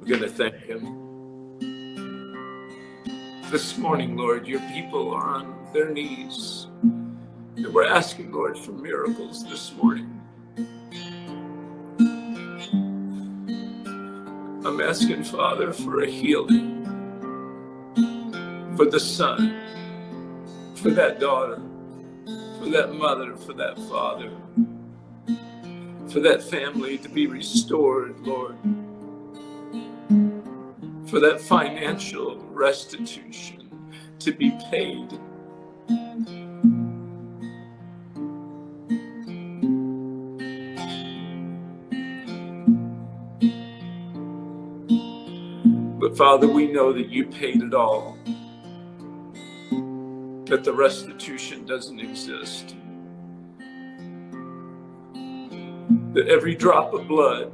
We're 0.00 0.06
going 0.06 0.22
to 0.22 0.28
thank 0.28 0.54
him. 0.66 1.03
This 3.50 3.78
morning, 3.78 4.16
Lord, 4.16 4.46
your 4.48 4.60
people 4.72 5.12
are 5.14 5.28
on 5.28 5.56
their 5.72 5.90
knees. 5.90 6.66
And 6.82 7.72
we're 7.72 7.86
asking, 7.86 8.32
Lord, 8.32 8.58
for 8.58 8.72
miracles 8.72 9.48
this 9.48 9.72
morning. 9.74 10.20
I'm 14.64 14.80
asking, 14.80 15.24
Father, 15.24 15.72
for 15.72 16.02
a 16.02 16.10
healing 16.10 16.74
for 18.76 18.86
the 18.86 18.98
son, 18.98 19.54
for 20.74 20.90
that 20.90 21.20
daughter, 21.20 21.60
for 22.58 22.70
that 22.70 22.92
mother, 22.94 23.36
for 23.36 23.52
that 23.52 23.78
father, 23.88 24.32
for 26.08 26.20
that 26.20 26.42
family 26.42 26.98
to 26.98 27.08
be 27.08 27.26
restored, 27.26 28.18
Lord, 28.20 28.56
for 31.14 31.20
that 31.20 31.40
financial 31.40 32.38
restitution 32.50 33.70
to 34.18 34.32
be 34.32 34.50
paid. 34.68 35.10
But 46.00 46.16
Father, 46.16 46.48
we 46.48 46.72
know 46.72 46.92
that 46.92 47.10
you 47.10 47.26
paid 47.26 47.62
it 47.62 47.74
all, 47.74 48.18
that 50.46 50.64
the 50.64 50.72
restitution 50.72 51.64
doesn't 51.64 52.00
exist, 52.00 52.74
that 56.12 56.26
every 56.28 56.56
drop 56.56 56.92
of 56.92 57.06
blood 57.06 57.52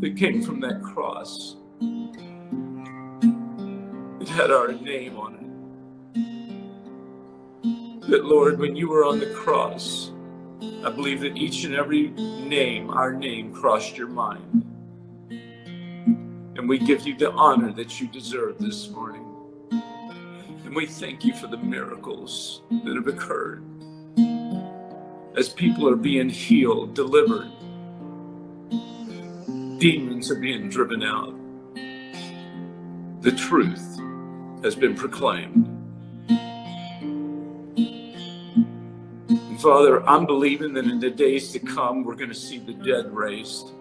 that 0.00 0.16
came 0.16 0.40
from 0.40 0.60
that 0.60 0.80
cross, 0.80 1.56
had 4.34 4.50
our 4.50 4.72
name 4.72 5.16
on 5.16 5.34
it. 5.36 5.40
That, 8.10 8.24
Lord, 8.24 8.58
when 8.58 8.74
you 8.74 8.88
were 8.88 9.04
on 9.04 9.20
the 9.20 9.32
cross, 9.32 10.10
I 10.84 10.90
believe 10.90 11.20
that 11.20 11.36
each 11.36 11.62
and 11.62 11.72
every 11.72 12.08
name, 12.08 12.90
our 12.90 13.12
name, 13.12 13.54
crossed 13.54 13.96
your 13.96 14.08
mind. 14.08 14.64
And 16.56 16.68
we 16.68 16.78
give 16.80 17.06
you 17.06 17.16
the 17.16 17.30
honor 17.30 17.72
that 17.74 18.00
you 18.00 18.08
deserve 18.08 18.58
this 18.58 18.88
morning. 18.90 19.24
And 20.64 20.74
we 20.74 20.86
thank 20.86 21.24
you 21.24 21.32
for 21.34 21.46
the 21.46 21.56
miracles 21.56 22.62
that 22.70 22.96
have 22.96 23.06
occurred 23.06 23.64
as 25.36 25.48
people 25.48 25.88
are 25.88 25.96
being 25.96 26.28
healed, 26.28 26.94
delivered, 26.94 27.52
demons 29.78 30.28
are 30.28 30.40
being 30.40 30.68
driven 30.68 31.04
out. 31.04 31.34
The 33.22 33.32
truth 33.32 33.93
has 34.64 34.74
been 34.74 34.94
proclaimed. 34.94 35.66
And 39.28 39.60
Father, 39.60 40.02
I'm 40.08 40.24
believing 40.24 40.72
that 40.72 40.86
in 40.86 40.98
the 40.98 41.10
days 41.10 41.52
to 41.52 41.58
come, 41.58 42.02
we're 42.02 42.14
going 42.14 42.30
to 42.30 42.34
see 42.34 42.56
the 42.58 42.72
dead 42.72 43.14
raised. 43.14 43.72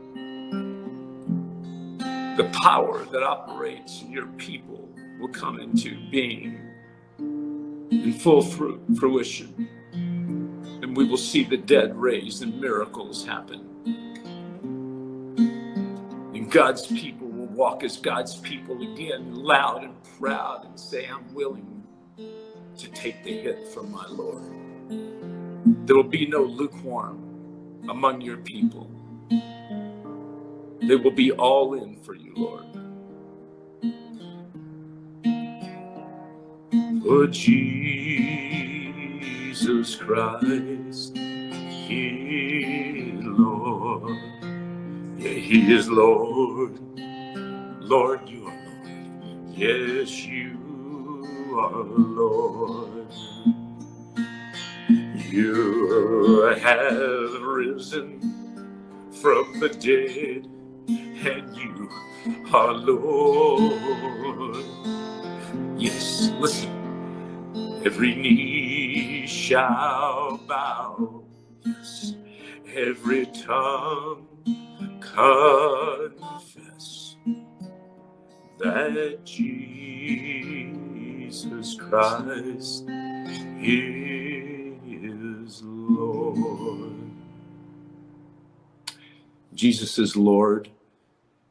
The 2.36 2.52
power 2.62 3.06
that 3.06 3.24
operates 3.24 4.02
in 4.02 4.12
your 4.12 4.28
people 4.38 4.90
will 5.22 5.30
come 5.30 5.58
into 5.62 5.98
being 6.12 6.60
in 7.18 8.20
full 8.20 8.42
fruit, 8.42 8.82
fruition. 9.00 9.70
And 9.94 10.98
we 10.98 11.06
will 11.06 11.16
see 11.16 11.46
the 11.46 11.56
dead 11.56 11.96
raised 11.96 12.44
and 12.44 12.60
miracles 12.60 13.26
happen. 13.26 13.70
And 16.36 16.52
God's 16.52 16.88
people 16.88 17.23
walk 17.56 17.84
as 17.84 17.98
God's 17.98 18.36
people 18.38 18.82
again, 18.94 19.36
loud 19.36 19.84
and 19.84 19.96
proud, 20.20 20.66
and 20.66 20.80
say, 20.80 21.08
I'm 21.08 21.34
willing 21.34 21.84
to 22.78 22.90
take 22.92 23.24
the 23.24 23.32
hit 23.42 23.68
from 23.70 23.92
my 23.92 24.08
Lord. 24.10 24.44
There 25.86 25.96
will 25.98 26.04
be 26.04 26.28
no 26.28 26.44
lukewarm 26.44 27.40
among 27.90 28.22
your 28.22 28.38
people. 28.38 28.90
They 30.82 30.96
will 30.98 31.12
be 31.12 31.32
all 31.34 31.76
in 31.76 31.98
for 31.98 32.16
you, 32.16 32.34
Lord. 32.36 32.66
For 37.04 37.28
Jesus 37.28 37.56
Christ, 39.96 41.18
He 41.18 43.14
Lord. 43.24 44.18
Yeah, 45.18 45.30
He 45.32 45.74
is 45.74 45.90
Lord. 45.90 46.80
Lord, 47.94 48.30
you 48.30 48.48
are 48.48 48.54
Lord. 48.54 49.58
Yes, 49.58 50.26
you 50.26 51.58
are 51.60 51.84
Lord. 51.84 53.14
You 55.14 56.56
have 56.62 57.42
risen 57.44 58.38
from 59.22 59.60
the 59.60 59.70
dead, 59.70 60.48
and 61.28 61.56
you 61.58 61.90
are 62.54 62.74
Lord. 62.74 64.66
Yes, 65.78 66.32
listen. 66.40 66.72
Every 67.86 68.16
knee 68.16 69.28
shall 69.28 70.40
bow, 70.48 71.24
yes, 71.66 72.16
every 72.76 73.28
tongue 73.28 74.28
confess 75.02 76.73
that 78.64 79.26
Jesus 79.26 79.76
Christ 81.76 82.86
is 83.62 85.62
Lord. 85.64 86.94
Jesus 89.54 90.00
is 90.00 90.16
Lord. 90.16 90.70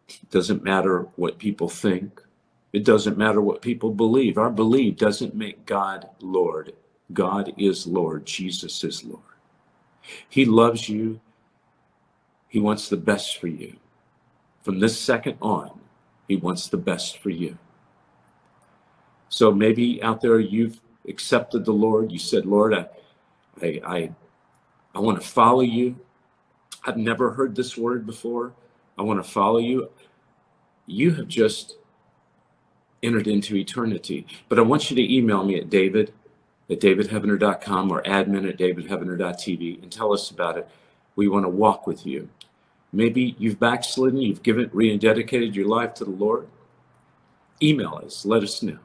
It 0.08 0.30
doesn't 0.30 0.64
matter 0.64 1.02
what 1.16 1.38
people 1.38 1.68
think. 1.68 2.20
It 2.72 2.84
doesn't 2.84 3.18
matter 3.18 3.40
what 3.40 3.62
people 3.62 3.90
believe. 3.92 4.38
Our 4.38 4.50
belief 4.50 4.96
doesn't 4.96 5.34
make 5.34 5.66
God 5.66 6.08
Lord. 6.20 6.72
God 7.12 7.52
is 7.58 7.86
Lord. 7.86 8.24
Jesus 8.26 8.82
is 8.84 9.04
Lord. 9.04 9.22
He 10.28 10.44
loves 10.44 10.88
you. 10.88 11.20
He 12.48 12.60
wants 12.60 12.88
the 12.88 12.96
best 12.96 13.38
for 13.38 13.48
you. 13.48 13.74
From 14.62 14.80
this 14.80 14.98
second 14.98 15.38
on, 15.42 15.81
He 16.32 16.36
wants 16.36 16.66
the 16.66 16.78
best 16.78 17.18
for 17.18 17.28
you. 17.28 17.58
So 19.28 19.52
maybe 19.52 20.02
out 20.02 20.22
there 20.22 20.40
you've 20.40 20.80
accepted 21.06 21.66
the 21.66 21.74
Lord. 21.74 22.10
You 22.10 22.18
said, 22.18 22.46
Lord, 22.46 22.72
I, 22.72 22.86
I, 23.60 23.80
I, 23.84 24.10
I 24.94 25.00
want 25.00 25.20
to 25.20 25.28
follow 25.28 25.60
you. 25.60 25.98
I've 26.86 26.96
never 26.96 27.32
heard 27.32 27.54
this 27.54 27.76
word 27.76 28.06
before. 28.06 28.54
I 28.98 29.02
want 29.02 29.22
to 29.22 29.30
follow 29.30 29.58
you. 29.58 29.90
You 30.86 31.12
have 31.16 31.28
just 31.28 31.76
entered 33.02 33.26
into 33.26 33.54
eternity. 33.54 34.26
But 34.48 34.58
I 34.58 34.62
want 34.62 34.90
you 34.90 34.96
to 34.96 35.14
email 35.14 35.44
me 35.44 35.58
at 35.58 35.68
david 35.68 36.14
at 36.70 36.80
davidheavener.com 36.80 37.92
or 37.92 38.02
admin 38.04 38.48
at 38.48 38.56
davidheavener.tv 38.56 39.82
and 39.82 39.92
tell 39.92 40.14
us 40.14 40.30
about 40.30 40.56
it. 40.56 40.66
We 41.14 41.28
want 41.28 41.44
to 41.44 41.50
walk 41.50 41.86
with 41.86 42.06
you. 42.06 42.30
Maybe 42.92 43.34
you've 43.38 43.58
backslidden, 43.58 44.20
you've 44.20 44.42
given, 44.42 44.68
rededicated 44.70 45.54
your 45.54 45.68
life 45.68 45.94
to 45.94 46.04
the 46.04 46.10
Lord. 46.10 46.46
Email 47.62 48.00
us, 48.04 48.26
let 48.26 48.42
us 48.42 48.62
know. 48.62 48.78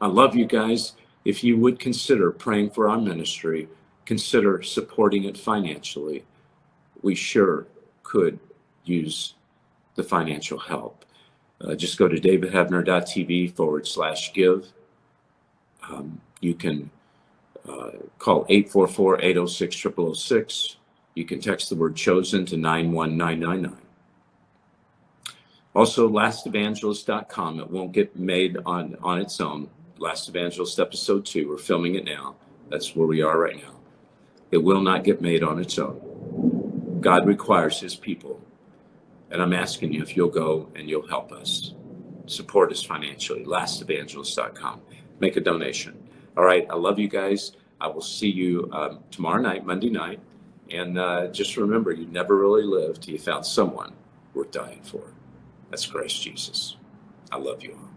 I 0.00 0.06
love 0.06 0.36
you 0.36 0.44
guys. 0.44 0.92
If 1.24 1.42
you 1.42 1.56
would 1.58 1.78
consider 1.78 2.30
praying 2.30 2.70
for 2.70 2.88
our 2.88 3.00
ministry, 3.00 3.68
consider 4.04 4.62
supporting 4.62 5.24
it 5.24 5.38
financially. 5.38 6.24
We 7.02 7.14
sure 7.14 7.66
could 8.02 8.38
use 8.84 9.34
the 9.94 10.02
financial 10.02 10.58
help. 10.58 11.04
Uh, 11.60 11.74
just 11.74 11.98
go 11.98 12.08
to 12.08 12.20
davidheavener.tv 12.20 13.54
forward 13.54 13.86
slash 13.86 14.32
give. 14.34 14.72
Um, 15.88 16.20
you 16.40 16.54
can 16.54 16.90
uh, 17.68 17.90
call 18.18 18.44
844 18.48 19.22
806 19.22 19.86
0006. 20.14 20.76
You 21.14 21.24
can 21.24 21.40
text 21.40 21.68
the 21.70 21.76
word 21.76 21.94
chosen 21.94 22.44
to 22.46 22.56
91999. 22.56 23.76
Also, 25.74 26.08
lastevangelist.com. 26.08 27.60
It 27.60 27.70
won't 27.70 27.92
get 27.92 28.16
made 28.16 28.58
on, 28.64 28.96
on 29.02 29.20
its 29.20 29.40
own. 29.40 29.68
Last 29.98 30.28
Evangelist 30.28 30.78
episode 30.78 31.24
two. 31.24 31.48
We're 31.48 31.58
filming 31.58 31.94
it 31.94 32.04
now. 32.04 32.36
That's 32.68 32.94
where 32.94 33.06
we 33.06 33.22
are 33.22 33.38
right 33.38 33.56
now. 33.56 33.74
It 34.50 34.58
will 34.58 34.80
not 34.80 35.04
get 35.04 35.20
made 35.20 35.42
on 35.42 35.58
its 35.58 35.78
own. 35.78 36.98
God 37.00 37.26
requires 37.26 37.80
his 37.80 37.94
people. 37.96 38.40
And 39.30 39.42
I'm 39.42 39.52
asking 39.52 39.92
you 39.92 40.02
if 40.02 40.16
you'll 40.16 40.28
go 40.28 40.70
and 40.76 40.88
you'll 40.88 41.08
help 41.08 41.32
us. 41.32 41.74
Support 42.26 42.70
us 42.72 42.82
financially. 42.82 43.44
Lastevangelist.com. 43.44 44.80
Make 45.20 45.36
a 45.36 45.40
donation. 45.40 46.08
All 46.36 46.44
right. 46.44 46.66
I 46.70 46.74
love 46.74 46.98
you 46.98 47.08
guys. 47.08 47.52
I 47.80 47.88
will 47.88 48.00
see 48.00 48.30
you 48.30 48.68
um, 48.72 49.00
tomorrow 49.10 49.40
night, 49.40 49.66
Monday 49.66 49.90
night. 49.90 50.20
And 50.70 50.98
uh, 50.98 51.28
just 51.28 51.56
remember, 51.56 51.92
you 51.92 52.06
never 52.06 52.36
really 52.36 52.64
lived 52.64 53.02
till 53.02 53.12
you 53.14 53.20
found 53.20 53.46
someone 53.46 53.92
worth 54.32 54.50
dying 54.50 54.80
for. 54.82 55.12
That's 55.70 55.86
Christ 55.86 56.22
Jesus. 56.22 56.76
I 57.30 57.36
love 57.36 57.62
you 57.62 57.72
all. 57.72 57.93